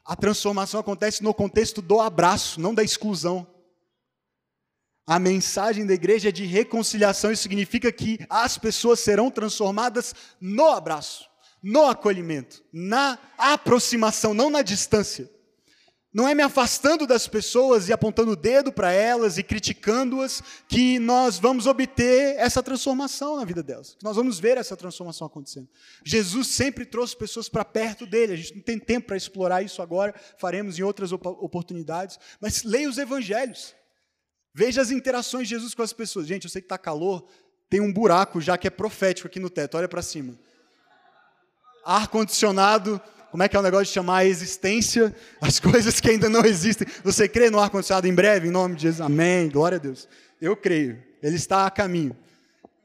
A 0.05 0.15
transformação 0.15 0.79
acontece 0.79 1.21
no 1.21 1.33
contexto 1.33 1.81
do 1.81 1.99
abraço, 1.99 2.61
não 2.61 2.73
da 2.73 2.81
exclusão. 2.83 3.45
A 5.05 5.19
mensagem 5.19 5.85
da 5.85 5.93
igreja 5.93 6.29
é 6.29 6.31
de 6.31 6.45
reconciliação, 6.45 7.33
isso 7.33 7.43
significa 7.43 7.91
que 7.91 8.17
as 8.29 8.57
pessoas 8.57 9.01
serão 9.01 9.29
transformadas 9.29 10.15
no 10.39 10.69
abraço, 10.69 11.29
no 11.61 11.85
acolhimento, 11.85 12.63
na 12.71 13.19
aproximação, 13.37 14.33
não 14.33 14.49
na 14.49 14.61
distância. 14.61 15.29
Não 16.15 16.29
é 16.29 16.33
me 16.33 16.41
afastando 16.41 17.05
das 17.05 17.27
pessoas 17.27 17.89
e 17.89 17.93
apontando 17.93 18.31
o 18.31 18.35
dedo 18.37 18.71
para 18.71 18.89
elas 18.89 19.37
e 19.37 19.43
criticando-as 19.43 20.41
que 20.65 20.97
nós 20.97 21.37
vamos 21.37 21.67
obter 21.67 22.37
essa 22.37 22.63
transformação 22.63 23.35
na 23.35 23.43
vida 23.43 23.61
delas, 23.61 23.95
que 23.99 24.03
nós 24.05 24.15
vamos 24.15 24.39
ver 24.39 24.57
essa 24.57 24.77
transformação 24.77 25.27
acontecendo. 25.27 25.67
Jesus 26.05 26.47
sempre 26.47 26.85
trouxe 26.85 27.17
pessoas 27.17 27.49
para 27.49 27.65
perto 27.65 28.05
dele, 28.05 28.31
a 28.31 28.37
gente 28.37 28.55
não 28.55 28.61
tem 28.61 28.79
tempo 28.79 29.07
para 29.07 29.17
explorar 29.17 29.61
isso 29.61 29.81
agora, 29.81 30.15
faremos 30.37 30.79
em 30.79 30.83
outras 30.83 31.11
oportunidades, 31.11 32.17
mas 32.39 32.63
leia 32.63 32.89
os 32.89 32.97
evangelhos. 32.97 33.75
Veja 34.53 34.81
as 34.81 34.91
interações 34.91 35.49
de 35.49 35.55
Jesus 35.55 35.73
com 35.73 35.81
as 35.81 35.91
pessoas. 35.91 36.27
Gente, 36.27 36.45
eu 36.45 36.49
sei 36.49 36.61
que 36.61 36.65
está 36.67 36.77
calor, 36.77 37.27
tem 37.69 37.81
um 37.81 37.91
buraco 37.91 38.39
já 38.39 38.57
que 38.57 38.67
é 38.67 38.69
profético 38.69 39.27
aqui 39.27 39.37
no 39.37 39.49
teto, 39.49 39.75
olha 39.75 39.89
para 39.89 40.01
cima. 40.01 40.39
Ar-condicionado, 41.83 43.01
como 43.35 43.43
é 43.43 43.49
que 43.49 43.57
é 43.57 43.59
o 43.59 43.61
negócio 43.61 43.87
de 43.87 43.91
chamar 43.91 44.19
a 44.19 44.25
existência, 44.25 45.13
as 45.41 45.59
coisas 45.59 45.99
que 45.99 46.09
ainda 46.09 46.29
não 46.29 46.45
existem. 46.45 46.87
Você 47.03 47.27
crê 47.27 47.49
no 47.49 47.59
ar-condicionado 47.59 48.07
em 48.07 48.15
breve, 48.15 48.47
em 48.47 48.49
nome 48.49 48.77
de 48.77 48.83
Jesus? 48.83 49.01
Amém, 49.01 49.49
glória 49.49 49.75
a 49.75 49.77
Deus. 49.77 50.07
Eu 50.39 50.55
creio, 50.55 51.03
ele 51.21 51.35
está 51.35 51.65
a 51.65 51.69
caminho. 51.69 52.17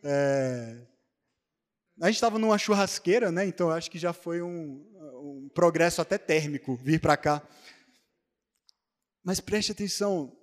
É... 0.03 0.77
A 2.03 2.07
gente 2.07 2.17
estava 2.17 2.37
numa 2.37 2.59
churrasqueira, 2.59 3.31
né? 3.31 3.47
Então 3.47 3.71
acho 3.71 3.89
que 3.89 3.97
já 3.97 4.13
foi 4.13 4.43
um, 4.43 4.85
um 5.23 5.49
progresso 5.55 6.03
até 6.03 6.19
térmico 6.19 6.75
vir 6.75 7.01
para 7.01 7.17
cá. 7.17 7.41
Mas 9.23 9.39
preste 9.39 9.71
atenção, 9.71 10.37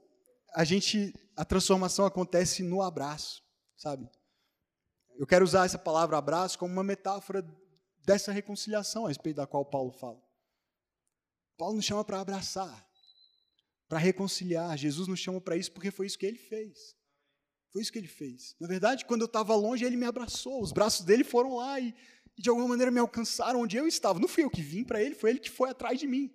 a 0.55 0.63
gente, 0.63 1.13
a 1.35 1.43
transformação 1.43 2.05
acontece 2.05 2.63
no 2.63 2.81
abraço, 2.81 3.41
sabe? 3.75 4.09
Eu 5.19 5.27
quero 5.27 5.43
usar 5.43 5.65
essa 5.65 5.77
palavra 5.77 6.17
abraço 6.17 6.57
como 6.57 6.71
uma 6.71 6.83
metáfora 6.83 7.45
dessa 8.07 8.31
reconciliação 8.31 9.05
a 9.05 9.09
respeito 9.09 9.35
da 9.35 9.45
qual 9.45 9.65
Paulo 9.65 9.91
fala. 9.91 10.23
Paulo 11.57 11.75
nos 11.75 11.83
chama 11.83 12.05
para 12.05 12.21
abraçar, 12.21 12.87
para 13.89 13.99
reconciliar. 13.99 14.77
Jesus 14.77 15.09
nos 15.09 15.19
chama 15.19 15.41
para 15.41 15.57
isso 15.57 15.73
porque 15.73 15.91
foi 15.91 16.05
isso 16.05 16.17
que 16.17 16.25
ele 16.25 16.37
fez. 16.37 16.95
Foi 17.69 17.81
isso 17.81 17.91
que 17.91 17.97
ele 17.97 18.07
fez. 18.07 18.55
Na 18.61 18.67
verdade, 18.67 19.03
quando 19.03 19.21
eu 19.21 19.25
estava 19.25 19.53
longe, 19.55 19.83
ele 19.83 19.97
me 19.97 20.05
abraçou. 20.05 20.61
Os 20.61 20.71
braços 20.71 21.05
dele 21.05 21.25
foram 21.25 21.57
lá 21.57 21.81
e, 21.81 21.93
e, 22.37 22.41
de 22.41 22.49
alguma 22.49 22.69
maneira 22.69 22.89
me 22.89 22.99
alcançaram 22.99 23.59
onde 23.59 23.75
eu 23.75 23.85
estava. 23.85 24.19
Não 24.19 24.27
fui 24.29 24.45
eu 24.45 24.49
que 24.49 24.61
vim 24.61 24.85
para 24.85 25.03
ele, 25.03 25.13
foi 25.13 25.31
ele 25.31 25.39
que 25.39 25.51
foi 25.51 25.69
atrás 25.69 25.99
de 25.99 26.07
mim. 26.07 26.33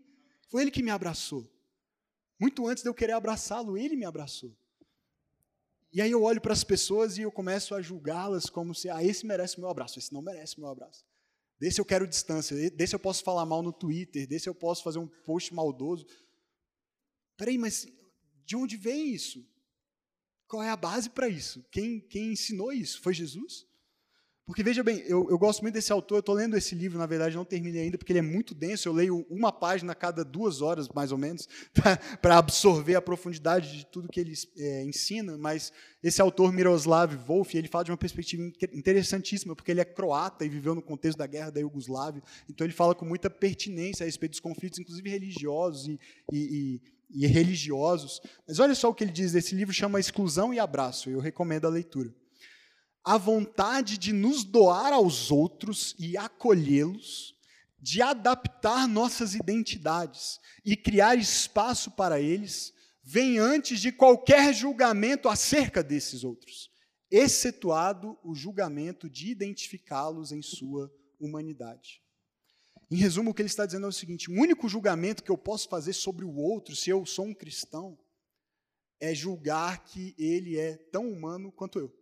Foi 0.50 0.60
ele 0.60 0.70
que 0.70 0.82
me 0.82 0.90
abraçou. 0.90 1.50
Muito 2.38 2.68
antes 2.68 2.82
de 2.82 2.88
eu 2.90 2.94
querer 2.94 3.12
abraçá-lo, 3.12 3.78
ele 3.78 3.96
me 3.96 4.04
abraçou. 4.04 4.54
E 5.90 6.02
aí 6.02 6.10
eu 6.10 6.22
olho 6.22 6.40
para 6.40 6.52
as 6.52 6.64
pessoas 6.64 7.16
e 7.16 7.22
eu 7.22 7.32
começo 7.32 7.74
a 7.74 7.80
julgá-las 7.80 8.50
como 8.50 8.74
se, 8.74 8.90
ah, 8.90 9.02
esse 9.02 9.24
merece 9.24 9.58
meu 9.58 9.70
abraço, 9.70 9.98
esse 9.98 10.12
não 10.12 10.20
merece 10.20 10.60
meu 10.60 10.68
abraço. 10.68 11.02
Desse 11.62 11.80
eu 11.80 11.84
quero 11.84 12.08
distância, 12.08 12.56
desse 12.72 12.92
eu 12.92 12.98
posso 12.98 13.22
falar 13.22 13.46
mal 13.46 13.62
no 13.62 13.72
Twitter, 13.72 14.26
desse 14.26 14.48
eu 14.48 14.54
posso 14.54 14.82
fazer 14.82 14.98
um 14.98 15.06
post 15.06 15.54
maldoso. 15.54 16.04
Peraí, 17.36 17.56
mas 17.56 17.86
de 18.44 18.56
onde 18.56 18.76
vem 18.76 19.14
isso? 19.14 19.48
Qual 20.48 20.60
é 20.60 20.70
a 20.70 20.76
base 20.76 21.08
para 21.08 21.28
isso? 21.28 21.64
Quem, 21.70 22.00
quem 22.00 22.32
ensinou 22.32 22.72
isso? 22.72 23.00
Foi 23.00 23.14
Jesus? 23.14 23.64
Porque 24.44 24.64
veja 24.64 24.82
bem, 24.82 24.98
eu, 25.06 25.28
eu 25.30 25.38
gosto 25.38 25.62
muito 25.62 25.74
desse 25.74 25.92
autor, 25.92 26.16
eu 26.16 26.20
estou 26.20 26.34
lendo 26.34 26.56
esse 26.56 26.74
livro, 26.74 26.98
na 26.98 27.06
verdade 27.06 27.36
não 27.36 27.44
terminei 27.44 27.82
ainda, 27.82 27.96
porque 27.96 28.10
ele 28.10 28.18
é 28.18 28.22
muito 28.22 28.56
denso, 28.56 28.88
eu 28.88 28.92
leio 28.92 29.24
uma 29.30 29.52
página 29.52 29.92
a 29.92 29.94
cada 29.94 30.24
duas 30.24 30.60
horas, 30.60 30.88
mais 30.88 31.12
ou 31.12 31.18
menos, 31.18 31.48
para 32.20 32.38
absorver 32.38 32.96
a 32.96 33.00
profundidade 33.00 33.70
de 33.70 33.86
tudo 33.86 34.08
que 34.08 34.18
ele 34.18 34.34
é, 34.58 34.82
ensina, 34.82 35.38
mas 35.38 35.72
esse 36.02 36.20
autor, 36.20 36.52
Miroslav 36.52 37.14
Volf, 37.14 37.54
ele 37.54 37.68
fala 37.68 37.84
de 37.84 37.92
uma 37.92 37.96
perspectiva 37.96 38.42
interessantíssima, 38.72 39.54
porque 39.54 39.70
ele 39.70 39.80
é 39.80 39.84
croata 39.84 40.44
e 40.44 40.48
viveu 40.48 40.74
no 40.74 40.82
contexto 40.82 41.18
da 41.18 41.26
guerra 41.28 41.50
da 41.50 41.60
Iugoslávia, 41.60 42.20
então 42.50 42.66
ele 42.66 42.74
fala 42.74 42.96
com 42.96 43.04
muita 43.04 43.30
pertinência 43.30 44.02
a 44.02 44.06
respeito 44.06 44.32
dos 44.32 44.40
conflitos, 44.40 44.80
inclusive 44.80 45.08
religiosos 45.08 45.86
e, 45.86 46.00
e, 46.32 46.80
e, 47.12 47.24
e 47.24 47.26
religiosos. 47.28 48.20
Mas 48.48 48.58
olha 48.58 48.74
só 48.74 48.90
o 48.90 48.94
que 48.94 49.04
ele 49.04 49.12
diz, 49.12 49.36
esse 49.36 49.54
livro 49.54 49.72
chama 49.72 50.00
Exclusão 50.00 50.52
e 50.52 50.58
Abraço, 50.58 51.08
eu 51.08 51.20
recomendo 51.20 51.66
a 51.66 51.70
leitura 51.70 52.12
a 53.04 53.18
vontade 53.18 53.98
de 53.98 54.12
nos 54.12 54.44
doar 54.44 54.92
aos 54.92 55.30
outros 55.30 55.94
e 55.98 56.16
acolhê-los, 56.16 57.34
de 57.80 58.00
adaptar 58.00 58.86
nossas 58.86 59.34
identidades 59.34 60.38
e 60.64 60.76
criar 60.76 61.16
espaço 61.16 61.90
para 61.90 62.20
eles, 62.20 62.72
vem 63.02 63.38
antes 63.38 63.80
de 63.80 63.90
qualquer 63.90 64.54
julgamento 64.54 65.28
acerca 65.28 65.82
desses 65.82 66.22
outros, 66.22 66.70
excetuado 67.10 68.16
o 68.22 68.34
julgamento 68.34 69.10
de 69.10 69.30
identificá-los 69.30 70.30
em 70.30 70.40
sua 70.40 70.92
humanidade. 71.18 72.00
Em 72.88 72.96
resumo, 72.96 73.30
o 73.30 73.34
que 73.34 73.42
ele 73.42 73.48
está 73.48 73.66
dizendo 73.66 73.86
é 73.86 73.88
o 73.88 73.92
seguinte: 73.92 74.30
o 74.30 74.34
único 74.34 74.68
julgamento 74.68 75.24
que 75.24 75.30
eu 75.30 75.38
posso 75.38 75.68
fazer 75.68 75.94
sobre 75.94 76.24
o 76.24 76.36
outro, 76.36 76.76
se 76.76 76.90
eu 76.90 77.04
sou 77.04 77.24
um 77.24 77.34
cristão, 77.34 77.98
é 79.00 79.14
julgar 79.14 79.82
que 79.84 80.14
ele 80.16 80.56
é 80.58 80.76
tão 80.76 81.10
humano 81.10 81.50
quanto 81.50 81.78
eu. 81.80 82.01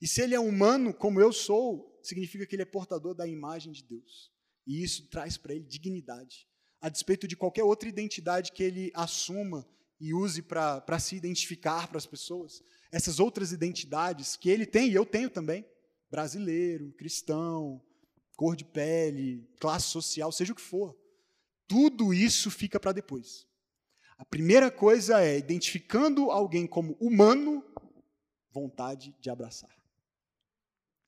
E 0.00 0.08
se 0.08 0.22
ele 0.22 0.34
é 0.34 0.40
humano 0.40 0.94
como 0.94 1.20
eu 1.20 1.32
sou, 1.32 1.98
significa 2.02 2.46
que 2.46 2.54
ele 2.54 2.62
é 2.62 2.66
portador 2.66 3.14
da 3.14 3.26
imagem 3.26 3.72
de 3.72 3.84
Deus. 3.84 4.32
E 4.66 4.82
isso 4.82 5.08
traz 5.08 5.36
para 5.36 5.54
ele 5.54 5.64
dignidade, 5.64 6.48
a 6.80 6.88
despeito 6.88 7.28
de 7.28 7.36
qualquer 7.36 7.64
outra 7.64 7.88
identidade 7.88 8.52
que 8.52 8.62
ele 8.62 8.90
assuma 8.94 9.68
e 10.00 10.14
use 10.14 10.42
para 10.42 10.98
se 10.98 11.16
identificar 11.16 11.88
para 11.88 11.98
as 11.98 12.06
pessoas. 12.06 12.62
Essas 12.90 13.20
outras 13.20 13.52
identidades 13.52 14.36
que 14.36 14.48
ele 14.48 14.64
tem 14.64 14.88
e 14.88 14.94
eu 14.94 15.04
tenho 15.04 15.28
também, 15.28 15.64
brasileiro, 16.10 16.92
cristão, 16.92 17.82
cor 18.36 18.56
de 18.56 18.64
pele, 18.64 19.46
classe 19.60 19.88
social, 19.88 20.32
seja 20.32 20.52
o 20.52 20.56
que 20.56 20.62
for, 20.62 20.96
tudo 21.68 22.14
isso 22.14 22.50
fica 22.50 22.80
para 22.80 22.92
depois. 22.92 23.46
A 24.16 24.24
primeira 24.24 24.70
coisa 24.70 25.20
é, 25.20 25.38
identificando 25.38 26.30
alguém 26.30 26.66
como 26.66 26.94
humano, 26.94 27.64
vontade 28.50 29.14
de 29.20 29.30
abraçar. 29.30 29.79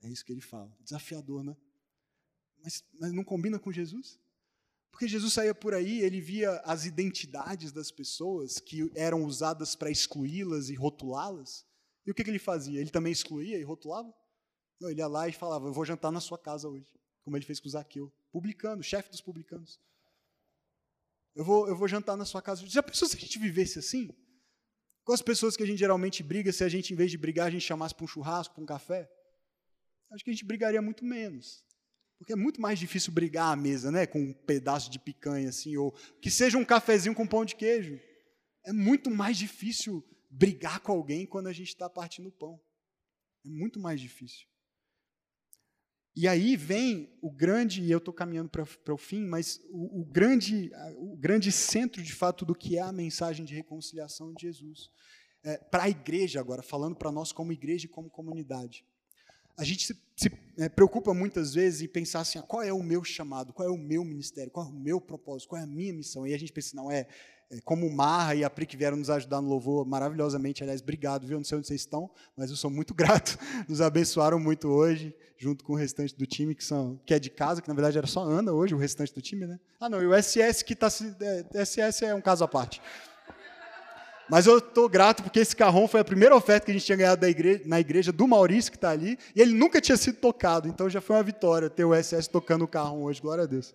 É 0.02 0.08
isso 0.08 0.24
que 0.24 0.32
ele 0.32 0.40
fala. 0.40 0.76
Desafiador, 0.80 1.44
né? 1.44 1.56
Mas, 2.62 2.84
mas 2.98 3.12
não 3.12 3.24
combina 3.24 3.58
com 3.58 3.72
Jesus? 3.72 4.20
Porque 4.90 5.08
Jesus 5.08 5.32
saía 5.32 5.54
por 5.54 5.74
aí, 5.74 6.00
ele 6.00 6.20
via 6.20 6.60
as 6.64 6.84
identidades 6.84 7.72
das 7.72 7.90
pessoas 7.90 8.60
que 8.60 8.90
eram 8.94 9.24
usadas 9.24 9.74
para 9.74 9.90
excluí-las 9.90 10.68
e 10.68 10.74
rotulá-las. 10.74 11.64
E 12.06 12.10
o 12.10 12.14
que, 12.14 12.22
que 12.22 12.30
ele 12.30 12.38
fazia? 12.38 12.80
Ele 12.80 12.90
também 12.90 13.12
excluía 13.12 13.58
e 13.58 13.62
rotulava? 13.62 14.12
Não, 14.78 14.90
ele 14.90 15.00
ia 15.00 15.06
lá 15.06 15.28
e 15.28 15.32
falava: 15.32 15.66
Eu 15.66 15.72
vou 15.72 15.84
jantar 15.84 16.12
na 16.12 16.20
sua 16.20 16.38
casa 16.38 16.68
hoje. 16.68 16.92
Como 17.22 17.36
ele 17.36 17.44
fez 17.44 17.60
com 17.60 17.68
Zaqueu, 17.68 18.12
publicano, 18.30 18.82
chefe 18.82 19.10
dos 19.10 19.20
publicanos. 19.20 19.80
Eu 21.34 21.44
vou, 21.44 21.68
eu 21.68 21.76
vou 21.76 21.88
jantar 21.88 22.16
na 22.16 22.24
sua 22.24 22.42
casa. 22.42 22.66
Já 22.66 22.82
pensou 22.82 23.08
se 23.08 23.16
a 23.16 23.20
gente 23.20 23.38
vivesse 23.38 23.78
assim? 23.78 24.10
Com 25.04 25.12
as 25.12 25.22
pessoas 25.22 25.56
que 25.56 25.62
a 25.62 25.66
gente 25.66 25.78
geralmente 25.78 26.22
briga, 26.22 26.52
se 26.52 26.62
a 26.62 26.68
gente, 26.68 26.92
em 26.92 26.96
vez 26.96 27.10
de 27.10 27.16
brigar, 27.16 27.46
a 27.46 27.50
gente 27.50 27.62
chamasse 27.62 27.94
para 27.94 28.04
um 28.04 28.08
churrasco, 28.08 28.54
para 28.54 28.62
um 28.62 28.66
café? 28.66 29.10
Acho 30.12 30.24
que 30.24 30.30
a 30.30 30.32
gente 30.32 30.44
brigaria 30.44 30.82
muito 30.82 31.04
menos. 31.04 31.64
Porque 32.18 32.32
é 32.34 32.36
muito 32.36 32.60
mais 32.60 32.78
difícil 32.78 33.12
brigar 33.12 33.52
à 33.52 33.56
mesa, 33.56 33.90
né, 33.90 34.06
com 34.06 34.20
um 34.20 34.32
pedaço 34.32 34.90
de 34.90 34.98
picanha 34.98 35.48
assim, 35.48 35.76
ou 35.76 35.92
que 36.20 36.30
seja 36.30 36.56
um 36.56 36.64
cafezinho 36.64 37.14
com 37.14 37.26
pão 37.26 37.44
de 37.44 37.56
queijo. 37.56 37.98
É 38.64 38.72
muito 38.72 39.10
mais 39.10 39.36
difícil 39.36 40.04
brigar 40.30 40.80
com 40.80 40.92
alguém 40.92 41.26
quando 41.26 41.48
a 41.48 41.52
gente 41.52 41.68
está 41.68 41.90
partindo 41.90 42.28
o 42.28 42.32
pão. 42.32 42.60
É 43.44 43.48
muito 43.48 43.80
mais 43.80 44.00
difícil. 44.00 44.46
E 46.14 46.28
aí 46.28 46.56
vem 46.56 47.18
o 47.22 47.30
grande, 47.30 47.82
e 47.82 47.90
eu 47.90 47.98
estou 47.98 48.12
caminhando 48.12 48.50
para 48.50 48.94
o 48.94 48.98
fim, 48.98 49.24
mas 49.24 49.58
o, 49.70 50.02
o, 50.02 50.04
grande, 50.04 50.70
o 50.98 51.16
grande 51.16 51.50
centro 51.50 52.02
de 52.02 52.12
fato 52.12 52.44
do 52.44 52.54
que 52.54 52.76
é 52.76 52.82
a 52.82 52.92
mensagem 52.92 53.44
de 53.44 53.54
reconciliação 53.54 54.32
de 54.34 54.42
Jesus. 54.42 54.90
É, 55.42 55.56
para 55.56 55.84
a 55.84 55.88
igreja 55.88 56.38
agora, 56.38 56.62
falando 56.62 56.94
para 56.94 57.10
nós 57.10 57.32
como 57.32 57.52
igreja 57.52 57.86
e 57.86 57.88
como 57.88 58.10
comunidade 58.10 58.84
a 59.56 59.64
gente 59.64 59.86
se, 59.86 59.96
se 60.16 60.30
é, 60.58 60.68
preocupa 60.68 61.12
muitas 61.12 61.54
vezes 61.54 61.82
em 61.82 61.88
pensar 61.88 62.20
assim, 62.20 62.38
ah, 62.38 62.42
qual 62.42 62.62
é 62.62 62.72
o 62.72 62.82
meu 62.82 63.04
chamado, 63.04 63.52
qual 63.52 63.68
é 63.68 63.70
o 63.70 63.76
meu 63.76 64.04
ministério, 64.04 64.50
qual 64.50 64.66
é 64.66 64.68
o 64.68 64.72
meu 64.72 65.00
propósito, 65.00 65.48
qual 65.50 65.60
é 65.60 65.64
a 65.64 65.66
minha 65.66 65.92
missão. 65.92 66.26
E 66.26 66.34
a 66.34 66.38
gente 66.38 66.52
pensa, 66.52 66.74
não, 66.74 66.90
é, 66.90 67.06
é 67.50 67.60
como 67.60 67.86
o 67.86 67.94
Marra 67.94 68.34
e 68.34 68.44
a 68.44 68.50
Pri 68.50 68.64
que 68.64 68.76
vieram 68.76 68.96
nos 68.96 69.10
ajudar 69.10 69.42
no 69.42 69.48
louvor 69.48 69.86
maravilhosamente. 69.86 70.62
Aliás, 70.62 70.80
obrigado, 70.80 71.26
viu? 71.26 71.36
Não 71.36 71.44
sei 71.44 71.58
onde 71.58 71.66
vocês 71.66 71.82
estão, 71.82 72.10
mas 72.34 72.50
eu 72.50 72.56
sou 72.56 72.70
muito 72.70 72.94
grato. 72.96 73.38
Nos 73.68 73.80
abençoaram 73.80 74.40
muito 74.40 74.68
hoje, 74.68 75.14
junto 75.36 75.62
com 75.64 75.74
o 75.74 75.76
restante 75.76 76.16
do 76.16 76.26
time, 76.26 76.54
que, 76.54 76.64
são, 76.64 76.98
que 77.04 77.12
é 77.12 77.18
de 77.18 77.28
casa, 77.28 77.60
que 77.60 77.68
na 77.68 77.74
verdade 77.74 77.98
era 77.98 78.06
só 78.06 78.22
Ana 78.22 78.52
hoje, 78.52 78.74
o 78.74 78.78
restante 78.78 79.14
do 79.14 79.20
time, 79.20 79.46
né? 79.46 79.60
Ah, 79.78 79.88
não, 79.88 80.02
e 80.02 80.06
o 80.06 80.22
SS 80.22 80.64
que 80.64 80.72
está. 80.72 80.88
É, 81.20 81.64
SS 81.64 82.04
é 82.04 82.14
um 82.14 82.22
caso 82.22 82.42
à 82.42 82.48
parte. 82.48 82.80
Mas 84.32 84.46
eu 84.46 84.56
estou 84.56 84.88
grato 84.88 85.22
porque 85.22 85.40
esse 85.40 85.54
carrão 85.54 85.86
foi 85.86 86.00
a 86.00 86.04
primeira 86.04 86.34
oferta 86.34 86.64
que 86.64 86.70
a 86.70 86.74
gente 86.74 86.86
tinha 86.86 86.96
ganhado 86.96 87.26
igreja, 87.26 87.60
na 87.66 87.78
igreja 87.78 88.10
do 88.10 88.26
Maurício, 88.26 88.70
que 88.70 88.78
está 88.78 88.88
ali, 88.88 89.18
e 89.36 89.42
ele 89.42 89.52
nunca 89.52 89.78
tinha 89.78 89.94
sido 89.94 90.16
tocado, 90.16 90.66
então 90.66 90.88
já 90.88 91.02
foi 91.02 91.16
uma 91.16 91.22
vitória 91.22 91.68
ter 91.68 91.84
o 91.84 91.94
SS 91.94 92.30
tocando 92.30 92.64
o 92.64 92.66
carrão 92.66 93.02
hoje, 93.02 93.20
glória 93.20 93.44
a 93.44 93.46
Deus. 93.46 93.74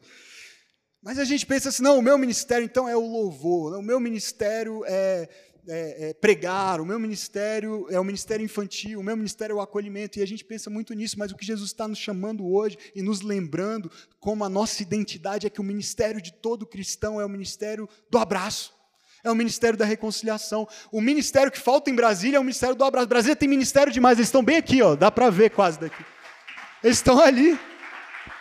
Mas 0.99 1.19
a 1.19 1.25
gente 1.25 1.45
pensa 1.45 1.69
assim, 1.69 1.83
não, 1.83 1.99
o 1.99 2.01
meu 2.01 2.17
ministério 2.17 2.65
então 2.65 2.89
é 2.89 2.97
o 2.97 3.05
louvor, 3.05 3.77
o 3.77 3.83
meu 3.83 3.99
ministério 3.99 4.83
é, 4.87 5.29
é, 5.67 6.09
é, 6.09 6.13
pregar, 6.15 6.81
o 6.81 6.85
meu 6.87 6.97
ministério 6.97 7.85
é 7.91 7.99
o 7.99 8.03
ministério 8.03 8.43
infantil, 8.43 8.99
o 8.99 9.03
meu 9.03 9.15
ministério 9.15 9.53
é 9.53 9.57
o 9.57 9.61
acolhimento, 9.61 10.17
e 10.17 10.23
a 10.23 10.27
gente 10.27 10.43
pensa 10.43 10.71
muito 10.71 10.91
nisso, 10.95 11.19
mas 11.19 11.31
o 11.31 11.37
que 11.37 11.45
Jesus 11.45 11.69
está 11.69 11.87
nos 11.87 11.99
chamando 11.99 12.43
hoje 12.51 12.79
e 12.95 13.03
nos 13.03 13.21
lembrando 13.21 13.91
como 14.19 14.43
a 14.43 14.49
nossa 14.49 14.81
identidade 14.81 15.45
é 15.45 15.51
que 15.51 15.61
o 15.61 15.63
ministério 15.63 16.19
de 16.19 16.33
todo 16.33 16.65
cristão 16.65 17.21
é 17.21 17.25
o 17.27 17.29
ministério 17.29 17.87
do 18.09 18.17
abraço 18.17 18.75
é 19.23 19.31
o 19.31 19.35
ministério 19.35 19.77
da 19.77 19.85
reconciliação. 19.85 20.67
O 20.91 21.01
ministério 21.01 21.51
que 21.51 21.59
falta 21.59 21.89
em 21.89 21.95
Brasília 21.95 22.37
é 22.37 22.39
o 22.39 22.43
ministério 22.43 22.75
do 22.75 22.83
abraço. 22.83 23.07
Brasília 23.07 23.35
tem 23.35 23.47
ministério 23.47 23.91
demais, 23.91 24.17
eles 24.17 24.27
estão 24.27 24.43
bem 24.43 24.57
aqui, 24.57 24.81
ó, 24.81 24.95
dá 24.95 25.11
para 25.11 25.29
ver 25.29 25.51
quase 25.51 25.79
daqui. 25.79 26.03
Eles 26.83 26.97
estão 26.97 27.19
ali. 27.19 27.59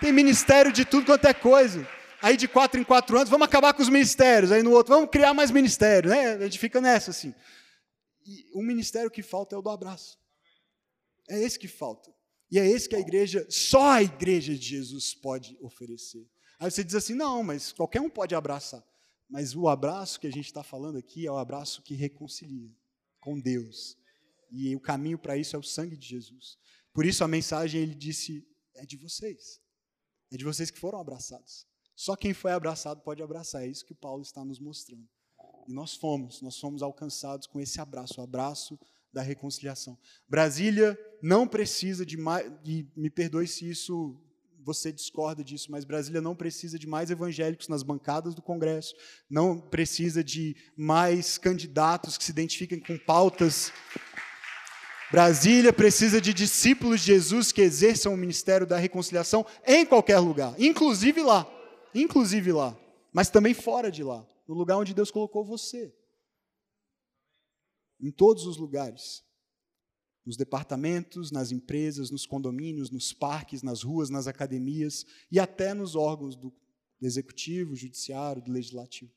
Tem 0.01 0.13
ministério 0.13 0.71
de 0.73 0.85
tudo 0.85 1.07
quanto 1.07 1.27
é 1.27 1.35
coisa. 1.35 1.87
Aí 2.23 2.37
de 2.37 2.49
quatro 2.49 2.81
em 2.81 2.85
quatro 2.85 3.17
anos, 3.17 3.29
vamos 3.29 3.47
acabar 3.47 3.73
com 3.73 3.83
os 3.83 3.89
ministérios. 3.89 4.53
Aí 4.53 4.63
no 4.63 4.73
outro, 4.73 4.95
vamos 4.95 5.11
criar 5.11 5.33
mais 5.33 5.51
ministérios. 5.51 6.13
Né? 6.13 6.35
A 6.35 6.43
gente 6.43 6.59
fica 6.59 6.81
nessa 6.81 7.11
assim. 7.11 7.35
E 8.27 8.47
o 8.53 8.63
ministério 8.63 9.11
que 9.11 9.23
falta 9.23 9.55
é 9.55 9.59
o 9.59 9.63
do 9.63 9.71
abraço. 9.71 10.19
É 11.29 11.41
esse 11.43 11.59
que 11.59 11.69
falta. 11.69 12.11
E 12.51 12.59
é 12.59 12.67
esse 12.67 12.89
que 12.89 12.97
a 12.97 13.01
igreja, 13.01 13.47
só 13.51 13.93
a 13.93 14.03
igreja 14.03 14.55
de 14.55 14.65
Jesus 14.65 15.15
pode 15.15 15.57
oferecer. 15.61 16.27
Aí 16.59 16.71
você 16.71 16.85
diz 16.85 16.95
assim: 16.95 17.15
não, 17.15 17.43
mas 17.43 17.73
qualquer 17.73 18.01
um 18.01 18.09
pode 18.09 18.35
abraçar. 18.35 18.83
Mas 19.29 19.55
o 19.55 19.69
abraço 19.69 20.21
que 20.21 20.27
a 20.27 20.33
gente 20.33 20.47
está 20.47 20.63
falando 20.63 20.99
aqui 20.99 21.27
é 21.27 21.33
o 21.33 21.37
abraço 21.37 21.83
que 21.83 21.95
reconcilia 21.95 22.71
com 23.21 23.39
Deus. 23.39 23.97
E 24.51 24.75
o 24.77 24.81
caminho 24.81 25.19
para 25.19 25.37
isso 25.37 25.57
é 25.57 25.59
o 25.59 25.63
sangue 25.63 25.97
de 25.97 26.07
Jesus. 26.07 26.59
Por 26.93 27.05
isso 27.05 27.25
a 27.25 27.29
mensagem 27.29 27.81
ele 27.81 27.95
disse: 27.95 28.47
é 28.75 28.87
de 28.87 28.97
vocês. 28.97 29.61
É 30.31 30.37
de 30.37 30.45
vocês 30.45 30.71
que 30.71 30.79
foram 30.79 31.01
abraçados. 31.01 31.67
Só 31.95 32.15
quem 32.15 32.35
foi 32.35 32.53
abraçado 32.53 33.01
pode 33.01 33.23
abraçar. 33.23 33.63
É 33.63 33.67
isso 33.67 33.85
que 33.85 33.95
Paulo 33.95 34.23
está 34.23 34.45
nos 34.45 34.61
mostrando. 34.61 35.09
E 35.67 35.73
nós 35.73 35.95
fomos, 35.95 36.41
nós 36.43 36.59
fomos 36.59 36.83
alcançados 36.83 37.47
com 37.47 37.61
esse 37.61 37.81
abraço, 37.81 38.21
o 38.21 38.25
abraço 38.25 38.79
da 39.13 39.23
reconciliação. 39.23 39.99
Brasília 40.29 40.97
não 41.23 41.49
precisa 41.49 42.05
de 42.05 42.17
mais, 42.17 42.47
e 42.65 42.87
me 42.95 43.11
perdoe 43.11 43.49
se 43.49 43.69
isso 43.69 44.21
você 44.67 44.91
discorda 44.91 45.45
disso, 45.45 45.71
mas 45.71 45.85
Brasília 45.85 46.21
não 46.21 46.35
precisa 46.35 46.77
de 46.77 46.89
mais 46.89 47.09
evangélicos 47.09 47.69
nas 47.69 47.85
bancadas 47.85 48.35
do 48.35 48.43
Congresso, 48.43 48.97
não 49.31 49.61
precisa 49.61 50.25
de 50.25 50.57
mais 50.77 51.39
candidatos 51.39 52.19
que 52.19 52.25
se 52.25 52.33
identifiquem 52.33 52.81
com 52.81 52.99
pautas. 52.99 53.73
Brasília 55.13 55.73
precisa 55.73 56.21
de 56.21 56.35
discípulos 56.35 56.99
de 56.99 57.07
Jesus 57.07 57.53
que 57.53 57.61
exerçam 57.61 58.13
o 58.13 58.17
ministério 58.17 58.67
da 58.67 58.77
reconciliação 58.77 59.47
em 59.65 59.87
qualquer 59.87 60.19
lugar, 60.19 60.53
inclusive 60.61 61.23
lá, 61.23 61.49
inclusive 61.95 62.51
lá, 62.51 62.77
mas 63.13 63.31
também 63.31 63.55
fora 63.55 63.89
de 63.89 64.03
lá, 64.03 64.27
no 64.49 64.55
lugar 64.57 64.79
onde 64.79 64.93
Deus 64.93 65.13
colocou 65.13 65.45
você. 65.45 65.95
Em 68.01 68.11
todos 68.11 68.45
os 68.47 68.57
lugares 68.57 69.25
nos 70.27 70.37
departamentos, 70.37 71.31
nas 71.31 71.53
empresas, 71.53 72.11
nos 72.11 72.27
condomínios, 72.27 72.91
nos 72.91 73.13
parques, 73.13 73.63
nas 73.63 73.83
ruas, 73.83 74.11
nas 74.11 74.27
academias 74.27 75.07
e 75.31 75.39
até 75.39 75.73
nos 75.73 75.95
órgãos 75.95 76.35
do 76.35 76.53
executivo, 77.01 77.77
judiciário, 77.77 78.43
do 78.43 78.51
legislativo. 78.51 79.13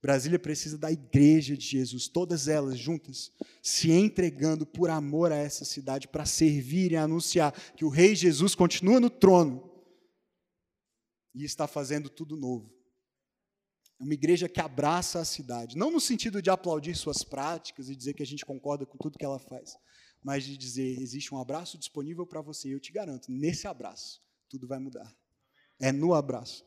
Brasília 0.00 0.38
precisa 0.38 0.78
da 0.78 0.90
igreja 0.90 1.56
de 1.56 1.64
Jesus, 1.64 2.08
todas 2.08 2.48
elas 2.48 2.78
juntas, 2.78 3.32
se 3.62 3.90
entregando 3.90 4.66
por 4.66 4.90
amor 4.90 5.30
a 5.30 5.36
essa 5.36 5.64
cidade 5.64 6.08
para 6.08 6.26
servir 6.26 6.92
e 6.92 6.96
anunciar 6.96 7.52
que 7.74 7.84
o 7.84 7.88
Rei 7.88 8.14
Jesus 8.14 8.54
continua 8.54 8.98
no 8.98 9.10
trono 9.10 9.70
e 11.34 11.44
está 11.44 11.66
fazendo 11.66 12.08
tudo 12.08 12.36
novo. 12.36 12.72
É 14.00 14.04
uma 14.04 14.14
igreja 14.14 14.48
que 14.48 14.60
abraça 14.60 15.20
a 15.20 15.24
cidade, 15.24 15.76
não 15.76 15.90
no 15.90 16.00
sentido 16.00 16.42
de 16.42 16.50
aplaudir 16.50 16.96
suas 16.96 17.22
práticas 17.22 17.88
e 17.88 17.94
dizer 17.94 18.14
que 18.14 18.22
a 18.24 18.26
gente 18.26 18.44
concorda 18.44 18.84
com 18.84 18.98
tudo 18.98 19.16
que 19.16 19.24
ela 19.24 19.38
faz, 19.38 19.76
mas 20.22 20.44
de 20.44 20.56
dizer: 20.56 21.00
existe 21.00 21.34
um 21.34 21.38
abraço 21.38 21.78
disponível 21.78 22.26
para 22.26 22.40
você, 22.40 22.68
e 22.68 22.72
eu 22.72 22.80
te 22.80 22.92
garanto, 22.92 23.30
nesse 23.30 23.66
abraço, 23.66 24.22
tudo 24.48 24.66
vai 24.66 24.78
mudar. 24.78 25.14
É 25.78 25.90
no 25.90 26.14
abraço. 26.14 26.64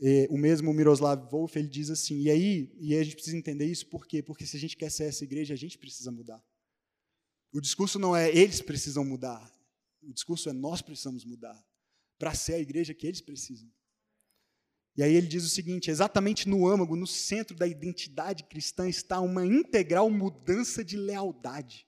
E, 0.00 0.26
o 0.30 0.38
mesmo 0.38 0.72
Miroslav 0.72 1.28
Wolf 1.30 1.56
ele 1.56 1.68
diz 1.68 1.90
assim, 1.90 2.20
e 2.22 2.30
aí, 2.30 2.72
e 2.78 2.94
aí 2.94 3.00
a 3.00 3.04
gente 3.04 3.16
precisa 3.16 3.36
entender 3.36 3.66
isso 3.66 3.86
por 3.86 4.06
quê? 4.06 4.22
Porque 4.22 4.46
se 4.46 4.56
a 4.56 4.60
gente 4.60 4.76
quer 4.76 4.90
ser 4.90 5.04
essa 5.04 5.24
igreja, 5.24 5.54
a 5.54 5.56
gente 5.56 5.76
precisa 5.76 6.10
mudar. 6.10 6.42
O 7.52 7.60
discurso 7.60 7.98
não 7.98 8.14
é 8.14 8.30
eles 8.30 8.60
precisam 8.60 9.04
mudar, 9.04 9.52
o 10.02 10.12
discurso 10.12 10.48
é 10.48 10.52
nós 10.52 10.82
precisamos 10.82 11.24
mudar 11.24 11.64
para 12.18 12.34
ser 12.34 12.54
a 12.54 12.58
igreja 12.58 12.94
que 12.94 13.06
eles 13.06 13.20
precisam. 13.20 13.70
E 14.98 15.02
aí 15.04 15.14
ele 15.14 15.28
diz 15.28 15.44
o 15.44 15.48
seguinte: 15.48 15.92
exatamente 15.92 16.48
no 16.48 16.66
âmago, 16.66 16.96
no 16.96 17.06
centro 17.06 17.56
da 17.56 17.68
identidade 17.68 18.42
cristã, 18.42 18.88
está 18.88 19.20
uma 19.20 19.46
integral 19.46 20.10
mudança 20.10 20.84
de 20.84 20.96
lealdade. 20.96 21.86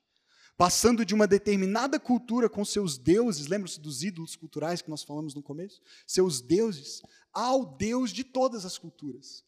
Passando 0.57 1.05
de 1.05 1.13
uma 1.13 1.27
determinada 1.27 1.99
cultura 1.99 2.49
com 2.49 2.65
seus 2.65 2.97
deuses, 2.97 3.49
lembra-se 3.49 3.81
dos 3.81 4.05
ídolos 4.05 4.37
culturais 4.37 4.81
que 4.81 4.91
nós 4.91 5.03
falamos 5.03 5.35
no 5.35 5.43
começo? 5.43 5.81
Seus 6.07 6.41
deuses, 6.41 7.03
ao 7.33 7.77
Deus 7.77 8.13
de 8.13 8.23
todas 8.23 8.65
as 8.65 8.79
culturas. 8.79 9.43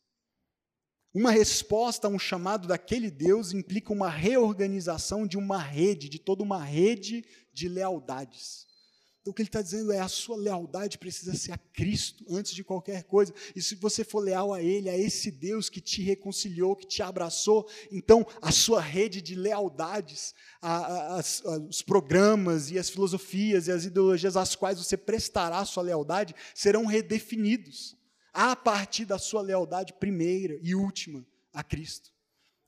Uma 1.14 1.30
resposta 1.30 2.08
a 2.08 2.10
um 2.10 2.18
chamado 2.18 2.66
daquele 2.66 3.10
Deus 3.12 3.52
implica 3.52 3.92
uma 3.92 4.08
reorganização 4.08 5.24
de 5.24 5.36
uma 5.36 5.58
rede, 5.58 6.08
de 6.08 6.18
toda 6.18 6.42
uma 6.42 6.64
rede 6.64 7.24
de 7.52 7.68
lealdades. 7.68 8.66
Então, 9.22 9.30
o 9.30 9.34
que 9.34 9.40
ele 9.40 9.48
está 9.48 9.62
dizendo 9.62 9.92
é: 9.92 10.00
a 10.00 10.08
sua 10.08 10.36
lealdade 10.36 10.98
precisa 10.98 11.34
ser 11.34 11.52
a 11.52 11.58
Cristo 11.58 12.24
antes 12.28 12.52
de 12.52 12.64
qualquer 12.64 13.04
coisa. 13.04 13.32
E 13.54 13.62
se 13.62 13.76
você 13.76 14.02
for 14.02 14.18
leal 14.18 14.52
a 14.52 14.60
Ele, 14.60 14.90
a 14.90 14.98
esse 14.98 15.30
Deus 15.30 15.70
que 15.70 15.80
te 15.80 16.02
reconciliou, 16.02 16.74
que 16.74 16.86
te 16.86 17.02
abraçou, 17.02 17.68
então 17.90 18.26
a 18.40 18.50
sua 18.50 18.80
rede 18.80 19.22
de 19.22 19.36
lealdades, 19.36 20.34
a, 20.60 20.76
a, 20.76 21.16
a, 21.18 21.58
os 21.68 21.82
programas 21.82 22.72
e 22.72 22.78
as 22.78 22.90
filosofias 22.90 23.68
e 23.68 23.72
as 23.72 23.84
ideologias 23.84 24.36
às 24.36 24.56
quais 24.56 24.78
você 24.78 24.96
prestará 24.96 25.60
a 25.60 25.64
sua 25.64 25.84
lealdade 25.84 26.34
serão 26.52 26.84
redefinidos 26.84 27.96
a 28.34 28.56
partir 28.56 29.04
da 29.04 29.18
sua 29.18 29.40
lealdade 29.40 29.92
primeira 29.92 30.58
e 30.60 30.74
última 30.74 31.24
a 31.52 31.62
Cristo. 31.62 32.10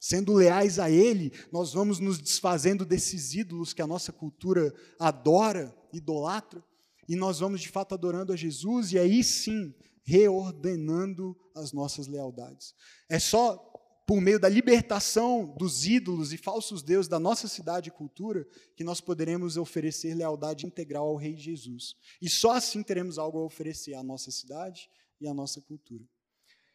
Sendo 0.06 0.34
leais 0.34 0.78
a 0.78 0.90
Ele, 0.90 1.32
nós 1.50 1.72
vamos 1.72 1.98
nos 1.98 2.18
desfazendo 2.18 2.84
desses 2.84 3.32
ídolos 3.32 3.72
que 3.72 3.80
a 3.80 3.86
nossa 3.86 4.12
cultura 4.12 4.70
adora, 5.00 5.74
idolatra, 5.94 6.62
e 7.08 7.16
nós 7.16 7.38
vamos 7.38 7.62
de 7.62 7.70
fato 7.70 7.94
adorando 7.94 8.30
a 8.30 8.36
Jesus 8.36 8.92
e 8.92 8.98
aí 8.98 9.24
sim 9.24 9.74
reordenando 10.02 11.34
as 11.56 11.72
nossas 11.72 12.06
lealdades. 12.06 12.74
É 13.08 13.18
só 13.18 13.56
por 14.06 14.20
meio 14.20 14.38
da 14.38 14.46
libertação 14.46 15.54
dos 15.56 15.86
ídolos 15.86 16.34
e 16.34 16.36
falsos 16.36 16.82
deuses 16.82 17.08
da 17.08 17.18
nossa 17.18 17.48
cidade 17.48 17.88
e 17.88 17.92
cultura 17.92 18.46
que 18.76 18.84
nós 18.84 19.00
poderemos 19.00 19.56
oferecer 19.56 20.12
lealdade 20.12 20.66
integral 20.66 21.06
ao 21.06 21.16
Rei 21.16 21.34
Jesus. 21.34 21.94
E 22.20 22.28
só 22.28 22.52
assim 22.52 22.82
teremos 22.82 23.18
algo 23.18 23.38
a 23.38 23.44
oferecer 23.46 23.94
à 23.94 24.02
nossa 24.02 24.30
cidade 24.30 24.86
e 25.18 25.26
à 25.26 25.32
nossa 25.32 25.62
cultura. 25.62 26.04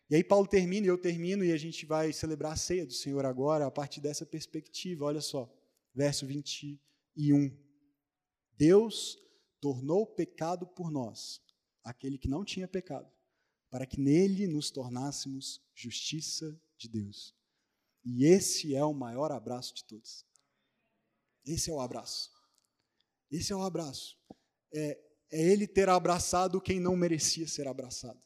E 0.10 0.16
aí 0.16 0.24
Paulo 0.24 0.48
termina 0.48 0.88
e 0.88 0.90
eu 0.90 0.98
termino 0.98 1.46
e 1.46 1.52
a 1.52 1.58
gente 1.58 1.86
vai 1.86 2.12
celebrar 2.12 2.54
a 2.54 2.58
ceia 2.58 2.84
do 2.86 2.94
Senhor 2.94 3.24
agora 3.26 3.68
a 3.68 3.72
partir 3.72 4.02
dessa 4.02 4.26
perspectiva. 4.26 5.06
Olha 5.06 5.22
só, 5.22 5.48
verso 5.94 6.26
21. 6.26 7.56
Deus 8.58 9.20
tornou 9.62 10.08
pecado 10.08 10.66
por 10.66 10.90
nós, 10.90 11.40
aquele 11.84 12.18
que 12.18 12.28
não 12.28 12.44
tinha 12.44 12.68
pecado, 12.68 13.08
para 13.70 13.86
que 13.86 14.00
nele 14.00 14.48
nos 14.48 14.72
tornássemos 14.72 15.62
justiça 15.76 16.60
de 16.76 16.90
Deus. 16.90 17.36
E 18.04 18.26
esse 18.26 18.76
é 18.76 18.84
o 18.84 18.94
maior 18.94 19.32
abraço 19.32 19.76
de 19.76 19.84
todos. 19.84 20.26
Esse 21.46 21.70
é 21.70 21.74
o 21.74 21.80
abraço. 21.80 22.32
Esse 23.30 23.54
é 23.54 23.56
o 23.56 23.62
abraço. 23.62 24.18
É, 24.74 25.00
é 25.32 25.52
ele 25.52 25.68
ter 25.68 25.88
abraçado 25.88 26.60
quem 26.60 26.80
não 26.80 26.96
merecia 26.96 27.48
ser 27.48 27.68
abraçado 27.68 28.20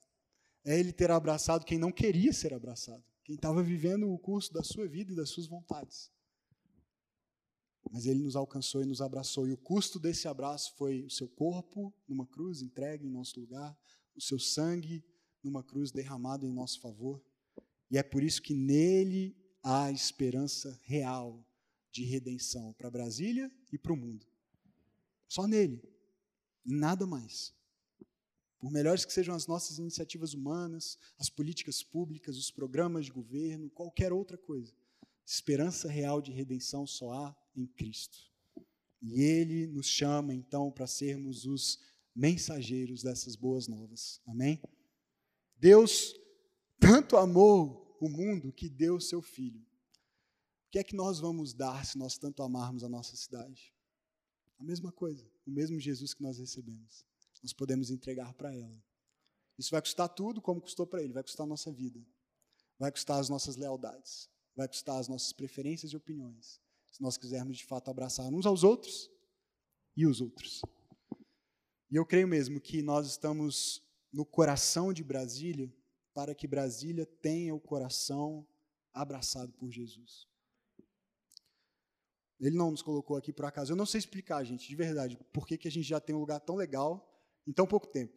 é 0.65 0.79
ele 0.79 0.93
ter 0.93 1.11
abraçado 1.11 1.65
quem 1.65 1.77
não 1.77 1.91
queria 1.91 2.31
ser 2.31 2.53
abraçado, 2.53 3.03
quem 3.23 3.35
estava 3.35 3.61
vivendo 3.61 4.11
o 4.11 4.17
curso 4.17 4.53
da 4.53 4.63
sua 4.63 4.87
vida 4.87 5.11
e 5.11 5.15
das 5.15 5.29
suas 5.29 5.47
vontades. 5.47 6.11
Mas 7.91 8.05
ele 8.05 8.21
nos 8.21 8.35
alcançou 8.35 8.81
e 8.81 8.85
nos 8.85 9.01
abraçou, 9.01 9.47
e 9.47 9.51
o 9.51 9.57
custo 9.57 9.99
desse 9.99 10.27
abraço 10.27 10.73
foi 10.77 11.03
o 11.03 11.09
seu 11.09 11.27
corpo 11.27 11.93
numa 12.07 12.25
cruz 12.25 12.61
entregue 12.61 13.05
em 13.05 13.11
nosso 13.11 13.39
lugar, 13.39 13.77
o 14.15 14.21
seu 14.21 14.39
sangue 14.39 15.03
numa 15.43 15.63
cruz 15.63 15.91
derramado 15.91 16.45
em 16.45 16.53
nosso 16.53 16.79
favor. 16.79 17.21
E 17.91 17.97
é 17.97 18.03
por 18.03 18.23
isso 18.23 18.41
que 18.41 18.53
nele 18.53 19.35
há 19.61 19.91
esperança 19.91 20.79
real 20.83 21.45
de 21.91 22.03
redenção 22.05 22.73
para 22.73 22.89
Brasília 22.89 23.51
e 23.71 23.77
para 23.77 23.93
o 23.93 23.97
mundo. 23.97 24.25
Só 25.27 25.45
nele, 25.45 25.81
em 26.65 26.75
nada 26.75 27.05
mais. 27.05 27.53
Por 28.63 28.71
melhores 28.71 29.03
que 29.03 29.11
sejam 29.11 29.35
as 29.35 29.45
nossas 29.45 29.77
iniciativas 29.77 30.33
humanas, 30.33 30.97
as 31.19 31.29
políticas 31.29 31.83
públicas, 31.83 32.37
os 32.37 32.49
programas 32.49 33.03
de 33.03 33.11
governo, 33.11 33.69
qualquer 33.69 34.13
outra 34.13 34.37
coisa, 34.37 34.73
esperança 35.25 35.89
real 35.89 36.21
de 36.21 36.31
redenção 36.31 36.87
só 36.87 37.11
há 37.11 37.35
em 37.53 37.67
Cristo. 37.67 38.17
E 39.01 39.21
Ele 39.21 39.67
nos 39.67 39.87
chama, 39.87 40.33
então, 40.33 40.71
para 40.71 40.87
sermos 40.87 41.45
os 41.45 41.77
mensageiros 42.15 43.03
dessas 43.03 43.35
boas 43.35 43.67
novas. 43.67 44.21
Amém? 44.25 44.61
Deus 45.57 46.15
tanto 46.79 47.17
amou 47.17 47.97
o 47.99 48.07
mundo 48.07 48.53
que 48.53 48.69
deu 48.69 48.95
o 48.95 49.01
seu 49.01 49.21
Filho. 49.21 49.59
O 49.59 50.71
que 50.71 50.79
é 50.79 50.85
que 50.85 50.95
nós 50.95 51.19
vamos 51.19 51.53
dar 51.53 51.85
se 51.85 51.97
nós 51.97 52.17
tanto 52.17 52.41
amarmos 52.41 52.81
a 52.81 52.87
nossa 52.87 53.17
cidade? 53.17 53.75
A 54.57 54.63
mesma 54.63 54.89
coisa, 54.89 55.29
o 55.45 55.51
mesmo 55.51 55.77
Jesus 55.81 56.13
que 56.13 56.23
nós 56.23 56.37
recebemos 56.37 57.03
nós 57.43 57.53
podemos 57.53 57.91
entregar 57.91 58.33
para 58.33 58.55
ela. 58.55 58.81
Isso 59.57 59.69
vai 59.69 59.81
custar 59.81 60.09
tudo 60.09 60.41
como 60.41 60.61
custou 60.61 60.87
para 60.87 61.03
ele, 61.03 61.13
vai 61.13 61.21
custar 61.21 61.45
a 61.45 61.49
nossa 61.49 61.71
vida, 61.71 62.03
vai 62.79 62.91
custar 62.91 63.19
as 63.19 63.29
nossas 63.29 63.55
lealdades, 63.55 64.29
vai 64.55 64.67
custar 64.67 64.97
as 64.97 65.07
nossas 65.07 65.33
preferências 65.33 65.91
e 65.91 65.97
opiniões, 65.97 66.59
se 66.89 67.01
nós 67.01 67.17
quisermos 67.17 67.57
de 67.57 67.65
fato 67.65 67.91
abraçar 67.91 68.33
uns 68.33 68.45
aos 68.45 68.63
outros 68.63 69.11
e 69.95 70.07
os 70.07 70.21
outros. 70.21 70.61
E 71.91 71.95
eu 71.95 72.05
creio 72.05 72.27
mesmo 72.27 72.59
que 72.59 72.81
nós 72.81 73.07
estamos 73.07 73.83
no 74.11 74.25
coração 74.25 74.91
de 74.91 75.03
Brasília 75.03 75.71
para 76.13 76.33
que 76.33 76.47
Brasília 76.47 77.05
tenha 77.05 77.53
o 77.53 77.59
coração 77.59 78.47
abraçado 78.93 79.51
por 79.53 79.69
Jesus. 79.69 80.27
Ele 82.39 82.55
não 82.55 82.71
nos 82.71 82.81
colocou 82.81 83.15
aqui 83.15 83.31
por 83.31 83.45
acaso. 83.45 83.71
Eu 83.71 83.75
não 83.77 83.85
sei 83.85 83.99
explicar, 83.99 84.43
gente, 84.43 84.67
de 84.67 84.75
verdade, 84.75 85.17
por 85.31 85.47
que, 85.47 85.57
que 85.57 85.67
a 85.67 85.71
gente 85.71 85.87
já 85.87 85.99
tem 85.99 86.15
um 86.15 86.19
lugar 86.19 86.39
tão 86.39 86.55
legal 86.55 87.12
em 87.47 87.51
tão 87.51 87.65
pouco 87.65 87.87
tempo. 87.87 88.13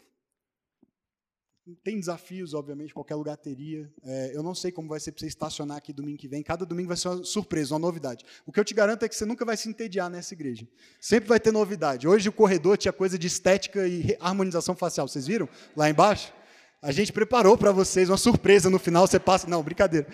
Tem 1.83 1.99
desafios, 1.99 2.55
obviamente, 2.55 2.95
qualquer 2.95 3.16
lugar 3.16 3.37
teria. 3.37 3.93
É, 4.05 4.31
eu 4.33 4.41
não 4.41 4.55
sei 4.55 4.70
como 4.70 4.89
vai 4.89 5.01
ser 5.01 5.11
para 5.11 5.20
você 5.20 5.27
estacionar 5.27 5.77
aqui 5.79 5.93
domingo 5.93 6.16
que 6.16 6.29
vem. 6.29 6.41
Cada 6.41 6.64
domingo 6.64 6.87
vai 6.87 6.97
ser 6.97 7.09
uma 7.09 7.24
surpresa, 7.24 7.74
uma 7.74 7.81
novidade. 7.81 8.24
O 8.47 8.53
que 8.53 8.61
eu 8.61 8.64
te 8.64 8.72
garanto 8.72 9.05
é 9.05 9.09
que 9.09 9.16
você 9.16 9.24
nunca 9.24 9.45
vai 9.45 9.57
se 9.57 9.68
entediar 9.68 10.09
nessa 10.09 10.33
igreja. 10.33 10.66
Sempre 11.01 11.29
vai 11.29 11.41
ter 11.41 11.51
novidade. 11.51 12.07
Hoje 12.07 12.29
o 12.29 12.33
corredor 12.33 12.79
tinha 12.79 12.93
coisa 12.93 13.18
de 13.18 13.27
estética 13.27 13.89
e 13.89 14.16
harmonização 14.20 14.77
facial. 14.77 15.09
Vocês 15.09 15.27
viram? 15.27 15.49
Lá 15.77 15.91
embaixo? 15.91 16.33
A 16.81 16.93
gente 16.93 17.12
preparou 17.12 17.59
para 17.59 17.72
vocês 17.72 18.09
uma 18.09 18.16
surpresa 18.16 18.70
no 18.70 18.79
final. 18.79 19.05
Você 19.05 19.18
passa. 19.18 19.49
Não, 19.49 19.61
brincadeira. 19.61 20.07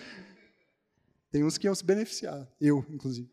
Tem 1.30 1.44
uns 1.44 1.58
que 1.58 1.66
iam 1.66 1.74
se 1.74 1.84
beneficiar. 1.84 2.48
Eu, 2.58 2.82
inclusive 2.88 3.28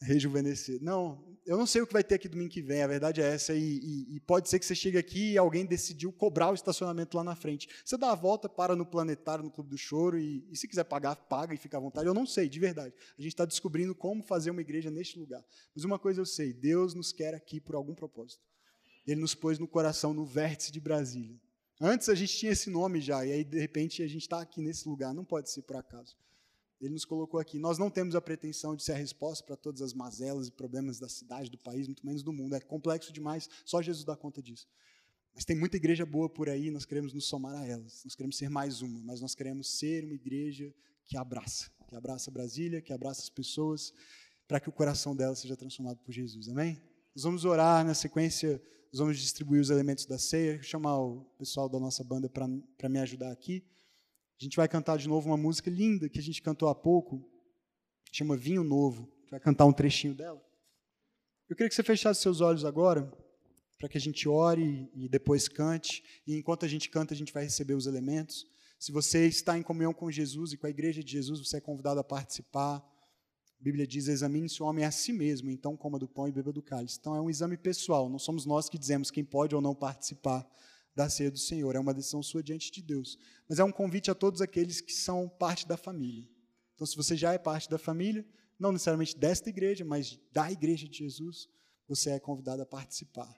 rejuvenescer. 0.00 0.78
Não, 0.82 1.24
eu 1.46 1.56
não 1.56 1.66
sei 1.66 1.80
o 1.80 1.86
que 1.86 1.92
vai 1.92 2.04
ter 2.04 2.16
aqui 2.16 2.28
domingo 2.28 2.50
que 2.50 2.60
vem, 2.60 2.82
a 2.82 2.86
verdade 2.86 3.20
é 3.20 3.24
essa, 3.24 3.54
e, 3.54 3.78
e, 3.78 4.16
e, 4.16 4.20
pode 4.20 4.48
ser 4.48 4.58
que 4.58 4.66
você 4.66 4.74
chegue 4.74 4.98
aqui 4.98 5.32
e 5.32 5.38
alguém 5.38 5.64
decidiu 5.64 6.12
cobrar 6.12 6.50
o 6.50 6.54
estacionamento 6.54 7.16
lá 7.16 7.24
na 7.24 7.36
frente. 7.36 7.68
Você 7.84 7.96
dá 7.96 8.10
a 8.10 8.14
volta, 8.14 8.48
para 8.48 8.74
no 8.74 8.84
Planetário, 8.84 9.44
no 9.44 9.50
Clube 9.50 9.70
do 9.70 9.78
Choro, 9.78 10.18
e, 10.18 10.46
e 10.50 10.56
se 10.56 10.66
quiser 10.66 10.84
pagar, 10.84 11.14
paga 11.14 11.54
e 11.54 11.56
fica 11.56 11.76
à 11.76 11.80
vontade. 11.80 12.06
Eu 12.06 12.14
não 12.14 12.26
sei, 12.26 12.48
de 12.48 12.58
verdade. 12.58 12.94
A 13.18 13.22
gente 13.22 13.32
está 13.32 13.44
descobrindo 13.44 13.94
como 13.94 14.22
fazer 14.22 14.50
uma 14.50 14.60
igreja 14.60 14.90
neste 14.90 15.18
lugar. 15.18 15.44
Mas 15.74 15.84
uma 15.84 15.98
coisa 15.98 16.20
eu 16.20 16.26
sei, 16.26 16.52
Deus 16.52 16.94
nos 16.94 17.12
quer 17.12 17.34
aqui 17.34 17.60
por 17.60 17.74
algum 17.74 17.94
propósito. 17.94 18.42
Ele 19.06 19.20
nos 19.20 19.34
pôs 19.34 19.58
no 19.58 19.68
coração, 19.68 20.12
no 20.12 20.26
vértice 20.26 20.72
de 20.72 20.80
Brasília. 20.80 21.40
Antes 21.80 22.08
a 22.08 22.14
gente 22.14 22.36
tinha 22.36 22.52
esse 22.52 22.70
nome 22.70 23.00
já, 23.00 23.24
e 23.24 23.32
aí 23.32 23.44
de 23.44 23.58
repente 23.58 24.02
a 24.02 24.08
gente 24.08 24.22
está 24.22 24.40
aqui 24.40 24.60
nesse 24.60 24.88
lugar, 24.88 25.14
não 25.14 25.24
pode 25.24 25.50
ser 25.50 25.62
por 25.62 25.76
acaso. 25.76 26.16
Ele 26.80 26.92
nos 26.92 27.04
colocou 27.04 27.40
aqui. 27.40 27.58
Nós 27.58 27.78
não 27.78 27.90
temos 27.90 28.14
a 28.14 28.20
pretensão 28.20 28.76
de 28.76 28.82
ser 28.82 28.92
a 28.92 28.96
resposta 28.96 29.44
para 29.44 29.56
todas 29.56 29.80
as 29.80 29.94
mazelas 29.94 30.48
e 30.48 30.52
problemas 30.52 30.98
da 30.98 31.08
cidade, 31.08 31.50
do 31.50 31.58
país, 31.58 31.86
muito 31.86 32.04
menos 32.04 32.22
do 32.22 32.32
mundo. 32.32 32.54
É 32.54 32.60
complexo 32.60 33.12
demais, 33.12 33.48
só 33.64 33.80
Jesus 33.80 34.04
dá 34.04 34.16
conta 34.16 34.42
disso. 34.42 34.66
Mas 35.34 35.44
tem 35.44 35.54
muita 35.54 35.76
igreja 35.76 36.06
boa 36.06 36.28
por 36.28 36.48
aí, 36.48 36.70
nós 36.70 36.86
queremos 36.86 37.12
nos 37.12 37.26
somar 37.26 37.54
a 37.54 37.66
elas. 37.66 38.02
Nós 38.04 38.14
queremos 38.14 38.38
ser 38.38 38.48
mais 38.48 38.80
uma, 38.80 39.02
mas 39.02 39.20
nós 39.20 39.34
queremos 39.34 39.68
ser 39.78 40.04
uma 40.04 40.14
igreja 40.14 40.74
que 41.04 41.16
abraça, 41.16 41.70
que 41.88 41.94
abraça 41.94 42.30
Brasília, 42.30 42.80
que 42.80 42.92
abraça 42.92 43.20
as 43.20 43.28
pessoas, 43.28 43.92
para 44.48 44.58
que 44.58 44.68
o 44.68 44.72
coração 44.72 45.14
delas 45.14 45.38
seja 45.38 45.56
transformado 45.56 45.98
por 45.98 46.12
Jesus. 46.12 46.48
Amém? 46.48 46.80
Nós 47.14 47.24
vamos 47.24 47.44
orar 47.44 47.84
na 47.84 47.94
sequência, 47.94 48.62
nós 48.92 48.98
vamos 48.98 49.18
distribuir 49.18 49.60
os 49.60 49.70
elementos 49.70 50.06
da 50.06 50.18
ceia. 50.18 50.54
Vou 50.54 50.62
chamar 50.62 50.98
o 50.98 51.24
pessoal 51.38 51.68
da 51.68 51.78
nossa 51.78 52.02
banda 52.02 52.28
para 52.28 52.88
me 52.88 52.98
ajudar 52.98 53.30
aqui. 53.30 53.62
A 54.38 54.44
gente 54.44 54.56
vai 54.56 54.68
cantar 54.68 54.98
de 54.98 55.08
novo 55.08 55.28
uma 55.28 55.36
música 55.36 55.70
linda 55.70 56.08
que 56.10 56.18
a 56.18 56.22
gente 56.22 56.42
cantou 56.42 56.68
há 56.68 56.74
pouco, 56.74 57.26
chama 58.12 58.36
Vinho 58.36 58.62
Novo. 58.62 59.10
A 59.16 59.20
gente 59.20 59.30
vai 59.30 59.40
cantar 59.40 59.64
um 59.64 59.72
trechinho 59.72 60.14
dela. 60.14 60.42
Eu 61.48 61.56
queria 61.56 61.68
que 61.68 61.74
você 61.74 61.82
fechasse 61.82 62.20
seus 62.20 62.42
olhos 62.42 62.64
agora, 62.64 63.10
para 63.78 63.88
que 63.88 63.96
a 63.96 64.00
gente 64.00 64.28
ore 64.28 64.90
e 64.94 65.08
depois 65.08 65.48
cante. 65.48 66.02
E 66.26 66.36
enquanto 66.36 66.66
a 66.66 66.68
gente 66.68 66.90
canta, 66.90 67.14
a 67.14 67.16
gente 67.16 67.32
vai 67.32 67.44
receber 67.44 67.74
os 67.74 67.86
elementos. 67.86 68.46
Se 68.78 68.92
você 68.92 69.26
está 69.26 69.56
em 69.56 69.62
comunhão 69.62 69.94
com 69.94 70.10
Jesus 70.10 70.52
e 70.52 70.58
com 70.58 70.66
a 70.66 70.70
igreja 70.70 71.02
de 71.02 71.12
Jesus, 71.12 71.40
você 71.40 71.56
é 71.56 71.60
convidado 71.60 71.98
a 71.98 72.04
participar. 72.04 72.76
A 72.78 73.62
Bíblia 73.62 73.86
diz: 73.86 74.06
examine-se 74.06 74.62
o 74.62 74.66
homem 74.66 74.84
a 74.84 74.90
si 74.90 75.14
mesmo, 75.14 75.50
então 75.50 75.74
coma 75.78 75.98
do 75.98 76.06
pão 76.06 76.28
e 76.28 76.32
beba 76.32 76.52
do 76.52 76.62
cálice. 76.62 76.98
Então 77.00 77.16
é 77.16 77.20
um 77.22 77.30
exame 77.30 77.56
pessoal, 77.56 78.10
não 78.10 78.18
somos 78.18 78.44
nós 78.44 78.68
que 78.68 78.76
dizemos 78.76 79.10
quem 79.10 79.24
pode 79.24 79.54
ou 79.54 79.62
não 79.62 79.74
participar 79.74 80.46
da 80.96 81.10
ceia 81.10 81.30
do 81.30 81.38
Senhor. 81.38 81.76
É 81.76 81.78
uma 81.78 81.92
decisão 81.92 82.22
sua 82.22 82.42
diante 82.42 82.72
de 82.72 82.82
Deus. 82.82 83.18
Mas 83.46 83.58
é 83.58 83.64
um 83.64 83.70
convite 83.70 84.10
a 84.10 84.14
todos 84.14 84.40
aqueles 84.40 84.80
que 84.80 84.92
são 84.92 85.28
parte 85.28 85.68
da 85.68 85.76
família. 85.76 86.26
Então, 86.74 86.86
se 86.86 86.96
você 86.96 87.14
já 87.14 87.34
é 87.34 87.38
parte 87.38 87.68
da 87.68 87.78
família, 87.78 88.26
não 88.58 88.72
necessariamente 88.72 89.16
desta 89.16 89.50
igreja, 89.50 89.84
mas 89.84 90.18
da 90.32 90.50
igreja 90.50 90.88
de 90.88 90.98
Jesus, 90.98 91.48
você 91.86 92.10
é 92.10 92.18
convidado 92.18 92.62
a 92.62 92.66
participar. 92.66 93.32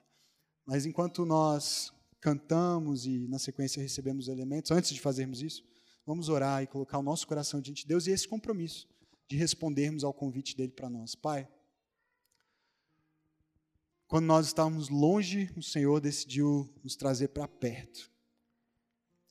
Mas 0.65 0.85
enquanto 0.85 1.25
nós 1.25 1.93
cantamos 2.21 3.05
e 3.05 3.27
na 3.27 3.39
sequência 3.39 3.81
recebemos 3.81 4.27
elementos, 4.27 4.71
antes 4.71 4.91
de 4.91 4.99
fazermos 4.99 5.41
isso, 5.41 5.63
vamos 6.05 6.29
orar 6.29 6.63
e 6.63 6.67
colocar 6.67 6.97
o 6.97 7.03
nosso 7.03 7.27
coração 7.27 7.61
diante 7.61 7.83
de 7.83 7.87
Deus 7.87 8.07
e 8.07 8.11
esse 8.11 8.27
compromisso 8.27 8.87
de 9.27 9.35
respondermos 9.35 10.03
ao 10.03 10.13
convite 10.13 10.55
dele 10.55 10.71
para 10.71 10.89
nós. 10.89 11.13
Pai, 11.13 11.47
quando 14.09 14.25
nós 14.25 14.47
estávamos 14.47 14.89
longe, 14.89 15.51
o 15.55 15.61
Senhor 15.61 16.01
decidiu 16.01 16.67
nos 16.83 16.95
trazer 16.95 17.27
para 17.27 17.47
perto. 17.47 18.11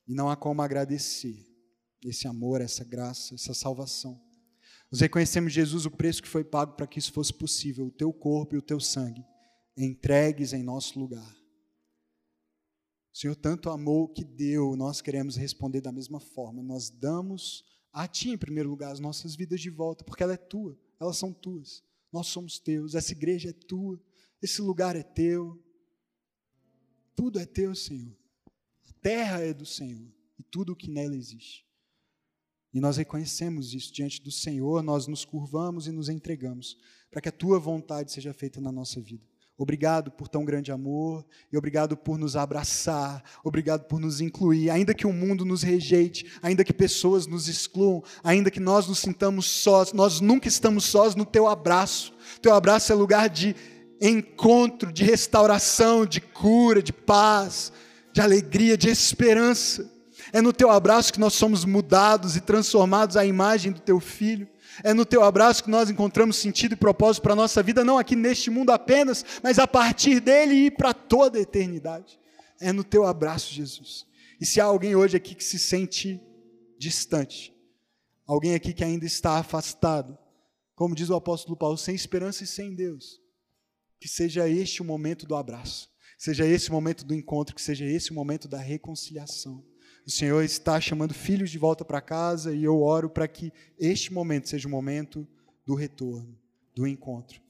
E 0.07 0.14
não 0.14 0.31
há 0.31 0.37
como 0.37 0.62
agradecer 0.62 1.45
esse 2.05 2.29
amor, 2.29 2.61
essa 2.61 2.85
graça, 2.85 3.35
essa 3.35 3.53
salvação. 3.53 4.22
Nós 4.89 5.01
reconhecemos, 5.01 5.53
Jesus, 5.53 5.85
o 5.85 5.91
preço 5.91 6.22
que 6.22 6.29
foi 6.29 6.45
pago 6.45 6.74
para 6.74 6.87
que 6.87 7.01
isso 7.01 7.12
fosse 7.12 7.35
possível, 7.35 7.87
o 7.87 7.91
teu 7.91 8.12
corpo 8.12 8.55
e 8.55 8.59
o 8.59 8.62
teu 8.62 8.79
sangue, 8.79 9.26
entregues 9.76 10.53
em 10.53 10.62
nosso 10.62 10.97
lugar. 10.97 11.37
O 13.12 13.18
Senhor 13.18 13.35
tanto 13.35 13.70
amou 13.70 14.09
que 14.09 14.22
deu, 14.22 14.76
nós 14.76 15.01
queremos 15.01 15.35
responder 15.35 15.81
da 15.81 15.91
mesma 15.91 16.20
forma. 16.20 16.62
Nós 16.62 16.89
damos 16.89 17.64
a 17.93 18.07
Ti, 18.07 18.31
em 18.31 18.39
primeiro 18.39 18.70
lugar, 18.70 18.93
as 18.93 19.01
nossas 19.01 19.35
vidas 19.35 19.61
de 19.61 19.70
volta, 19.70 20.05
porque 20.05 20.22
ela 20.22 20.35
é 20.35 20.37
tua, 20.37 20.79
elas 21.01 21.16
são 21.16 21.33
tuas. 21.33 21.83
Nós 22.12 22.29
somos 22.29 22.61
teus, 22.61 22.95
essa 22.95 23.11
igreja 23.11 23.51
é 23.51 23.53
tua. 23.53 24.01
Esse 24.43 24.62
lugar 24.62 24.97
é 24.97 25.03
teu. 25.03 25.62
Tudo 27.14 27.39
é 27.39 27.47
teu, 27.47 27.74
Senhor. 27.74 28.16
A 28.89 28.93
terra 29.01 29.41
é 29.41 29.53
do 29.53 29.66
Senhor 29.66 30.09
e 30.39 30.43
tudo 30.43 30.72
o 30.72 30.76
que 30.76 30.91
nela 30.91 31.16
existe. 31.16 31.66
E 32.72 32.80
nós 32.80 32.97
reconhecemos 32.97 33.74
isso 33.74 33.93
diante 33.93 34.22
do 34.22 34.30
Senhor, 34.30 34.82
nós 34.82 35.07
nos 35.07 35.24
curvamos 35.24 35.86
e 35.86 35.91
nos 35.91 36.09
entregamos 36.09 36.76
para 37.11 37.20
que 37.20 37.28
a 37.28 37.32
tua 37.32 37.59
vontade 37.59 38.12
seja 38.12 38.32
feita 38.32 38.61
na 38.61 38.70
nossa 38.70 39.01
vida. 39.01 39.26
Obrigado 39.57 40.12
por 40.12 40.28
tão 40.28 40.45
grande 40.45 40.70
amor 40.70 41.26
e 41.53 41.59
obrigado 41.59 41.97
por 41.97 42.16
nos 42.16 42.36
abraçar, 42.36 43.24
obrigado 43.43 43.86
por 43.89 43.99
nos 43.99 44.20
incluir, 44.20 44.70
ainda 44.70 44.95
que 44.95 45.05
o 45.05 45.12
mundo 45.12 45.45
nos 45.45 45.64
rejeite, 45.64 46.30
ainda 46.41 46.62
que 46.62 46.72
pessoas 46.72 47.26
nos 47.26 47.49
excluam, 47.49 48.05
ainda 48.22 48.53
que 48.53 48.61
nós 48.61 48.86
nos 48.86 49.01
sintamos 49.01 49.47
sós, 49.47 49.93
nós 49.93 50.20
nunca 50.20 50.47
estamos 50.47 50.84
sós 50.84 51.16
no 51.16 51.26
teu 51.26 51.49
abraço. 51.49 52.14
Teu 52.41 52.55
abraço 52.55 52.93
é 52.93 52.95
lugar 52.95 53.28
de 53.28 53.57
encontro, 54.01 54.93
de 54.93 55.05
restauração, 55.05 56.07
de 56.07 56.21
cura, 56.21 56.83
de 56.83 56.93
paz, 56.93 57.73
de 58.13 58.21
alegria, 58.21 58.77
de 58.77 58.89
esperança. 58.89 59.91
É 60.33 60.41
no 60.41 60.53
teu 60.53 60.71
abraço 60.71 61.13
que 61.13 61.21
nós 61.21 61.35
somos 61.35 61.65
mudados 61.65 62.37
e 62.37 62.41
transformados 62.41 63.17
à 63.17 63.25
imagem 63.25 63.73
do 63.73 63.81
teu 63.81 63.99
filho. 64.01 64.49
É 64.85 64.95
no 64.95 65.05
teu 65.05 65.25
abraço 65.25 65.65
que 65.65 65.71
nós 65.71 65.91
encontramos 65.91 66.37
sentido 66.37 66.73
e 66.73 66.77
propósito 66.77 67.23
para 67.23 67.33
a 67.33 67.37
nossa 67.37 67.63
vida, 67.63 67.85
não 67.85 67.99
aqui 67.99 68.15
neste 68.15 68.51
mundo 68.51 68.71
apenas, 68.71 69.25
mas 69.43 69.59
a 69.59 69.67
partir 69.67 70.21
dele 70.21 70.67
e 70.67 70.71
para 70.71 70.95
toda 70.95 71.39
a 71.39 71.43
eternidade. 71.43 72.19
É 72.61 72.73
no 72.73 72.85
teu 72.85 73.05
abraço, 73.05 73.53
Jesus. 73.53 74.07
E 74.41 74.47
se 74.47 74.61
há 74.61 74.65
alguém 74.65 74.95
hoje 74.95 75.17
aqui 75.17 75.35
que 75.35 75.43
se 75.43 75.59
sente 75.59 76.21
distante, 76.79 77.53
alguém 78.27 78.55
aqui 78.55 78.73
que 78.73 78.85
ainda 78.85 79.05
está 79.05 79.39
afastado, 79.39 80.17
como 80.77 80.95
diz 80.95 81.11
o 81.11 81.17
apóstolo 81.17 81.57
Paulo, 81.57 81.77
sem 81.77 81.95
esperança 81.95 82.45
e 82.45 82.47
sem 82.47 82.75
Deus, 82.75 83.21
que 84.01 84.09
seja 84.09 84.49
este 84.49 84.83
o 84.83 84.85
momento 84.85 85.27
do 85.27 85.35
abraço, 85.35 85.91
seja 86.17 86.47
esse 86.47 86.71
o 86.71 86.73
momento 86.73 87.05
do 87.05 87.15
encontro, 87.15 87.55
que 87.55 87.63
seja 87.63 87.85
esse 87.85 88.11
o 88.11 88.15
momento 88.15 88.49
da 88.49 88.59
reconciliação. 88.59 89.65
O 90.07 90.11
Senhor 90.11 90.43
está 90.43 90.81
chamando 90.81 91.13
filhos 91.13 91.51
de 91.51 91.59
volta 91.59 91.85
para 91.85 92.01
casa 92.01 92.55
e 92.55 92.65
eu 92.65 92.81
oro 92.81 93.11
para 93.11 93.29
que 93.29 93.53
este 93.79 94.13
momento 94.13 94.49
seja 94.49 94.67
o 94.67 94.71
momento 94.71 95.29
do 95.67 95.75
retorno, 95.75 96.39
do 96.75 96.87
encontro. 96.87 97.43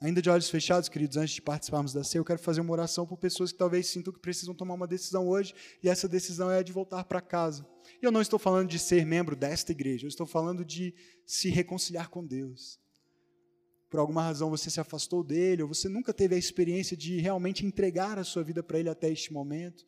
Ainda 0.00 0.20
de 0.20 0.28
olhos 0.28 0.50
fechados, 0.50 0.88
queridos, 0.88 1.16
antes 1.16 1.34
de 1.34 1.42
participarmos 1.42 1.92
da 1.92 2.04
ceia, 2.04 2.20
eu 2.20 2.24
quero 2.24 2.38
fazer 2.38 2.60
uma 2.60 2.72
oração 2.72 3.06
por 3.06 3.16
pessoas 3.16 3.52
que 3.52 3.58
talvez 3.58 3.86
sintam 3.86 4.12
que 4.12 4.18
precisam 4.18 4.54
tomar 4.54 4.74
uma 4.74 4.86
decisão 4.86 5.28
hoje 5.28 5.54
e 5.82 5.88
essa 5.88 6.08
decisão 6.08 6.50
é 6.50 6.58
a 6.58 6.62
de 6.62 6.72
voltar 6.72 7.04
para 7.04 7.20
casa. 7.20 7.66
E 8.02 8.04
eu 8.04 8.12
não 8.12 8.20
estou 8.20 8.38
falando 8.38 8.68
de 8.68 8.78
ser 8.78 9.04
membro 9.04 9.36
desta 9.36 9.72
igreja, 9.72 10.04
eu 10.04 10.08
estou 10.08 10.26
falando 10.26 10.64
de 10.64 10.94
se 11.26 11.48
reconciliar 11.48 12.08
com 12.08 12.24
Deus 12.24 12.78
por 13.94 14.00
alguma 14.00 14.24
razão 14.24 14.50
você 14.50 14.68
se 14.70 14.80
afastou 14.80 15.22
dele, 15.22 15.62
ou 15.62 15.68
você 15.68 15.88
nunca 15.88 16.12
teve 16.12 16.34
a 16.34 16.38
experiência 16.38 16.96
de 16.96 17.20
realmente 17.20 17.64
entregar 17.64 18.18
a 18.18 18.24
sua 18.24 18.42
vida 18.42 18.60
para 18.60 18.76
ele 18.76 18.88
até 18.88 19.08
este 19.08 19.32
momento. 19.32 19.86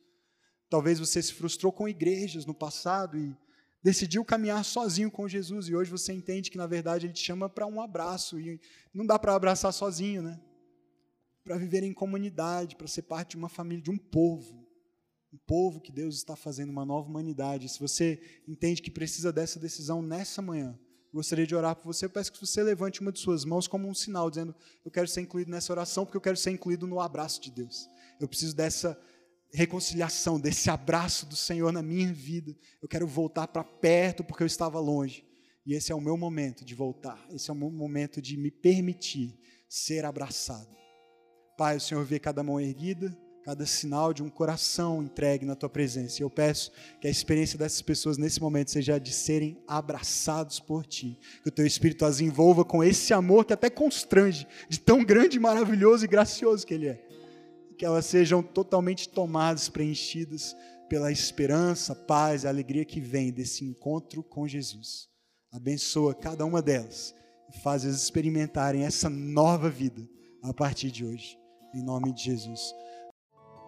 Talvez 0.71 1.01
você 1.01 1.21
se 1.21 1.33
frustrou 1.33 1.73
com 1.73 1.89
igrejas 1.89 2.47
no 2.47 2.55
passado 2.55 3.19
e 3.19 3.37
decidiu 3.83 4.25
caminhar 4.25 4.65
sozinho 4.65 5.11
com 5.11 5.27
Jesus, 5.27 5.69
e 5.69 5.75
hoje 5.75 5.91
você 5.91 6.13
entende 6.13 6.53
que, 6.53 6.57
na 6.57 6.69
verdade, 6.69 7.07
ele 7.07 7.15
te 7.15 7.25
chama 7.25 7.49
para 7.49 7.67
um 7.67 7.81
abraço, 7.81 8.39
e 8.39 8.61
não 8.95 9.05
dá 9.05 9.19
para 9.19 9.35
abraçar 9.35 9.73
sozinho, 9.73 10.23
né? 10.23 10.41
Para 11.43 11.57
viver 11.57 11.83
em 11.83 11.93
comunidade, 11.93 12.77
para 12.77 12.87
ser 12.87 13.03
parte 13.03 13.31
de 13.31 13.37
uma 13.39 13.49
família, 13.49 13.83
de 13.83 13.91
um 13.91 13.99
povo. 13.99 14.65
Um 15.33 15.39
povo 15.45 15.81
que 15.81 15.91
Deus 15.91 16.15
está 16.15 16.37
fazendo, 16.37 16.71
uma 16.71 16.87
nova 16.87 17.09
humanidade. 17.09 17.69
Se 17.69 17.81
você 17.81 18.21
entende 18.47 18.83
que 18.83 18.91
precisa 18.93 19.33
dessa 19.33 19.59
decisão 19.59 20.01
nessa 20.01 20.41
manhã, 20.41 20.79
gostaria 21.13 21.47
de 21.47 21.55
orar 21.55 21.77
por 21.77 21.85
você. 21.85 22.05
Eu 22.05 22.11
peço 22.11 22.33
que 22.33 22.41
você 22.41 22.63
levante 22.63 23.01
uma 23.01 23.13
de 23.13 23.19
suas 23.19 23.45
mãos 23.45 23.67
como 23.67 23.89
um 23.89 23.95
sinal, 23.95 24.29
dizendo: 24.29 24.55
Eu 24.85 24.91
quero 24.91 25.09
ser 25.09 25.23
incluído 25.23 25.51
nessa 25.51 25.73
oração, 25.73 26.05
porque 26.05 26.17
eu 26.17 26.21
quero 26.21 26.37
ser 26.37 26.51
incluído 26.51 26.87
no 26.87 27.01
abraço 27.01 27.41
de 27.41 27.51
Deus. 27.51 27.89
Eu 28.21 28.29
preciso 28.29 28.55
dessa 28.55 28.99
reconciliação, 29.53 30.39
desse 30.39 30.71
abraço 30.71 31.27
do 31.27 31.37
Senhor 31.37 31.73
na 31.73 31.83
minha 31.83 32.13
vida. 32.13 32.55
Eu 32.83 32.89
quero 32.89 33.07
voltar 33.07 33.49
para 33.49 33.65
perto, 33.65 34.25
porque 34.25 34.43
eu 34.43 34.47
estava 34.47 34.79
longe. 34.79 35.25
E 35.65 35.75
esse 35.75 35.91
é 35.91 35.95
o 35.95 36.01
meu 36.01 36.17
momento 36.17 36.65
de 36.65 36.75
voltar. 36.75 37.27
Esse 37.31 37.51
é 37.51 37.53
o 37.53 37.57
meu 37.57 37.71
momento 37.71 38.23
de 38.23 38.37
me 38.37 38.51
permitir 38.51 39.37
ser 39.69 40.05
abraçado. 40.05 40.75
Pai, 41.57 41.77
o 41.77 41.81
Senhor 41.81 42.05
vê 42.05 42.19
cada 42.19 42.43
mão 42.43 42.61
erguida, 42.61 43.17
cada 43.47 43.65
sinal 43.65 44.13
de 44.13 44.25
um 44.25 44.29
coração 44.29 45.01
entregue 45.01 45.47
na 45.47 45.55
tua 45.55 45.69
presença. 45.69 46.21
E 46.21 46.25
eu 46.25 46.29
peço 46.29 46.73
que 47.01 47.07
a 47.07 47.11
experiência 47.11 47.57
dessas 47.57 47.81
pessoas 47.81 48.19
nesse 48.19 48.41
momento 48.41 48.73
seja 48.73 48.99
de 48.99 49.13
serem 49.13 49.63
abraçados 49.69 50.59
por 50.59 50.85
ti. 50.85 51.17
Que 51.45 51.49
o 51.49 51.53
teu 51.53 51.65
espírito 51.65 52.05
as 52.05 52.19
envolva 52.19 52.65
com 52.65 52.83
esse 52.83 53.15
amor 53.15 53.45
que 53.45 53.53
até 53.53 53.71
constrange, 53.71 54.49
de 54.69 54.81
tão 54.81 55.05
grande, 55.05 55.39
maravilhoso 55.39 56.05
e 56.05 56.09
gracioso 56.09 56.67
que 56.67 56.75
ele 56.75 56.89
é. 56.89 57.01
Que 57.79 57.85
elas 57.85 58.07
sejam 58.07 58.43
totalmente 58.43 59.09
tomadas, 59.09 59.69
preenchidas 59.69 60.57
pela 60.89 61.13
esperança, 61.13 61.95
paz 61.95 62.43
e 62.43 62.49
alegria 62.49 62.85
que 62.85 62.99
vem 62.99 63.31
desse 63.31 63.65
encontro 63.65 64.25
com 64.25 64.49
Jesus. 64.49 65.09
Abençoa 65.53 66.17
cada 66.17 66.45
uma 66.45 66.61
delas 66.61 67.15
e 67.49 67.61
faz-as 67.61 67.95
experimentarem 67.95 68.83
essa 68.83 69.09
nova 69.09 69.71
vida 69.71 70.03
a 70.43 70.53
partir 70.53 70.91
de 70.91 71.05
hoje. 71.05 71.39
Em 71.73 71.83
nome 71.83 72.13
de 72.13 72.25
Jesus. 72.25 72.75